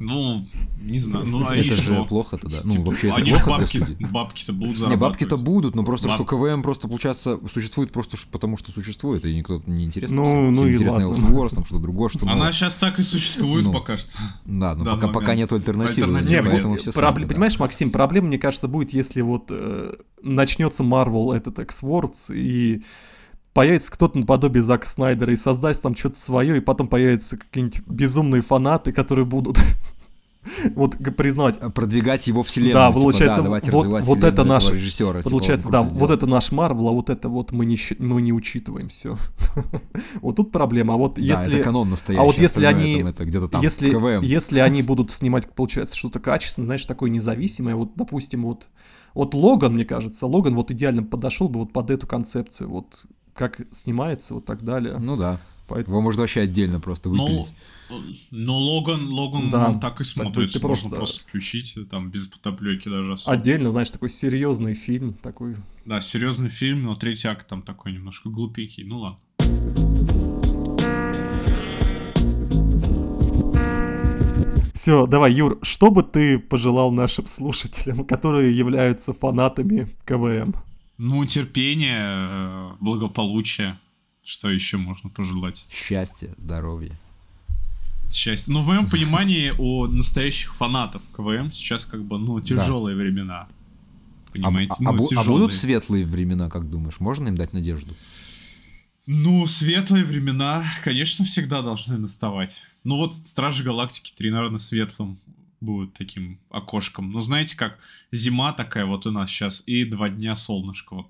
Ну, 0.04 0.44
не 0.80 0.98
знаю. 0.98 1.26
Ну, 1.26 1.46
а 1.48 1.54
это 1.56 1.74
же 1.74 1.82
что? 1.82 2.04
плохо 2.04 2.36
тогда. 2.36 2.58
Ну, 2.64 2.70
Типа, 2.72 2.84
вообще, 2.86 3.06
это 3.08 3.16
они 3.16 3.32
ж 3.32 3.34
плохо 3.34 3.46
для 3.46 3.58
бабки, 3.58 3.76
студии. 3.76 4.06
бабки-то 4.10 4.52
будут 4.52 4.70
Не, 4.72 4.76
зарабатывать. 4.78 5.00
бабки-то 5.12 5.36
будут, 5.36 5.74
но 5.76 5.84
просто 5.84 6.08
что 6.08 6.18
Баб- 6.24 6.28
КВМ 6.28 6.62
просто, 6.62 6.88
получается, 6.88 7.38
существует 7.52 7.92
просто 7.92 8.16
потому, 8.30 8.56
что 8.56 8.72
существует, 8.72 9.24
и 9.26 9.34
никто 9.34 9.62
не 9.66 9.84
интересно. 9.84 10.16
Ну, 10.16 10.24
всем. 10.24 10.46
ну 10.46 10.52
Всем 10.54 10.66
и 10.66 10.72
интересно 10.72 11.08
ладно. 11.08 11.24
Elseworlds, 11.24 11.54
там 11.54 11.64
что-то 11.64 11.80
другое, 11.82 12.08
что 12.08 12.26
Она 12.26 12.34
новое. 12.34 12.52
сейчас 12.52 12.74
так 12.74 12.98
и 12.98 13.02
существует 13.02 13.64
Ну. 13.66 13.72
пока 13.72 13.96
что. 13.96 14.08
Да, 14.44 14.74
но 14.74 14.84
пока, 14.84 15.08
пока 15.08 15.34
нет 15.34 15.52
альтернативы. 15.52 16.06
Альтернативы 16.08 16.36
Не, 16.36 16.42
нет. 16.42 16.52
поэтому 16.52 16.76
все 16.76 16.90
проблем- 16.92 17.02
смотрят, 17.12 17.28
да. 17.28 17.34
понимаешь, 17.34 17.58
Максим, 17.58 17.90
проблема, 17.90 18.26
мне 18.28 18.38
кажется, 18.38 18.66
будет, 18.68 18.92
если 18.92 19.20
вот 19.20 19.44
э, 19.50 19.92
начнется 20.22 20.82
Marvel 20.82 21.32
этот 21.34 21.58
X-Words 21.60 22.34
и 22.34 22.82
появится 23.54 23.92
кто-то 23.92 24.18
наподобие 24.18 24.62
Зака 24.62 24.86
Снайдера 24.86 25.32
и 25.32 25.36
создаст 25.36 25.82
там 25.82 25.94
что-то 25.96 26.18
свое, 26.18 26.56
и 26.56 26.60
потом 26.60 26.88
появятся 26.88 27.36
какие-нибудь 27.36 27.82
безумные 27.86 28.42
фанаты, 28.42 28.92
которые 28.92 29.24
будут 29.26 29.58
вот 30.74 30.96
признавать, 31.16 31.58
А, 31.60 31.70
продвигать 31.70 32.26
его 32.26 32.42
вселенную. 32.42 32.74
Да, 32.74 32.88
типа, 32.88 33.00
получается, 33.00 33.42
да, 33.42 33.50
вот- 33.70 34.04
вот 34.04 34.24
это 34.24 34.44
наш- 34.44 34.72
режиссера. 34.72 35.18
типа, 35.20 35.30
Получается, 35.30 35.68
он 35.68 35.72
да, 35.72 35.78
круто 35.80 35.92
вот 35.94 36.06
сделал. 36.06 36.16
это 36.16 36.26
наш 36.26 36.50
Марвел, 36.52 36.88
а 36.88 36.92
вот 36.92 37.10
это 37.10 37.28
вот 37.28 37.52
мы 37.52 37.64
не, 37.64 37.78
мы 37.98 38.22
не 38.22 38.32
учитываем 38.32 38.88
все. 38.88 39.16
вот 40.20 40.36
тут 40.36 40.50
проблема. 40.50 40.94
А 40.94 40.96
вот 40.96 41.14
Да, 41.16 41.22
если... 41.22 41.54
это 41.56 41.64
канон 41.64 41.90
настоящий. 41.90 42.20
а 42.20 42.24
вот 42.24 42.38
если 42.38 42.64
они- 42.64 42.98
там 42.98 43.06
это 43.08 43.24
где-то 43.24 43.48
там 43.48 43.62
если, 43.62 43.90
КВМ. 43.90 44.22
если 44.22 44.58
они 44.58 44.82
будут 44.82 45.10
снимать, 45.12 45.48
получается, 45.54 45.94
что-то 45.96 46.18
качественное, 46.18 46.66
знаешь, 46.66 46.86
такое 46.86 47.10
независимое, 47.10 47.76
вот, 47.76 47.92
допустим, 47.94 48.42
вот, 48.44 48.68
вот 49.14 49.34
Логан, 49.34 49.74
мне 49.74 49.84
кажется, 49.84 50.26
Логан 50.26 50.54
вот 50.56 50.70
идеально 50.72 51.02
подошел 51.04 51.48
бы 51.48 51.60
вот 51.60 51.72
под 51.72 51.90
эту 51.90 52.06
концепцию, 52.08 52.68
вот 52.70 53.04
как 53.34 53.60
снимается, 53.70 54.34
вот 54.34 54.44
так 54.44 54.62
далее. 54.62 54.98
Ну 54.98 55.16
да. 55.16 55.40
Поэтому, 55.68 55.94
Его 55.96 56.02
можно 56.02 56.22
вообще 56.22 56.40
отдельно 56.42 56.80
просто 56.80 57.08
выпилить. 57.08 57.54
ну, 58.30 58.54
Логан, 58.58 59.08
Логан 59.10 59.48
Да. 59.48 59.68
ну, 59.70 59.80
так 59.80 60.00
и 60.00 60.04
смотрится. 60.04 60.58
ты 60.60 60.66
Можно 60.66 60.90
просто- 60.90 60.96
просто 60.96 61.20
включить, 61.22 61.78
там, 61.88 62.10
без 62.10 62.26
подоплеки 62.26 62.88
даже 62.88 63.12
особо. 63.12 63.32
отдельно, 63.36 63.70
знаешь, 63.70 63.90
такой 63.90 64.10
серьезный 64.10 64.74
фильм, 64.74 65.14
такой... 65.14 65.56
Да, 65.86 66.00
серьезный 66.02 66.50
фильм, 66.50 66.82
но 66.82 66.94
третий 66.94 67.28
акт 67.28 67.46
там 67.46 67.62
такой 67.62 67.92
немножко 67.92 68.28
глупенький. 68.28 68.84
Ну 68.84 68.98
ладно. 68.98 69.18
Все, 74.74 75.06
давай, 75.06 75.32
Юр, 75.32 75.58
что 75.62 75.90
бы 75.90 76.02
ты 76.02 76.38
пожелал 76.38 76.90
нашим 76.90 77.26
слушателям, 77.26 78.04
которые 78.04 78.56
являются 78.56 79.12
фанатами 79.12 79.88
КВМ? 80.04 80.54
Ну, 81.04 81.24
терпение, 81.26 81.98
э, 82.00 82.70
благополучие. 82.78 83.76
Что 84.22 84.48
еще 84.48 84.76
можно 84.76 85.10
пожелать? 85.10 85.66
Счастье, 85.68 86.32
здоровье. 86.38 86.96
Счастье. 88.08 88.54
Ну, 88.54 88.60
в 88.60 88.66
моем 88.66 88.88
понимании, 88.88 89.52
у 89.58 89.86
настоящих 89.88 90.54
фанатов 90.54 91.02
КВМ 91.16 91.50
сейчас 91.50 91.86
как 91.86 92.04
бы, 92.04 92.18
ну, 92.18 92.40
тяжелые 92.40 92.96
времена. 92.96 93.48
А, 93.48 94.32
Понимаете? 94.32 94.74
а- 94.78 94.90
а 94.90 94.92
ну, 94.92 94.98
бу- 94.98 95.06
а 95.06 95.08
тяжелые. 95.08 95.32
будут 95.32 95.52
светлые 95.54 96.04
времена, 96.04 96.48
как 96.48 96.70
думаешь? 96.70 97.00
Можно 97.00 97.28
им 97.28 97.36
дать 97.36 97.52
надежду? 97.52 97.96
Ну, 99.08 99.44
светлые 99.48 100.04
времена, 100.04 100.62
конечно, 100.84 101.24
всегда 101.24 101.62
должны 101.62 101.98
наставать. 101.98 102.62
Ну 102.84 102.98
вот 102.98 103.16
Стражи 103.26 103.64
Галактики 103.64 104.12
3, 104.16 104.30
наверное, 104.30 104.58
светлым 104.60 105.18
будет 105.62 105.94
таким 105.94 106.40
окошком. 106.50 107.10
Но 107.12 107.20
знаете, 107.20 107.56
как 107.56 107.78
зима 108.10 108.52
такая 108.52 108.84
вот 108.84 109.06
у 109.06 109.10
нас 109.10 109.30
сейчас, 109.30 109.62
и 109.66 109.84
два 109.84 110.08
дня 110.08 110.36
солнышко. 110.36 110.94
Вот 110.94 111.06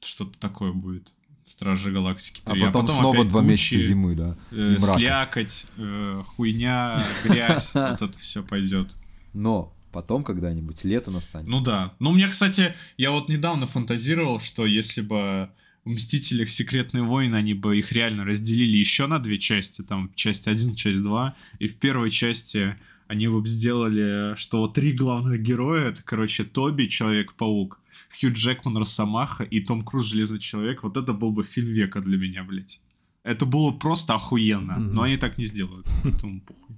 что-то 0.00 0.38
такое 0.38 0.72
будет. 0.72 1.12
Стражи 1.44 1.92
Галактики 1.92 2.40
3. 2.44 2.60
А 2.60 2.66
потом, 2.66 2.88
снова 2.88 3.14
опять 3.14 3.28
два 3.28 3.40
тучи, 3.40 3.50
месяца 3.50 3.78
зимы, 3.78 4.16
да. 4.16 4.36
э, 4.50 4.78
слякоть, 4.80 5.66
э, 5.76 6.22
хуйня, 6.26 7.00
грязь, 7.24 7.70
вот 7.74 8.02
это 8.02 8.18
все 8.18 8.42
пойдет. 8.42 8.96
Но 9.32 9.72
потом 9.92 10.24
когда-нибудь 10.24 10.82
лето 10.84 11.12
настанет. 11.12 11.48
Ну 11.48 11.60
да. 11.60 11.94
Ну, 12.00 12.10
мне, 12.12 12.26
кстати, 12.26 12.74
я 12.96 13.12
вот 13.12 13.28
недавно 13.28 13.66
фантазировал, 13.66 14.40
что 14.40 14.66
если 14.66 15.02
бы 15.02 15.50
в 15.84 15.90
Мстителях 15.90 16.50
Секретные 16.50 17.04
войны, 17.04 17.36
они 17.36 17.54
бы 17.54 17.78
их 17.78 17.92
реально 17.92 18.24
разделили 18.24 18.76
еще 18.76 19.06
на 19.06 19.20
две 19.20 19.38
части, 19.38 19.82
там, 19.82 20.12
часть 20.16 20.48
1, 20.48 20.74
часть 20.74 21.00
2, 21.00 21.36
и 21.60 21.68
в 21.68 21.76
первой 21.76 22.10
части 22.10 22.76
они 23.08 23.28
бы 23.28 23.46
сделали, 23.48 24.34
что 24.36 24.66
три 24.68 24.92
главных 24.92 25.40
героя, 25.42 25.90
это, 25.90 26.02
короче, 26.02 26.44
Тоби, 26.44 26.86
Человек-паук, 26.88 27.78
Хью 28.20 28.32
Джекман, 28.32 28.76
Росомаха 28.76 29.44
и 29.44 29.60
Том 29.60 29.82
Круз, 29.82 30.06
Железный 30.06 30.38
Человек, 30.38 30.82
вот 30.82 30.96
это 30.96 31.12
был 31.12 31.32
бы 31.32 31.44
фильм 31.44 31.68
века 31.68 32.00
для 32.00 32.16
меня, 32.18 32.44
блядь. 32.44 32.80
Это 33.22 33.44
было 33.46 33.72
просто 33.72 34.14
охуенно, 34.14 34.74
Мгм. 34.78 34.94
но 34.94 35.02
они 35.02 35.16
так 35.16 35.38
не 35.38 35.44
сделают, 35.46 35.86
поэтому 36.02 36.40
похуй. 36.40 36.76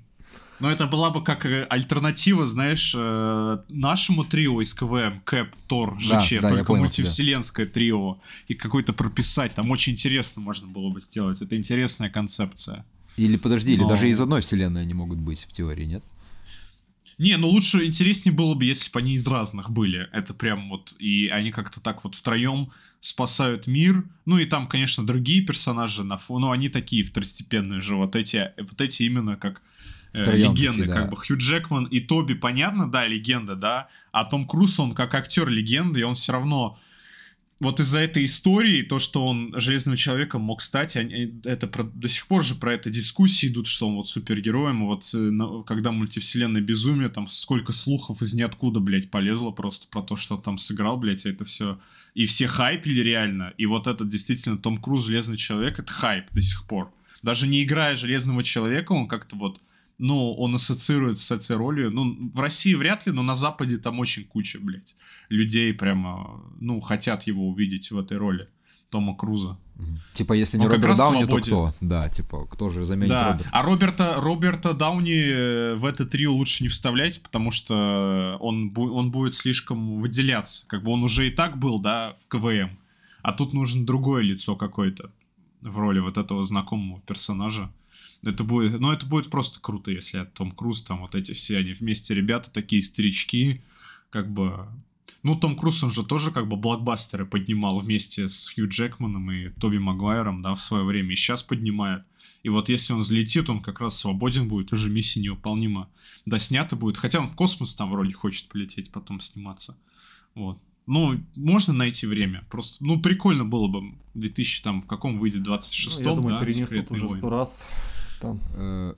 Но 0.60 0.68
это 0.72 0.86
была 0.88 1.10
бы 1.10 1.22
как 1.22 1.46
э, 1.46 1.64
альтернатива, 1.70 2.44
знаешь, 2.46 2.92
э, 2.96 3.58
нашему 3.68 4.24
трио 4.24 4.60
из 4.60 4.74
КВМ, 4.74 5.20
Кэп, 5.24 5.54
Тор, 5.68 5.96
Да, 6.10 6.20
ЖЧ, 6.20 6.30
да, 6.30 6.36
я 6.36 6.40
только 6.54 6.64
понял 6.64 6.82
мультивселенское 6.82 7.66
трио, 7.66 8.18
и 8.48 8.54
какой-то 8.54 8.92
прописать, 8.92 9.54
там 9.54 9.70
очень 9.70 9.92
интересно 9.92 10.42
можно 10.42 10.66
было 10.66 10.90
бы 10.90 11.00
сделать, 11.00 11.40
это 11.42 11.56
интересная 11.56 12.10
концепция. 12.10 12.84
Или 13.16 13.36
подожди, 13.36 13.74
или 13.74 13.82
Но- 13.82 13.88
даже 13.88 14.08
из 14.08 14.20
одной 14.20 14.40
вселенной 14.40 14.82
они 14.82 14.94
могут 14.94 15.18
быть 15.18 15.46
в 15.48 15.52
теории, 15.52 15.84
нет? 15.84 16.04
Не, 17.18 17.36
ну 17.36 17.48
лучше, 17.48 17.84
интереснее 17.84 18.32
было 18.32 18.54
бы, 18.54 18.64
если 18.64 18.90
бы 18.92 19.00
они 19.00 19.14
из 19.14 19.26
разных 19.26 19.70
были. 19.70 20.08
Это 20.12 20.34
прям 20.34 20.68
вот, 20.70 20.94
и 21.00 21.26
они 21.28 21.50
как-то 21.50 21.80
так 21.80 22.04
вот 22.04 22.14
втроем 22.14 22.70
спасают 23.00 23.66
мир. 23.66 24.04
Ну 24.24 24.38
и 24.38 24.44
там, 24.44 24.68
конечно, 24.68 25.04
другие 25.04 25.42
персонажи, 25.42 26.04
на 26.04 26.14
фо- 26.14 26.38
но 26.38 26.52
они 26.52 26.68
такие 26.68 27.02
второстепенные 27.04 27.80
же. 27.80 27.96
Вот 27.96 28.14
эти, 28.14 28.52
вот 28.56 28.80
эти 28.80 29.02
именно 29.02 29.36
как 29.36 29.62
э, 30.12 30.22
Втроём 30.22 30.54
легенды, 30.54 30.82
такие, 30.82 30.94
да. 30.94 31.00
как 31.00 31.10
бы 31.10 31.16
Хью 31.16 31.36
Джекман 31.36 31.84
и 31.86 32.00
Тоби, 32.00 32.34
понятно, 32.34 32.90
да, 32.90 33.04
легенда, 33.06 33.56
да, 33.56 33.88
а 34.12 34.24
Том 34.24 34.46
Круз, 34.46 34.78
он 34.78 34.94
как 34.94 35.14
актер 35.14 35.48
легенды, 35.48 36.00
и 36.00 36.04
он 36.04 36.14
все 36.14 36.32
равно 36.32 36.78
вот 37.60 37.80
из-за 37.80 37.98
этой 37.98 38.24
истории, 38.24 38.82
то, 38.82 38.98
что 39.00 39.26
он 39.26 39.52
Железным 39.58 39.96
Человеком 39.96 40.42
мог 40.42 40.62
стать, 40.62 40.94
они- 40.96 41.40
это 41.44 41.66
про- 41.66 41.82
до 41.82 42.08
сих 42.08 42.26
пор 42.28 42.44
же 42.44 42.54
про 42.54 42.74
это 42.74 42.88
дискуссии 42.88 43.48
идут, 43.48 43.66
что 43.66 43.88
он 43.88 43.96
вот 43.96 44.08
супергероем, 44.08 44.86
вот 44.86 45.10
э, 45.12 45.16
на- 45.18 45.62
когда 45.64 45.90
мультивселенная 45.90 46.60
безумие, 46.60 47.08
там 47.08 47.26
сколько 47.26 47.72
слухов 47.72 48.22
из 48.22 48.32
ниоткуда, 48.34 48.78
блядь, 48.78 49.10
полезло 49.10 49.50
просто 49.50 49.88
про 49.88 50.02
то, 50.02 50.16
что 50.16 50.36
он 50.36 50.42
там 50.42 50.56
сыграл, 50.58 50.96
блядь, 50.98 51.26
это 51.26 51.44
все. 51.44 51.80
И 52.14 52.26
все 52.26 52.46
хайпили 52.46 53.00
реально, 53.00 53.52
и 53.58 53.66
вот 53.66 53.86
этот 53.88 54.08
действительно 54.08 54.56
Том 54.58 54.78
Круз 54.78 55.04
Железный 55.06 55.36
Человек, 55.36 55.78
это 55.80 55.92
хайп 55.92 56.26
до 56.32 56.40
сих 56.40 56.64
пор. 56.64 56.92
Даже 57.22 57.48
не 57.48 57.64
играя 57.64 57.96
Железного 57.96 58.44
Человека, 58.44 58.92
он 58.92 59.08
как-то 59.08 59.34
вот 59.34 59.60
ну, 59.98 60.32
он 60.34 60.54
ассоциируется 60.54 61.24
с 61.24 61.30
этой 61.30 61.56
ролью. 61.56 61.90
Ну, 61.90 62.30
в 62.32 62.40
России 62.40 62.74
вряд 62.74 63.06
ли, 63.06 63.12
но 63.12 63.22
на 63.22 63.34
Западе 63.34 63.78
там 63.78 63.98
очень 63.98 64.24
куча, 64.24 64.58
блядь, 64.60 64.96
людей 65.28 65.72
прямо, 65.74 66.40
ну, 66.60 66.80
хотят 66.80 67.24
его 67.24 67.48
увидеть 67.48 67.90
в 67.90 67.98
этой 67.98 68.16
роли 68.16 68.48
Тома 68.90 69.16
Круза. 69.16 69.58
Типа, 70.14 70.32
если 70.32 70.58
не 70.58 70.66
Он 70.66 70.72
Роберт 70.72 70.96
Дауни, 70.96 71.24
то 71.24 71.36
кто? 71.36 71.74
Да, 71.80 72.08
типа, 72.08 72.46
кто 72.46 72.68
же 72.70 72.84
заменит 72.84 73.10
да, 73.10 73.32
Роберта? 73.32 73.50
а 73.52 73.62
Роберта, 73.62 74.14
Роберта 74.16 74.72
Дауни 74.72 75.24
э, 75.24 75.74
в 75.74 75.84
это 75.84 76.04
трио 76.04 76.32
лучше 76.32 76.64
не 76.64 76.68
вставлять, 76.68 77.22
потому 77.22 77.52
что 77.52 78.36
он, 78.40 78.72
он 78.76 79.10
будет 79.12 79.34
слишком 79.34 80.00
выделяться. 80.00 80.66
Как 80.66 80.82
бы 80.82 80.90
он 80.90 81.04
уже 81.04 81.28
и 81.28 81.30
так 81.30 81.58
был, 81.58 81.78
да, 81.78 82.16
в 82.24 82.28
КВМ. 82.28 82.76
А 83.22 83.32
тут 83.32 83.52
нужно 83.52 83.86
другое 83.86 84.22
лицо 84.22 84.56
какое-то 84.56 85.12
в 85.60 85.78
роли 85.78 86.00
вот 86.00 86.18
этого 86.18 86.42
знакомого 86.42 87.00
персонажа. 87.02 87.70
Это 88.22 88.42
будет, 88.44 88.80
ну, 88.80 88.90
это 88.90 89.06
будет 89.06 89.30
просто 89.30 89.60
круто, 89.60 89.90
если 89.90 90.24
Том 90.34 90.50
Круз, 90.50 90.82
там 90.82 91.00
вот 91.00 91.14
эти 91.14 91.32
все, 91.32 91.58
они 91.58 91.72
вместе 91.72 92.14
ребята, 92.14 92.50
такие 92.50 92.82
старички, 92.82 93.62
как 94.10 94.32
бы... 94.32 94.66
Ну, 95.22 95.36
Том 95.36 95.56
Круз, 95.56 95.82
он 95.82 95.90
же 95.90 96.04
тоже 96.04 96.30
как 96.30 96.48
бы 96.48 96.56
блокбастеры 96.56 97.26
поднимал 97.26 97.78
вместе 97.78 98.28
с 98.28 98.52
Хью 98.52 98.68
Джекманом 98.68 99.30
и 99.30 99.48
Тоби 99.50 99.78
Магуайром, 99.78 100.42
да, 100.42 100.54
в 100.54 100.60
свое 100.60 100.84
время, 100.84 101.12
и 101.12 101.16
сейчас 101.16 101.42
поднимает. 101.42 102.02
И 102.42 102.48
вот 102.50 102.68
если 102.68 102.92
он 102.92 103.00
взлетит, 103.00 103.50
он 103.50 103.60
как 103.60 103.80
раз 103.80 103.98
свободен 103.98 104.48
будет, 104.48 104.72
уже 104.72 104.90
миссия 104.90 105.20
невыполнима. 105.20 105.88
Да, 106.24 106.38
снято 106.38 106.76
будет. 106.76 106.96
Хотя 106.96 107.20
он 107.20 107.28
в 107.28 107.34
космос 107.34 107.74
там 107.74 107.90
вроде 107.90 108.12
хочет 108.12 108.48
полететь, 108.48 108.90
потом 108.90 109.20
сниматься. 109.20 109.76
Вот. 110.34 110.58
Ну, 110.86 111.20
можно 111.34 111.74
найти 111.74 112.06
время. 112.06 112.46
Просто, 112.50 112.84
ну, 112.84 113.00
прикольно 113.00 113.44
было 113.44 113.66
бы. 113.66 113.94
2000, 114.14 114.62
там, 114.62 114.82
в 114.82 114.86
каком 114.86 115.18
выйдет, 115.18 115.42
26 115.42 116.00
Ну, 116.00 116.10
я 116.10 116.16
думаю, 116.16 116.38
да, 116.38 116.44
перенесут 116.44 116.68
«Секретные 116.68 116.96
уже 116.96 117.06
войны». 117.06 117.18
сто 117.18 117.30
раз. 117.30 117.68
Там. 118.20 118.40
Э, 118.54 118.94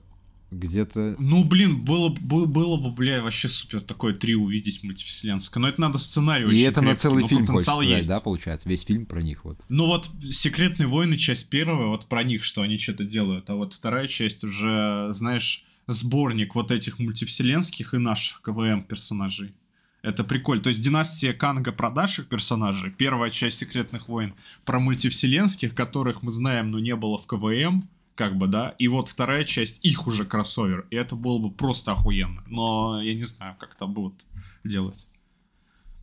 где-то... 0.51 1.15
Ну, 1.17 1.45
блин, 1.45 1.79
было, 1.79 2.09
бы- 2.09 2.45
было 2.45 2.75
бы, 2.75 2.91
бля, 2.91 3.23
вообще 3.23 3.47
супер 3.47 3.79
такое 3.79 4.13
три 4.13 4.35
увидеть 4.35 4.83
мультивселенское. 4.83 5.61
Но 5.61 5.69
это 5.69 5.79
надо 5.79 5.97
сценарий 5.97 6.43
И 6.43 6.47
очень 6.47 6.65
это 6.65 6.81
на 6.81 6.87
крепкий, 6.87 7.01
целый 7.01 7.21
но 7.21 7.27
фильм 7.29 7.45
потенциал 7.45 7.77
сказать, 7.77 7.97
есть. 7.97 8.09
да, 8.09 8.19
получается? 8.19 8.69
Весь 8.69 8.83
фильм 8.83 9.05
про 9.05 9.21
них 9.21 9.45
вот. 9.45 9.59
Ну 9.69 9.85
вот 9.85 10.09
«Секретные 10.29 10.87
войны», 10.87 11.17
часть 11.17 11.49
первая, 11.49 11.87
вот 11.87 12.07
про 12.07 12.23
них, 12.23 12.43
что 12.43 12.61
они 12.61 12.77
что-то 12.77 13.05
делают. 13.05 13.49
А 13.49 13.55
вот 13.55 13.73
вторая 13.73 14.07
часть 14.07 14.43
уже, 14.43 15.07
знаешь, 15.11 15.65
сборник 15.87 16.53
вот 16.53 16.71
этих 16.71 16.99
мультивселенских 16.99 17.93
и 17.93 17.97
наших 17.97 18.41
КВМ 18.41 18.83
персонажей. 18.83 19.53
Это 20.01 20.23
прикольно. 20.23 20.63
То 20.63 20.69
есть 20.69 20.81
династия 20.83 21.31
Канга 21.31 21.71
про 21.71 21.89
наших 21.91 22.27
персонажей. 22.27 22.91
Первая 22.91 23.29
часть 23.29 23.59
«Секретных 23.59 24.09
войн» 24.09 24.33
про 24.65 24.79
мультивселенских, 24.79 25.75
которых 25.75 26.23
мы 26.23 26.31
знаем, 26.31 26.71
но 26.71 26.79
не 26.79 26.95
было 26.95 27.17
в 27.17 27.27
КВМ. 27.27 27.87
Как 28.15 28.37
бы, 28.37 28.47
да. 28.47 28.75
И 28.77 28.87
вот 28.87 29.09
вторая 29.09 29.43
часть, 29.43 29.83
их 29.85 30.07
уже 30.07 30.25
кроссовер. 30.25 30.85
И 30.91 30.95
это 30.95 31.15
было 31.15 31.37
бы 31.37 31.51
просто 31.51 31.93
охуенно. 31.93 32.43
Но 32.47 33.01
я 33.01 33.13
не 33.13 33.23
знаю, 33.23 33.55
как 33.59 33.73
это 33.75 33.87
будут 33.87 34.21
делать. 34.63 35.07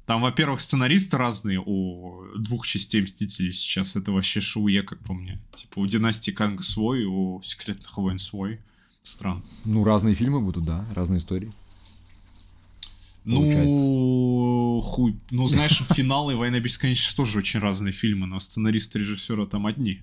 Там, 0.07 0.23
во-первых, 0.23 0.63
сценаристы 0.63 1.19
разные 1.19 1.63
у 1.65 2.25
двух 2.37 2.67
частей 2.67 3.03
Мстителей 3.03 3.53
сейчас. 3.53 3.95
Это 3.95 4.11
вообще 4.11 4.41
шуе, 4.41 4.83
как 4.83 4.99
по 5.01 5.13
мне. 5.13 5.39
Типа 5.55 5.81
у 5.81 5.87
Династии 5.87 6.31
Канга 6.31 6.63
свой, 6.63 7.05
у 7.05 7.43
Секретных 7.43 7.95
войн 7.99 8.19
свой. 8.19 8.61
Странно. 9.03 9.45
Ну, 9.65 9.85
разные 9.85 10.15
фильмы 10.15 10.41
будут, 10.41 10.65
да, 10.65 10.87
разные 10.95 11.19
истории. 11.19 11.53
Ну, 13.25 14.81
хуй. 14.81 15.21
Ну, 15.31 15.47
знаешь, 15.49 15.83
финал 15.91 16.31
и 16.31 16.35
Война 16.35 16.61
бесконечности 16.61 17.15
тоже 17.15 17.39
очень 17.39 17.61
разные 17.61 17.93
фильмы, 17.93 18.27
но 18.27 18.41
сценаристы 18.41 19.01
режиссера 19.01 19.45
там 19.45 19.67
одни. 19.67 20.01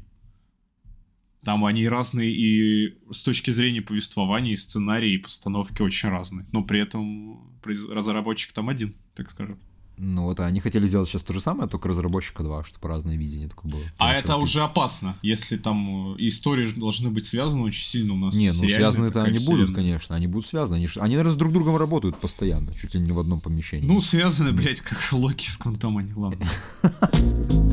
Там 1.45 1.63
они 1.63 1.87
разные 1.87 2.31
и 2.31 2.97
с 3.11 3.21
точки 3.21 3.51
зрения 3.51 3.81
повествования, 3.81 4.53
и 4.53 4.55
сценария, 4.55 5.13
и 5.13 5.19
постановки 5.19 5.81
очень 5.83 6.09
разные. 6.09 6.47
Но 6.51 6.63
при 6.63 6.81
этом 6.81 7.39
разработчик 7.63 8.51
там 8.51 8.67
один, 8.67 8.95
так 9.13 9.29
скажем. 9.29 9.59
Ну 9.97 10.23
вот, 10.23 10.39
а 10.41 10.45
они 10.45 10.59
хотели 10.59 10.85
сделать 10.87 11.07
сейчас 11.07 11.23
то 11.23 11.31
же 11.33 11.39
самое, 11.39 11.69
только 11.69 11.87
разработчика 11.87 12.43
два, 12.43 12.63
чтобы 12.65 12.89
разное 12.89 13.15
видение 13.15 13.47
такое 13.47 13.71
было. 13.71 13.81
А 13.97 14.13
это 14.13 14.33
что- 14.33 14.41
уже 14.41 14.61
опасно, 14.61 15.15
если 15.21 15.55
там 15.55 16.15
э, 16.15 16.27
истории 16.27 16.69
должны 16.71 17.09
быть 17.11 17.25
связаны 17.25 17.63
очень 17.63 17.85
сильно 17.85 18.13
у 18.13 18.17
нас. 18.17 18.35
Не, 18.35 18.47
ну 18.47 18.67
связаны-то 18.67 19.13
такая 19.13 19.29
они 19.29 19.37
будут, 19.37 19.69
вселенная. 19.69 19.75
конечно, 19.75 20.15
они 20.15 20.27
будут 20.27 20.47
связаны. 20.47 20.77
Они, 20.77 20.87
они, 20.97 21.15
наверное, 21.15 21.31
с 21.31 21.37
друг 21.37 21.53
другом 21.53 21.77
работают 21.77 22.19
постоянно, 22.19 22.73
чуть 22.73 22.93
ли 22.93 22.99
не 22.99 23.13
в 23.13 23.19
одном 23.19 23.39
помещении. 23.39 23.87
Ну, 23.87 24.01
связаны, 24.01 24.51
блядь, 24.51 24.81
как 24.81 24.97
Локи 25.13 25.47
с 25.47 25.57
Квантомани, 25.57 26.11
ладно. 26.13 26.45